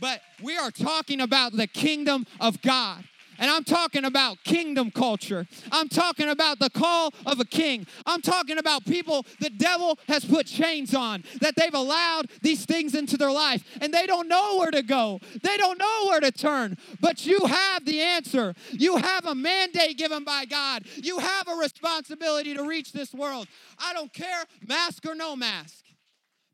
But 0.00 0.20
we 0.42 0.56
are 0.56 0.70
talking 0.70 1.20
about 1.20 1.52
the 1.52 1.66
kingdom 1.66 2.26
of 2.40 2.60
God. 2.62 3.04
And 3.42 3.50
I'm 3.50 3.64
talking 3.64 4.04
about 4.04 4.44
kingdom 4.44 4.92
culture. 4.92 5.48
I'm 5.72 5.88
talking 5.88 6.28
about 6.28 6.60
the 6.60 6.70
call 6.70 7.12
of 7.26 7.40
a 7.40 7.44
king. 7.44 7.88
I'm 8.06 8.22
talking 8.22 8.56
about 8.56 8.84
people 8.84 9.26
the 9.40 9.50
devil 9.50 9.98
has 10.06 10.24
put 10.24 10.46
chains 10.46 10.94
on, 10.94 11.24
that 11.40 11.56
they've 11.56 11.74
allowed 11.74 12.30
these 12.40 12.64
things 12.64 12.94
into 12.94 13.16
their 13.16 13.32
life, 13.32 13.64
and 13.80 13.92
they 13.92 14.06
don't 14.06 14.28
know 14.28 14.58
where 14.58 14.70
to 14.70 14.82
go. 14.84 15.18
They 15.42 15.56
don't 15.56 15.76
know 15.76 16.06
where 16.06 16.20
to 16.20 16.30
turn. 16.30 16.78
But 17.00 17.26
you 17.26 17.40
have 17.46 17.84
the 17.84 18.00
answer. 18.00 18.54
You 18.70 18.98
have 18.98 19.26
a 19.26 19.34
mandate 19.34 19.98
given 19.98 20.22
by 20.22 20.44
God. 20.44 20.84
You 21.02 21.18
have 21.18 21.48
a 21.48 21.56
responsibility 21.56 22.54
to 22.54 22.62
reach 22.62 22.92
this 22.92 23.12
world. 23.12 23.48
I 23.76 23.92
don't 23.92 24.12
care, 24.12 24.44
mask 24.68 25.04
or 25.04 25.16
no 25.16 25.34
mask. 25.34 25.84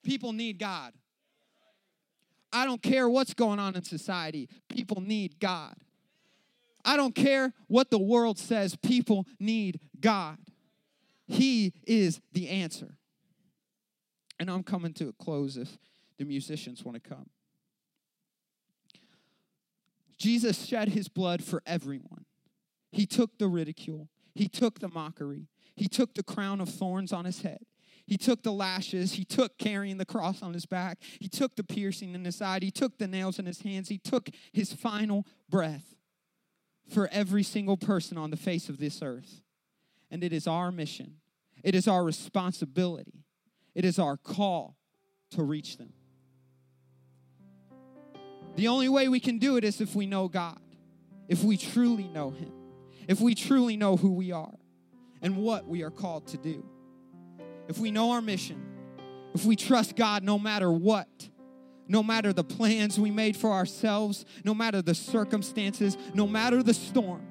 People 0.05 0.33
need 0.33 0.59
God. 0.59 0.95
I 2.51 2.65
don't 2.65 2.81
care 2.81 3.11
what's 3.11 3.35
going 3.35 3.59
on 3.59 3.77
in 3.77 3.83
society. 3.83 4.49
People 4.71 5.03
need 5.03 5.39
God. 5.39 5.75
I 6.85 6.97
don't 6.97 7.15
care 7.15 7.53
what 7.67 7.91
the 7.91 7.99
world 7.99 8.39
says, 8.39 8.77
people 8.77 9.27
need 9.39 9.81
God. 10.01 10.39
He 11.27 11.75
is 11.87 12.21
the 12.33 12.49
answer. 12.49 12.97
And 14.41 14.51
I'm 14.51 14.63
coming 14.63 14.95
to 14.95 15.09
a 15.09 15.13
close 15.13 15.57
if 15.57 15.77
the 16.19 16.25
musicians 16.25 16.85
want 16.85 17.03
to 17.03 17.09
come. 17.09 17.29
Jesus 20.17 20.65
shed 20.65 20.89
his 20.91 21.09
blood 21.09 21.45
for 21.45 21.63
everyone. 21.67 22.25
He 22.91 23.07
took 23.07 23.39
the 23.39 23.49
ridicule, 23.49 24.09
he 24.35 24.49
took 24.49 24.81
the 24.81 24.89
mockery, 24.89 25.49
he 25.77 25.89
took 25.89 26.15
the 26.15 26.23
crown 26.23 26.61
of 26.61 26.69
thorns 26.69 27.13
on 27.13 27.25
his 27.25 27.43
head. 27.43 27.61
He 28.07 28.17
took 28.17 28.43
the 28.43 28.55
lashes. 28.55 29.13
He 29.13 29.25
took 29.27 29.59
carrying 29.59 29.99
the 29.99 30.07
cross 30.07 30.41
on 30.41 30.55
his 30.55 30.65
back. 30.65 30.97
He 31.21 31.29
took 31.29 31.57
the 31.57 31.63
piercing 31.63 32.15
in 32.15 32.25
his 32.25 32.37
side. 32.37 32.63
He 32.63 32.71
took 32.71 32.97
the 32.97 33.07
nails 33.07 33.39
in 33.39 33.45
his 33.45 33.61
hands. 33.61 33.91
He 33.91 33.99
took 33.99 34.31
his 34.51 34.73
final 34.73 35.27
breath 35.51 35.98
for 36.89 37.09
every 37.13 37.43
single 37.43 37.77
person 37.77 38.17
on 38.17 38.31
the 38.31 38.37
face 38.37 38.69
of 38.69 38.79
this 38.79 39.01
earth. 39.03 39.43
And 40.11 40.25
it 40.25 40.33
is 40.33 40.47
our 40.47 40.73
mission, 40.73 41.15
it 41.63 41.75
is 41.75 41.87
our 41.87 42.03
responsibility, 42.03 43.25
it 43.75 43.85
is 43.85 43.99
our 43.99 44.17
call 44.17 44.77
to 45.31 45.43
reach 45.43 45.77
them. 45.77 45.93
The 48.57 48.69
only 48.69 48.89
way 48.89 49.09
we 49.09 49.21
can 49.21 49.39
do 49.39 49.57
it 49.57 49.65
is 49.65 49.81
if 49.81 49.95
we 49.95 50.07
know 50.07 50.27
God, 50.27 50.59
if 51.29 51.45
we 51.45 51.57
truly 51.57 52.09
know 52.09 52.31
Him, 52.31 52.53
if 53.07 53.21
we 53.21 53.35
truly 53.35 53.77
know 53.77 53.97
who 53.97 54.13
we 54.13 54.33
are 54.33 54.59
and 55.23 55.37
what 55.37 55.67
we 55.67 55.83
are 55.83 55.91
called 55.91 56.27
to 56.29 56.37
do. 56.37 56.65
If 57.69 57.79
we 57.79 57.91
know 57.91 58.13
our 58.13 58.23
mission, 58.23 58.63
if 59.35 59.45
we 59.45 59.57
trust 59.57 59.95
God 59.95 60.23
no 60.23 60.39
matter 60.39 60.73
what, 60.73 61.09
no 61.89 62.03
matter 62.03 62.33
the 62.33 62.45
plans 62.45 63.01
we 63.01 63.11
made 63.11 63.37
for 63.37 63.51
ourselves, 63.51 64.25
no 64.45 64.55
matter 64.55 64.83
the 64.83 64.95
circumstances, 64.95 65.97
no 66.15 66.27
matter 66.27 66.63
the 66.63 66.75
storm, 66.75 67.27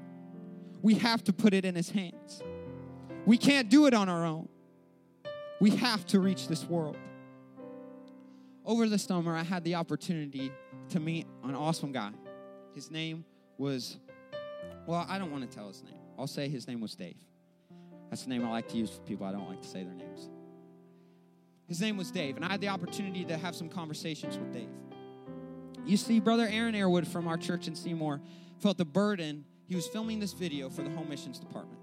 we 0.81 0.95
have 0.95 1.23
to 1.25 1.33
put 1.33 1.53
it 1.53 1.63
in 1.63 1.75
His 1.75 1.91
hands. 1.91 2.41
We 3.25 3.37
can't 3.37 3.69
do 3.69 3.85
it 3.85 3.93
on 3.93 4.09
our 4.09 4.25
own. 4.25 4.49
We 5.59 5.71
have 5.71 6.05
to 6.07 6.19
reach 6.19 6.47
this 6.47 6.65
world. 6.65 6.97
Over 8.65 8.89
the 8.89 8.97
summer, 8.97 9.35
I 9.35 9.43
had 9.43 9.63
the 9.63 9.75
opportunity 9.75 10.51
to 10.89 10.99
meet 10.99 11.25
an 11.43 11.55
awesome 11.55 11.91
guy. 11.91 12.11
His 12.75 12.91
name 12.91 13.25
was, 13.57 13.97
well, 14.85 15.05
I 15.07 15.17
don't 15.17 15.31
want 15.31 15.49
to 15.49 15.55
tell 15.55 15.67
his 15.67 15.83
name. 15.83 15.99
I'll 16.17 16.27
say 16.27 16.49
his 16.49 16.67
name 16.67 16.81
was 16.81 16.95
Dave. 16.95 17.17
That's 18.09 18.23
the 18.23 18.29
name 18.29 18.45
I 18.45 18.49
like 18.49 18.67
to 18.69 18.77
use 18.77 18.89
for 18.89 19.01
people 19.01 19.25
I 19.25 19.31
don't 19.31 19.47
like 19.49 19.61
to 19.61 19.67
say 19.67 19.83
their 19.83 19.93
names. 19.93 20.29
His 21.67 21.81
name 21.81 21.97
was 21.97 22.11
Dave, 22.11 22.37
and 22.37 22.45
I 22.45 22.49
had 22.49 22.61
the 22.61 22.69
opportunity 22.69 23.25
to 23.25 23.37
have 23.37 23.55
some 23.55 23.67
conversations 23.67 24.37
with 24.37 24.53
Dave. 24.53 24.69
You 25.85 25.97
see, 25.97 26.19
Brother 26.19 26.47
Aaron 26.49 26.75
Airwood 26.75 27.07
from 27.07 27.27
our 27.27 27.37
church 27.37 27.67
in 27.67 27.75
Seymour 27.75 28.21
felt 28.59 28.77
the 28.77 28.85
burden. 28.85 29.43
He 29.65 29.75
was 29.75 29.87
filming 29.87 30.19
this 30.19 30.33
video 30.33 30.69
for 30.69 30.81
the 30.81 30.89
Home 30.89 31.09
Missions 31.09 31.39
Department, 31.39 31.79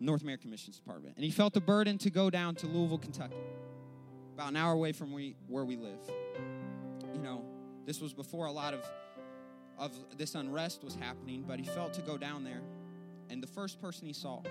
North 0.00 0.22
American 0.22 0.50
Missions 0.50 0.76
Department, 0.76 1.14
and 1.16 1.24
he 1.24 1.30
felt 1.30 1.52
the 1.52 1.60
burden 1.60 1.98
to 1.98 2.10
go 2.10 2.30
down 2.30 2.54
to 2.56 2.66
Louisville, 2.66 2.98
Kentucky, 2.98 3.36
about 4.34 4.48
an 4.48 4.56
hour 4.56 4.72
away 4.72 4.92
from 4.92 5.12
we, 5.12 5.36
where 5.46 5.64
we 5.64 5.76
live. 5.76 6.00
You 7.12 7.20
know, 7.20 7.44
this 7.84 8.00
was 8.00 8.14
before 8.14 8.46
a 8.46 8.52
lot 8.52 8.72
of, 8.72 8.80
of 9.78 9.92
this 10.16 10.34
unrest 10.34 10.82
was 10.82 10.94
happening, 10.94 11.44
but 11.46 11.58
he 11.58 11.66
felt 11.66 11.92
to 11.94 12.02
go 12.02 12.16
down 12.16 12.44
there, 12.44 12.62
and 13.28 13.42
the 13.42 13.46
first 13.46 13.78
person 13.78 14.06
he 14.06 14.14
saw 14.14 14.42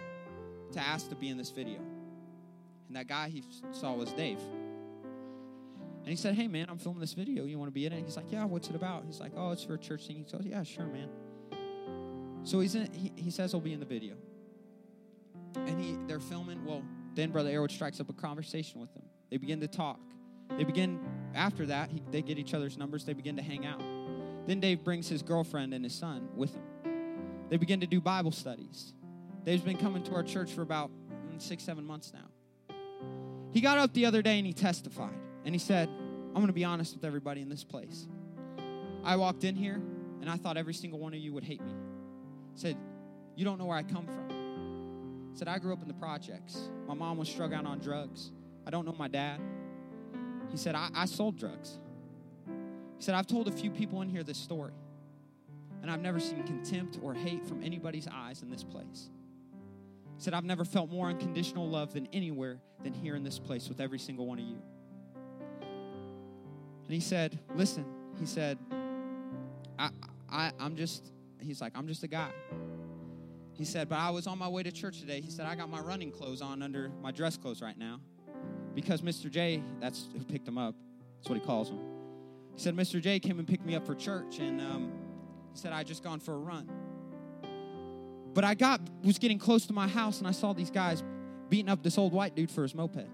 to 0.71 0.79
ask 0.79 1.09
to 1.09 1.15
be 1.15 1.29
in 1.29 1.37
this 1.37 1.49
video. 1.49 1.79
And 2.93 2.99
that 2.99 3.07
guy 3.07 3.27
he 3.29 3.43
saw 3.71 3.93
was 3.95 4.13
Dave. 4.13 4.37
And 4.37 6.07
he 6.07 6.15
said, 6.15 6.35
Hey, 6.35 6.47
man, 6.47 6.67
I'm 6.69 6.77
filming 6.77 7.01
this 7.01 7.13
video. 7.13 7.43
You 7.45 7.57
want 7.57 7.69
to 7.69 7.73
be 7.73 7.87
in 7.87 7.93
it? 7.93 8.03
He's 8.05 8.15
like, 8.15 8.31
Yeah, 8.31 8.45
what's 8.45 8.69
it 8.69 8.75
about? 8.75 9.05
He's 9.07 9.19
like, 9.19 9.31
Oh, 9.35 9.49
it's 9.49 9.63
for 9.63 9.73
a 9.73 9.79
church 9.79 10.05
thing. 10.05 10.17
He 10.17 10.23
goes, 10.23 10.45
Yeah, 10.45 10.61
sure, 10.61 10.85
man. 10.85 11.09
So 12.43 12.59
he's 12.59 12.75
in, 12.75 12.91
he, 12.93 13.11
he 13.15 13.31
says 13.31 13.49
he'll 13.49 13.61
be 13.61 13.73
in 13.73 13.79
the 13.79 13.85
video. 13.87 14.13
And 15.55 15.83
he 15.83 15.97
they're 16.05 16.19
filming. 16.19 16.63
Well, 16.65 16.83
then 17.15 17.31
Brother 17.31 17.49
Airwood 17.49 17.71
strikes 17.71 17.99
up 17.99 18.09
a 18.09 18.13
conversation 18.13 18.79
with 18.79 18.93
them. 18.93 19.05
They 19.31 19.37
begin 19.37 19.59
to 19.61 19.67
talk. 19.67 19.99
They 20.55 20.63
begin, 20.63 20.99
after 21.33 21.65
that, 21.65 21.89
he, 21.89 22.03
they 22.11 22.21
get 22.21 22.37
each 22.37 22.53
other's 22.53 22.77
numbers. 22.77 23.05
They 23.05 23.13
begin 23.13 23.37
to 23.37 23.41
hang 23.41 23.65
out. 23.65 23.81
Then 24.45 24.59
Dave 24.59 24.83
brings 24.83 25.09
his 25.09 25.23
girlfriend 25.23 25.73
and 25.73 25.83
his 25.83 25.95
son 25.95 26.27
with 26.35 26.53
him. 26.53 26.63
They 27.49 27.57
begin 27.57 27.79
to 27.79 27.87
do 27.87 27.99
Bible 27.99 28.31
studies. 28.31 28.93
Dave's 29.45 29.63
been 29.63 29.77
coming 29.77 30.03
to 30.03 30.13
our 30.13 30.21
church 30.21 30.51
for 30.51 30.61
about 30.61 30.91
mm, 30.91 31.41
six, 31.41 31.63
seven 31.63 31.85
months 31.85 32.13
now. 32.13 32.32
He 33.53 33.61
got 33.61 33.77
up 33.77 33.93
the 33.93 34.07
other 34.07 34.21
day 34.21 34.39
and 34.39 34.47
he 34.47 34.53
testified. 34.53 35.13
And 35.45 35.53
he 35.53 35.59
said, 35.59 35.87
I'm 35.87 36.33
going 36.33 36.47
to 36.47 36.53
be 36.53 36.65
honest 36.65 36.95
with 36.95 37.05
everybody 37.05 37.41
in 37.41 37.49
this 37.49 37.63
place. 37.63 38.07
I 39.03 39.15
walked 39.15 39.43
in 39.43 39.55
here 39.55 39.79
and 40.21 40.29
I 40.29 40.37
thought 40.37 40.57
every 40.57 40.73
single 40.73 40.99
one 40.99 41.13
of 41.13 41.19
you 41.19 41.33
would 41.33 41.43
hate 41.43 41.61
me. 41.61 41.73
Said, 42.55 42.77
You 43.35 43.45
don't 43.45 43.59
know 43.59 43.65
where 43.65 43.77
I 43.77 43.83
come 43.83 44.07
from. 44.07 45.31
Said, 45.35 45.47
I 45.47 45.59
grew 45.59 45.73
up 45.73 45.81
in 45.81 45.87
the 45.87 45.93
projects. 45.93 46.69
My 46.87 46.93
mom 46.95 47.17
was 47.17 47.29
strung 47.29 47.53
out 47.53 47.65
on 47.65 47.79
drugs. 47.79 48.31
I 48.65 48.71
don't 48.71 48.85
know 48.85 48.95
my 48.97 49.07
dad. 49.07 49.39
He 50.49 50.57
said, 50.57 50.75
I, 50.75 50.89
I 50.95 51.05
sold 51.05 51.37
drugs. 51.37 51.77
He 52.97 53.03
said, 53.03 53.15
I've 53.15 53.27
told 53.27 53.47
a 53.47 53.51
few 53.51 53.69
people 53.69 54.01
in 54.01 54.09
here 54.09 54.23
this 54.23 54.37
story, 54.37 54.73
and 55.81 55.91
I've 55.91 55.99
never 55.99 56.19
seen 56.19 56.43
contempt 56.43 56.99
or 57.01 57.13
hate 57.13 57.45
from 57.45 57.63
anybody's 57.63 58.07
eyes 58.07 58.41
in 58.41 58.49
this 58.49 58.63
place. 58.63 59.09
Said, 60.17 60.33
I've 60.33 60.45
never 60.45 60.63
felt 60.63 60.89
more 60.89 61.07
unconditional 61.07 61.67
love 61.67 61.93
than 61.93 62.07
anywhere 62.13 62.59
than 62.83 62.93
here 62.93 63.15
in 63.15 63.23
this 63.23 63.39
place 63.39 63.67
with 63.67 63.79
every 63.79 63.99
single 63.99 64.25
one 64.25 64.39
of 64.39 64.45
you. 64.45 64.57
And 66.85 66.93
he 66.93 66.99
said, 66.99 67.39
Listen, 67.55 67.85
he 68.19 68.25
said, 68.25 68.57
I, 69.77 69.89
I, 70.29 70.51
I'm 70.59 70.75
just, 70.75 71.11
he's 71.39 71.61
like, 71.61 71.73
I'm 71.75 71.87
just 71.87 72.03
a 72.03 72.07
guy. 72.07 72.31
He 73.53 73.65
said, 73.65 73.89
But 73.89 73.99
I 73.99 74.09
was 74.11 74.27
on 74.27 74.37
my 74.37 74.47
way 74.47 74.63
to 74.63 74.71
church 74.71 74.99
today. 74.99 75.21
He 75.21 75.29
said, 75.29 75.45
I 75.45 75.55
got 75.55 75.69
my 75.69 75.79
running 75.79 76.11
clothes 76.11 76.41
on 76.41 76.61
under 76.61 76.91
my 77.01 77.11
dress 77.11 77.37
clothes 77.37 77.61
right 77.61 77.77
now 77.77 77.99
because 78.75 79.01
Mr. 79.01 79.29
J, 79.29 79.63
that's 79.79 80.07
who 80.13 80.23
picked 80.23 80.47
him 80.47 80.57
up, 80.57 80.75
that's 81.17 81.29
what 81.29 81.39
he 81.39 81.45
calls 81.45 81.69
him. 81.69 81.79
He 82.55 82.61
said, 82.61 82.75
Mr. 82.75 83.01
J 83.01 83.19
came 83.19 83.39
and 83.39 83.47
picked 83.47 83.65
me 83.65 83.75
up 83.75 83.85
for 83.85 83.95
church, 83.95 84.39
and 84.39 84.61
um, 84.61 84.91
he 85.51 85.59
said, 85.59 85.73
I 85.73 85.83
just 85.83 86.03
gone 86.03 86.19
for 86.19 86.33
a 86.33 86.37
run. 86.37 86.69
But 88.33 88.43
I 88.43 88.55
got 88.55 88.81
was 89.03 89.19
getting 89.19 89.39
close 89.39 89.65
to 89.67 89.73
my 89.73 89.87
house 89.87 90.19
and 90.19 90.27
I 90.27 90.31
saw 90.31 90.53
these 90.53 90.71
guys 90.71 91.03
beating 91.49 91.69
up 91.69 91.83
this 91.83 91.97
old 91.97 92.13
white 92.13 92.35
dude 92.35 92.49
for 92.49 92.63
his 92.63 92.73
moped. 92.73 92.97
And 92.97 93.09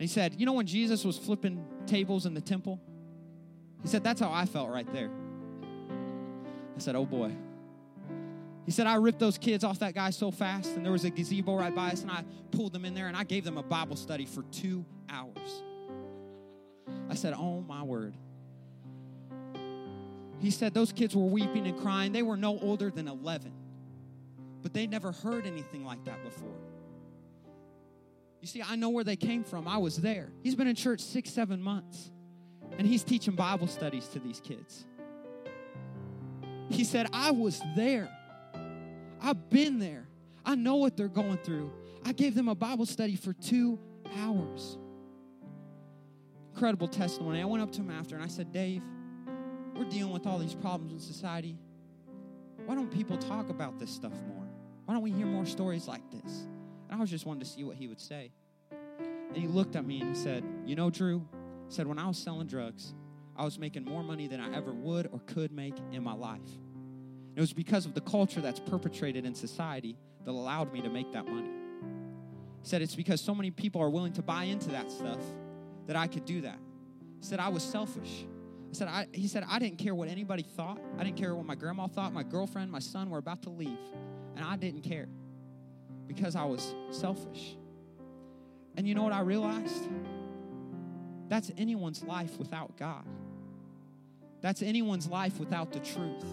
he 0.00 0.06
said, 0.06 0.34
You 0.38 0.46
know 0.46 0.52
when 0.52 0.66
Jesus 0.66 1.04
was 1.04 1.18
flipping 1.18 1.64
tables 1.86 2.26
in 2.26 2.34
the 2.34 2.40
temple? 2.40 2.80
He 3.82 3.88
said, 3.88 4.04
That's 4.04 4.20
how 4.20 4.32
I 4.32 4.46
felt 4.46 4.70
right 4.70 4.90
there. 4.92 5.10
I 6.76 6.78
said, 6.78 6.94
Oh 6.94 7.04
boy. 7.04 7.32
He 8.64 8.70
said, 8.70 8.86
I 8.86 8.94
ripped 8.94 9.18
those 9.18 9.38
kids 9.38 9.64
off 9.64 9.80
that 9.80 9.92
guy 9.92 10.10
so 10.10 10.30
fast, 10.30 10.76
and 10.76 10.84
there 10.84 10.92
was 10.92 11.04
a 11.04 11.10
gazebo 11.10 11.56
right 11.56 11.74
by 11.74 11.90
us, 11.90 12.02
and 12.02 12.12
I 12.12 12.24
pulled 12.52 12.72
them 12.72 12.84
in 12.84 12.94
there 12.94 13.08
and 13.08 13.16
I 13.16 13.24
gave 13.24 13.42
them 13.42 13.58
a 13.58 13.62
Bible 13.62 13.96
study 13.96 14.24
for 14.24 14.42
two 14.52 14.84
hours. 15.08 15.62
I 17.10 17.14
said, 17.14 17.34
Oh 17.36 17.60
my 17.62 17.82
word. 17.82 18.14
He 20.42 20.50
said 20.50 20.74
those 20.74 20.92
kids 20.92 21.14
were 21.14 21.24
weeping 21.24 21.68
and 21.68 21.78
crying. 21.80 22.10
They 22.10 22.24
were 22.24 22.36
no 22.36 22.58
older 22.58 22.90
than 22.90 23.06
11, 23.06 23.52
but 24.60 24.74
they 24.74 24.88
never 24.88 25.12
heard 25.12 25.46
anything 25.46 25.84
like 25.84 26.04
that 26.04 26.22
before. 26.24 26.58
You 28.40 28.48
see, 28.48 28.60
I 28.60 28.74
know 28.74 28.88
where 28.88 29.04
they 29.04 29.14
came 29.14 29.44
from. 29.44 29.68
I 29.68 29.76
was 29.76 29.98
there. 29.98 30.32
He's 30.42 30.56
been 30.56 30.66
in 30.66 30.74
church 30.74 30.98
six, 30.98 31.30
seven 31.30 31.62
months, 31.62 32.10
and 32.76 32.84
he's 32.84 33.04
teaching 33.04 33.36
Bible 33.36 33.68
studies 33.68 34.08
to 34.08 34.18
these 34.18 34.40
kids. 34.40 34.84
He 36.70 36.82
said, 36.82 37.06
I 37.12 37.30
was 37.30 37.62
there. 37.76 38.10
I've 39.22 39.48
been 39.48 39.78
there. 39.78 40.08
I 40.44 40.56
know 40.56 40.74
what 40.74 40.96
they're 40.96 41.06
going 41.06 41.38
through. 41.38 41.72
I 42.04 42.12
gave 42.12 42.34
them 42.34 42.48
a 42.48 42.54
Bible 42.56 42.86
study 42.86 43.14
for 43.14 43.32
two 43.32 43.78
hours. 44.18 44.76
Incredible 46.52 46.88
testimony. 46.88 47.40
I 47.40 47.44
went 47.44 47.62
up 47.62 47.70
to 47.72 47.80
him 47.80 47.92
after 47.92 48.16
and 48.16 48.24
I 48.24 48.28
said, 48.28 48.52
Dave, 48.52 48.82
we're 49.82 49.90
dealing 49.90 50.12
with 50.12 50.26
all 50.26 50.38
these 50.38 50.54
problems 50.54 50.92
in 50.92 51.00
society. 51.00 51.58
Why 52.66 52.74
don't 52.74 52.90
people 52.90 53.16
talk 53.16 53.48
about 53.48 53.80
this 53.80 53.90
stuff 53.90 54.12
more? 54.28 54.46
Why 54.84 54.94
don't 54.94 55.02
we 55.02 55.10
hear 55.10 55.26
more 55.26 55.44
stories 55.44 55.88
like 55.88 56.08
this? 56.10 56.46
And 56.88 56.96
I 56.96 57.00
was 57.00 57.10
just 57.10 57.26
wanting 57.26 57.40
to 57.40 57.46
see 57.46 57.64
what 57.64 57.76
he 57.76 57.88
would 57.88 58.00
say. 58.00 58.30
And 58.70 59.36
he 59.36 59.48
looked 59.48 59.74
at 59.74 59.84
me 59.84 60.00
and 60.00 60.14
he 60.14 60.22
said, 60.22 60.44
You 60.64 60.76
know, 60.76 60.90
Drew, 60.90 61.26
he 61.68 61.74
said, 61.74 61.86
when 61.86 61.98
I 61.98 62.06
was 62.06 62.18
selling 62.18 62.46
drugs, 62.46 62.94
I 63.36 63.44
was 63.44 63.58
making 63.58 63.84
more 63.84 64.04
money 64.04 64.28
than 64.28 64.40
I 64.40 64.54
ever 64.54 64.72
would 64.72 65.08
or 65.10 65.20
could 65.20 65.50
make 65.50 65.74
in 65.90 66.04
my 66.04 66.12
life. 66.12 66.40
And 66.40 67.38
it 67.38 67.40
was 67.40 67.52
because 67.52 67.86
of 67.86 67.94
the 67.94 68.02
culture 68.02 68.40
that's 68.40 68.60
perpetrated 68.60 69.24
in 69.24 69.34
society 69.34 69.96
that 70.24 70.30
allowed 70.30 70.72
me 70.72 70.82
to 70.82 70.90
make 70.90 71.12
that 71.12 71.26
money. 71.26 71.50
He 72.62 72.68
said, 72.68 72.82
It's 72.82 72.94
because 72.94 73.20
so 73.20 73.34
many 73.34 73.50
people 73.50 73.80
are 73.80 73.90
willing 73.90 74.12
to 74.12 74.22
buy 74.22 74.44
into 74.44 74.70
that 74.70 74.92
stuff 74.92 75.20
that 75.86 75.96
I 75.96 76.06
could 76.06 76.24
do 76.24 76.42
that. 76.42 76.58
He 77.18 77.26
said, 77.26 77.40
I 77.40 77.48
was 77.48 77.64
selfish. 77.64 78.26
Said, 78.72 78.88
I, 78.88 79.06
he 79.12 79.28
said, 79.28 79.44
I 79.48 79.58
didn't 79.58 79.78
care 79.78 79.94
what 79.94 80.08
anybody 80.08 80.42
thought. 80.42 80.80
I 80.98 81.04
didn't 81.04 81.18
care 81.18 81.34
what 81.34 81.44
my 81.44 81.54
grandma 81.54 81.88
thought. 81.88 82.12
My 82.12 82.22
girlfriend, 82.22 82.70
my 82.70 82.78
son 82.78 83.10
were 83.10 83.18
about 83.18 83.42
to 83.42 83.50
leave. 83.50 83.78
And 84.34 84.44
I 84.44 84.56
didn't 84.56 84.80
care 84.80 85.08
because 86.06 86.34
I 86.36 86.44
was 86.44 86.74
selfish. 86.90 87.56
And 88.76 88.88
you 88.88 88.94
know 88.94 89.02
what 89.02 89.12
I 89.12 89.20
realized? 89.20 89.88
That's 91.28 91.50
anyone's 91.58 92.02
life 92.02 92.38
without 92.38 92.76
God. 92.78 93.04
That's 94.40 94.62
anyone's 94.62 95.06
life 95.06 95.38
without 95.38 95.72
the 95.72 95.80
truth. 95.80 96.24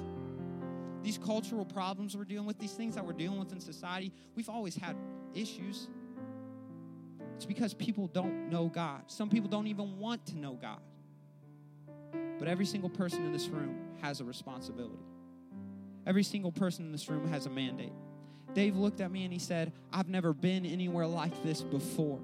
These 1.03 1.17
cultural 1.17 1.65
problems 1.65 2.17
we're 2.17 2.23
dealing 2.23 2.47
with, 2.47 2.57
these 2.57 2.73
things 2.73 2.95
that 2.95 3.05
we're 3.05 3.13
dealing 3.13 3.39
with 3.39 3.51
in 3.51 3.59
society, 3.59 4.11
we've 4.35 4.49
always 4.49 4.75
had 4.75 4.95
issues. 5.33 5.87
It's 7.35 7.45
because 7.45 7.73
people 7.73 8.07
don't 8.07 8.49
know 8.49 8.67
God. 8.67 9.03
Some 9.07 9.29
people 9.29 9.49
don't 9.49 9.67
even 9.67 9.97
want 9.97 10.25
to 10.27 10.37
know 10.37 10.53
God. 10.53 10.79
But 12.39 12.47
every 12.47 12.65
single 12.65 12.89
person 12.89 13.25
in 13.25 13.33
this 13.33 13.47
room 13.47 13.75
has 14.01 14.21
a 14.21 14.23
responsibility. 14.23 15.03
Every 16.07 16.23
single 16.23 16.51
person 16.51 16.85
in 16.85 16.91
this 16.91 17.09
room 17.09 17.27
has 17.27 17.45
a 17.45 17.49
mandate. 17.49 17.93
Dave 18.53 18.77
looked 18.77 19.01
at 19.01 19.11
me 19.11 19.25
and 19.25 19.33
he 19.33 19.39
said, 19.39 19.73
I've 19.93 20.07
never 20.07 20.33
been 20.33 20.65
anywhere 20.65 21.05
like 21.05 21.43
this 21.43 21.61
before. 21.61 22.19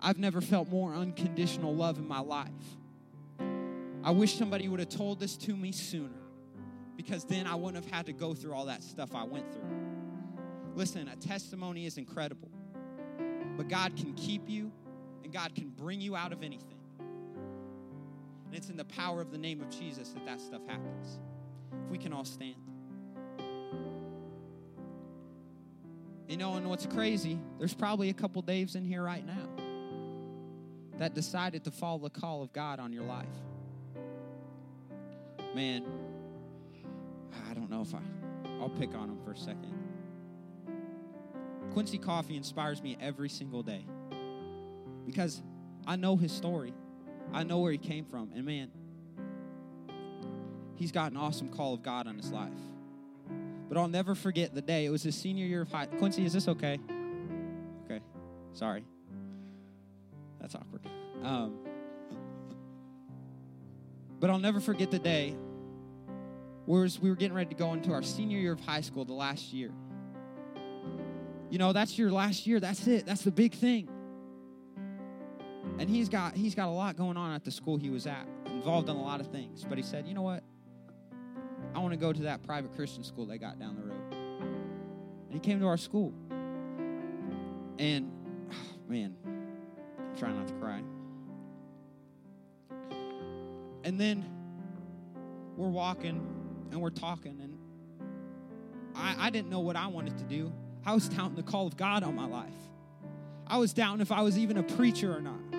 I've 0.00 0.18
never 0.18 0.40
felt 0.40 0.68
more 0.68 0.94
unconditional 0.94 1.74
love 1.74 1.98
in 1.98 2.06
my 2.06 2.20
life. 2.20 2.48
I 4.02 4.12
wish 4.12 4.36
somebody 4.36 4.68
would 4.68 4.80
have 4.80 4.88
told 4.88 5.20
this 5.20 5.36
to 5.38 5.56
me 5.56 5.72
sooner 5.72 6.20
because 6.96 7.24
then 7.24 7.46
I 7.46 7.54
wouldn't 7.54 7.82
have 7.82 7.92
had 7.92 8.06
to 8.06 8.12
go 8.12 8.34
through 8.34 8.54
all 8.54 8.66
that 8.66 8.82
stuff 8.82 9.14
I 9.14 9.24
went 9.24 9.52
through. 9.52 9.62
Listen, 10.74 11.08
a 11.08 11.16
testimony 11.16 11.84
is 11.84 11.98
incredible, 11.98 12.50
but 13.56 13.68
God 13.68 13.96
can 13.96 14.14
keep 14.14 14.48
you 14.48 14.70
and 15.24 15.32
God 15.32 15.54
can 15.54 15.68
bring 15.68 16.00
you 16.00 16.16
out 16.16 16.32
of 16.32 16.42
anything. 16.42 16.79
And 18.50 18.56
it's 18.56 18.68
in 18.68 18.76
the 18.76 18.84
power 18.84 19.20
of 19.20 19.30
the 19.30 19.38
name 19.38 19.60
of 19.60 19.70
Jesus 19.70 20.08
that 20.08 20.26
that 20.26 20.40
stuff 20.40 20.60
happens. 20.66 21.20
If 21.84 21.88
we 21.88 21.98
can 21.98 22.12
all 22.12 22.24
stand. 22.24 22.56
You 26.26 26.36
know, 26.36 26.54
and 26.54 26.68
what's 26.68 26.84
crazy, 26.86 27.38
there's 27.60 27.74
probably 27.74 28.08
a 28.08 28.12
couple 28.12 28.42
Daves 28.42 28.74
in 28.74 28.84
here 28.84 29.04
right 29.04 29.24
now 29.24 29.46
that 30.98 31.14
decided 31.14 31.62
to 31.62 31.70
follow 31.70 32.00
the 32.00 32.10
call 32.10 32.42
of 32.42 32.52
God 32.52 32.80
on 32.80 32.92
your 32.92 33.04
life. 33.04 33.28
Man, 35.54 35.84
I 37.48 37.54
don't 37.54 37.70
know 37.70 37.82
if 37.82 37.94
I, 37.94 38.00
I'll 38.60 38.68
pick 38.68 38.96
on 38.96 39.10
him 39.10 39.18
for 39.24 39.30
a 39.30 39.36
second. 39.36 39.74
Quincy 41.72 41.98
Coffee 41.98 42.36
inspires 42.36 42.82
me 42.82 42.98
every 43.00 43.28
single 43.28 43.62
day 43.62 43.86
because 45.06 45.40
I 45.86 45.94
know 45.94 46.16
his 46.16 46.32
story. 46.32 46.74
I 47.32 47.42
know 47.42 47.58
where 47.58 47.72
he 47.72 47.78
came 47.78 48.04
from. 48.04 48.30
And 48.34 48.44
man, 48.44 48.70
he's 50.74 50.92
got 50.92 51.10
an 51.12 51.16
awesome 51.16 51.48
call 51.48 51.74
of 51.74 51.82
God 51.82 52.06
on 52.06 52.16
his 52.16 52.30
life. 52.30 52.52
But 53.68 53.78
I'll 53.78 53.88
never 53.88 54.14
forget 54.14 54.54
the 54.54 54.62
day. 54.62 54.84
It 54.84 54.90
was 54.90 55.02
his 55.02 55.14
senior 55.14 55.46
year 55.46 55.62
of 55.62 55.70
high. 55.70 55.86
Quincy, 55.86 56.24
is 56.24 56.32
this 56.32 56.48
okay? 56.48 56.78
Okay. 57.84 58.00
Sorry. 58.52 58.84
That's 60.40 60.54
awkward. 60.54 60.82
Um, 61.22 61.58
but 64.18 64.30
I'll 64.30 64.38
never 64.38 64.58
forget 64.58 64.90
the 64.90 64.98
day. 64.98 65.36
Whereas 66.66 66.98
we 66.98 67.10
were 67.10 67.16
getting 67.16 67.36
ready 67.36 67.50
to 67.50 67.56
go 67.56 67.72
into 67.72 67.92
our 67.92 68.02
senior 68.02 68.38
year 68.38 68.52
of 68.52 68.60
high 68.60 68.80
school, 68.80 69.04
the 69.04 69.12
last 69.12 69.52
year. 69.52 69.70
You 71.48 71.58
know, 71.58 71.72
that's 71.72 71.98
your 71.98 72.10
last 72.10 72.46
year. 72.46 72.60
That's 72.60 72.86
it. 72.86 73.06
That's 73.06 73.22
the 73.22 73.32
big 73.32 73.54
thing. 73.54 73.88
And 75.80 75.88
he's 75.88 76.10
got 76.10 76.36
he's 76.36 76.54
got 76.54 76.68
a 76.68 76.70
lot 76.70 76.94
going 76.96 77.16
on 77.16 77.32
at 77.32 77.42
the 77.42 77.50
school 77.50 77.78
he 77.78 77.88
was 77.88 78.06
at, 78.06 78.26
involved 78.44 78.90
in 78.90 78.96
a 78.96 79.02
lot 79.02 79.18
of 79.18 79.28
things. 79.28 79.64
But 79.66 79.78
he 79.78 79.82
said, 79.82 80.06
you 80.06 80.12
know 80.12 80.20
what? 80.20 80.44
I 81.74 81.78
want 81.78 81.92
to 81.92 81.96
go 81.96 82.12
to 82.12 82.22
that 82.24 82.42
private 82.42 82.76
Christian 82.76 83.02
school 83.02 83.24
they 83.24 83.38
got 83.38 83.58
down 83.58 83.76
the 83.76 83.82
road. 83.82 84.12
And 84.12 85.32
he 85.32 85.40
came 85.40 85.58
to 85.60 85.66
our 85.66 85.78
school. 85.78 86.12
And 87.78 88.12
oh, 88.50 88.54
man, 88.88 89.16
I'm 89.24 90.18
trying 90.18 90.36
not 90.36 90.48
to 90.48 90.54
cry. 90.54 90.82
And 93.82 93.98
then 93.98 94.26
we're 95.56 95.68
walking 95.68 96.20
and 96.70 96.80
we're 96.82 96.90
talking, 96.90 97.40
and 97.40 97.58
I, 98.94 99.28
I 99.28 99.30
didn't 99.30 99.48
know 99.48 99.60
what 99.60 99.76
I 99.76 99.86
wanted 99.86 100.18
to 100.18 100.24
do. 100.24 100.52
I 100.84 100.92
was 100.92 101.08
doubting 101.08 101.36
the 101.36 101.42
call 101.42 101.66
of 101.66 101.78
God 101.78 102.02
on 102.02 102.14
my 102.14 102.26
life. 102.26 102.52
I 103.46 103.56
was 103.56 103.72
doubting 103.72 104.02
if 104.02 104.12
I 104.12 104.20
was 104.20 104.36
even 104.36 104.58
a 104.58 104.62
preacher 104.62 105.16
or 105.16 105.22
not. 105.22 105.49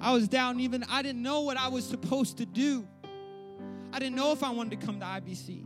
I 0.00 0.12
was 0.12 0.28
down 0.28 0.60
even, 0.60 0.84
I 0.84 1.02
didn't 1.02 1.22
know 1.22 1.42
what 1.42 1.56
I 1.56 1.68
was 1.68 1.84
supposed 1.84 2.38
to 2.38 2.46
do. 2.46 2.86
I 3.92 3.98
didn't 3.98 4.16
know 4.16 4.32
if 4.32 4.42
I 4.42 4.50
wanted 4.50 4.80
to 4.80 4.86
come 4.86 5.00
to 5.00 5.06
IBC. 5.06 5.64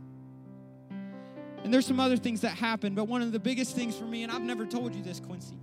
And 1.63 1.73
there's 1.73 1.85
some 1.85 1.99
other 1.99 2.17
things 2.17 2.41
that 2.41 2.51
happened, 2.51 2.95
but 2.95 3.05
one 3.05 3.21
of 3.21 3.31
the 3.31 3.39
biggest 3.39 3.75
things 3.75 3.97
for 3.97 4.05
me, 4.05 4.23
and 4.23 4.31
I've 4.31 4.41
never 4.41 4.65
told 4.65 4.93
you 4.93 5.01
this, 5.01 5.19
Quincy, 5.19 5.57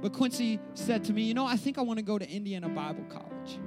but 0.00 0.12
Quincy 0.12 0.58
said 0.74 1.04
to 1.04 1.12
me, 1.12 1.22
You 1.22 1.34
know, 1.34 1.44
I 1.44 1.56
think 1.56 1.76
I 1.76 1.82
want 1.82 1.98
to 1.98 2.04
go 2.04 2.18
to 2.18 2.28
Indiana 2.28 2.68
Bible 2.68 3.04
College. 3.10 3.58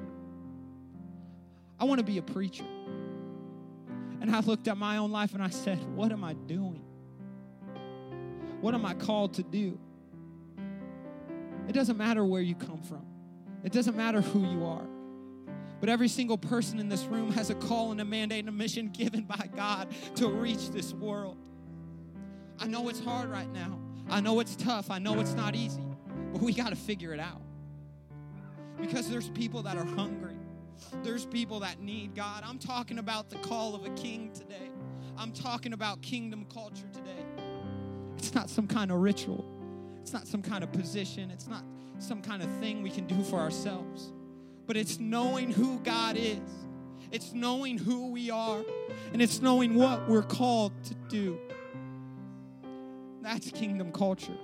I 1.80 1.86
want 1.86 2.00
to 2.00 2.06
be 2.06 2.18
a 2.18 2.22
preacher. 2.22 2.66
And 4.22 4.34
I 4.34 4.40
looked 4.40 4.68
at 4.68 4.78
my 4.78 4.98
own 4.98 5.12
life 5.12 5.34
and 5.34 5.44
I 5.44 5.50
said, 5.50 5.78
What 5.96 6.12
am 6.12 6.24
I 6.24 6.34
doing? 6.34 6.84
What 8.62 8.74
am 8.74 8.86
I 8.86 8.94
called 8.94 9.34
to 9.36 9.44
do? 9.44 9.78
It 11.68 11.74
doesn't 11.74 11.98
matter 11.98 12.24
where 12.26 12.42
you 12.42 12.56
come 12.56 12.82
from, 12.82 13.06
it 13.64 13.72
doesn't 13.72 13.96
matter 13.96 14.22
who 14.22 14.46
you 14.46 14.66
are. 14.66 14.88
But 15.80 15.90
every 15.90 16.08
single 16.08 16.38
person 16.38 16.80
in 16.80 16.88
this 16.88 17.04
room 17.06 17.32
has 17.32 17.50
a 17.50 17.56
call 17.56 17.92
and 17.92 18.00
a 18.00 18.06
mandate 18.06 18.40
and 18.40 18.50
a 18.50 18.54
mission 18.54 18.90
given 18.90 19.24
by 19.24 19.50
God 19.56 19.90
to 20.16 20.30
reach 20.30 20.70
this 20.70 20.94
world. 20.94 21.38
I 22.60 22.68
know 22.68 22.88
it's 22.88 23.02
hard 23.02 23.30
right 23.30 23.52
now. 23.52 23.80
I 24.10 24.22
know 24.22 24.40
it's 24.40 24.56
tough. 24.56 24.90
I 24.90 25.00
know 25.00 25.20
it's 25.20 25.34
not 25.34 25.56
easy. 25.56 25.84
But 26.32 26.42
we 26.42 26.54
got 26.54 26.70
to 26.70 26.76
figure 26.76 27.14
it 27.14 27.20
out. 27.20 27.42
Because 28.80 29.10
there's 29.10 29.30
people 29.30 29.62
that 29.64 29.78
are 29.78 29.86
hungry. 29.86 30.36
There's 31.04 31.26
people 31.26 31.60
that 31.62 31.80
need 31.80 32.16
God. 32.16 32.44
I'm 32.46 32.60
talking 32.60 32.98
about 32.98 33.30
the 33.30 33.38
call 33.38 33.76
of 33.76 33.86
a 33.86 33.90
king 33.90 34.32
today. 34.34 34.70
I'm 35.18 35.32
talking 35.32 35.74
about 35.74 36.02
kingdom 36.02 36.46
culture 36.52 36.88
today. 36.94 37.26
It's 38.18 38.34
not 38.34 38.50
some 38.50 38.68
kind 38.68 38.92
of 38.92 39.00
ritual. 39.00 39.46
It's 40.02 40.14
not 40.14 40.28
some 40.28 40.42
kind 40.42 40.64
of 40.64 40.72
position. 40.72 41.30
It's 41.30 41.48
not 41.48 41.64
some 42.00 42.22
kind 42.22 42.44
of 42.44 42.50
thing 42.60 42.84
we 42.84 42.90
can 42.90 43.06
do 43.08 43.24
for 43.24 43.40
ourselves 43.40 44.12
but 44.66 44.78
it's 44.78 45.00
knowing 45.00 45.52
who 45.52 45.80
God 45.80 46.16
is. 46.18 46.40
It's 47.12 47.34
knowing 47.34 47.78
who 47.78 48.12
we 48.12 48.32
are, 48.32 48.64
and 49.12 49.22
it's 49.22 49.42
knowing 49.42 49.76
what 49.76 50.10
we're 50.10 50.24
called 50.24 50.72
to 50.86 50.96
do. 51.10 51.40
That's 53.22 53.52
kingdom 53.52 53.92
culture. 53.92 54.38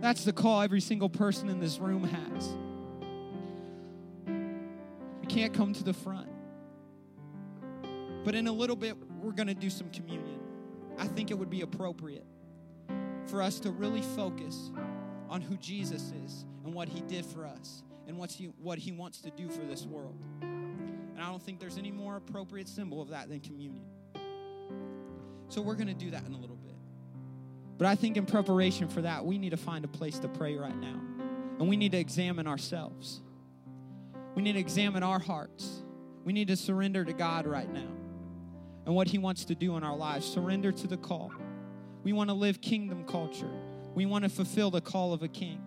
That's 0.00 0.24
the 0.24 0.32
call 0.32 0.60
every 0.60 0.80
single 0.80 1.08
person 1.08 1.48
in 1.48 1.58
this 1.58 1.78
room 1.78 2.04
has. 2.04 2.54
We 5.20 5.26
can't 5.26 5.54
come 5.54 5.72
to 5.72 5.82
the 5.82 5.94
front. 5.94 6.28
But 8.24 8.34
in 8.34 8.46
a 8.46 8.52
little 8.52 8.76
bit, 8.76 8.96
we're 9.20 9.32
going 9.32 9.48
to 9.48 9.54
do 9.54 9.70
some 9.70 9.88
communion. 9.90 10.40
I 10.98 11.06
think 11.06 11.30
it 11.30 11.34
would 11.34 11.50
be 11.50 11.62
appropriate 11.62 12.26
for 13.26 13.40
us 13.40 13.58
to 13.60 13.70
really 13.70 14.02
focus 14.02 14.70
on 15.30 15.40
who 15.40 15.56
Jesus 15.56 16.12
is 16.24 16.44
and 16.64 16.74
what 16.74 16.88
he 16.88 17.00
did 17.02 17.24
for 17.24 17.46
us 17.46 17.82
and 18.06 18.18
what's 18.18 18.34
he, 18.34 18.46
what 18.60 18.78
he 18.78 18.92
wants 18.92 19.20
to 19.22 19.30
do 19.30 19.48
for 19.48 19.62
this 19.62 19.84
world. 19.84 20.16
And 20.40 21.20
I 21.20 21.28
don't 21.28 21.42
think 21.42 21.60
there's 21.60 21.78
any 21.78 21.90
more 21.90 22.16
appropriate 22.16 22.68
symbol 22.68 23.00
of 23.00 23.10
that 23.10 23.28
than 23.28 23.40
communion. 23.40 23.84
So 25.48 25.60
we're 25.60 25.74
going 25.74 25.88
to 25.88 25.94
do 25.94 26.10
that 26.10 26.24
in 26.24 26.32
a 26.32 26.38
little 26.38 26.56
bit. 26.56 26.74
But 27.78 27.86
I 27.86 27.94
think 27.94 28.16
in 28.16 28.26
preparation 28.26 28.88
for 28.88 29.02
that, 29.02 29.24
we 29.24 29.38
need 29.38 29.50
to 29.50 29.56
find 29.56 29.84
a 29.84 29.88
place 29.88 30.18
to 30.20 30.28
pray 30.28 30.56
right 30.56 30.76
now. 30.76 31.00
And 31.58 31.68
we 31.68 31.76
need 31.76 31.92
to 31.92 31.98
examine 31.98 32.46
ourselves. 32.46 33.20
We 34.34 34.42
need 34.42 34.54
to 34.54 34.58
examine 34.58 35.02
our 35.02 35.18
hearts. 35.18 35.82
We 36.24 36.32
need 36.32 36.48
to 36.48 36.56
surrender 36.56 37.04
to 37.04 37.12
God 37.12 37.46
right 37.46 37.70
now 37.70 37.88
and 38.86 38.94
what 38.94 39.08
He 39.08 39.18
wants 39.18 39.44
to 39.46 39.54
do 39.54 39.76
in 39.76 39.84
our 39.84 39.96
lives. 39.96 40.26
Surrender 40.26 40.72
to 40.72 40.86
the 40.86 40.96
call. 40.96 41.32
We 42.02 42.12
want 42.12 42.30
to 42.30 42.34
live 42.34 42.60
kingdom 42.60 43.04
culture, 43.04 43.50
we 43.94 44.06
want 44.06 44.24
to 44.24 44.30
fulfill 44.30 44.70
the 44.70 44.80
call 44.80 45.12
of 45.12 45.22
a 45.22 45.28
king. 45.28 45.60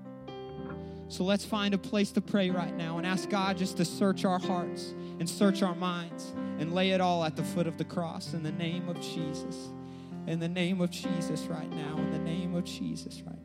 So 1.08 1.24
let's 1.24 1.46
find 1.46 1.74
a 1.74 1.78
place 1.78 2.12
to 2.14 2.22
pray 2.22 2.50
right 2.50 2.76
now 2.76 2.98
and 2.98 3.06
ask 3.06 3.30
God 3.30 3.58
just 3.58 3.78
to 3.78 3.86
search 3.86 4.26
our 4.26 4.40
hearts 4.40 4.94
and 5.20 5.30
search 5.30 5.62
our 5.62 5.76
minds 5.76 6.34
and 6.60 6.74
lay 6.74 6.92
it 6.92 7.02
all 7.02 7.24
at 7.24 7.36
the 7.36 7.44
foot 7.44 7.68
of 7.68 7.78
the 7.78 7.86
cross 7.86 8.34
in 8.34 8.44
the 8.44 8.52
name 8.52 8.90
of 8.90 9.00
Jesus. 9.00 9.70
In 10.28 10.40
the 10.40 10.50
name 10.50 10.82
of 10.82 10.90
Jesus 10.90 11.42
right 11.44 11.70
now. 11.70 11.98
In 11.98 12.12
the 12.12 12.20
name 12.20 12.56
of 12.56 12.64
Jesus 12.64 13.22
right 13.22 13.38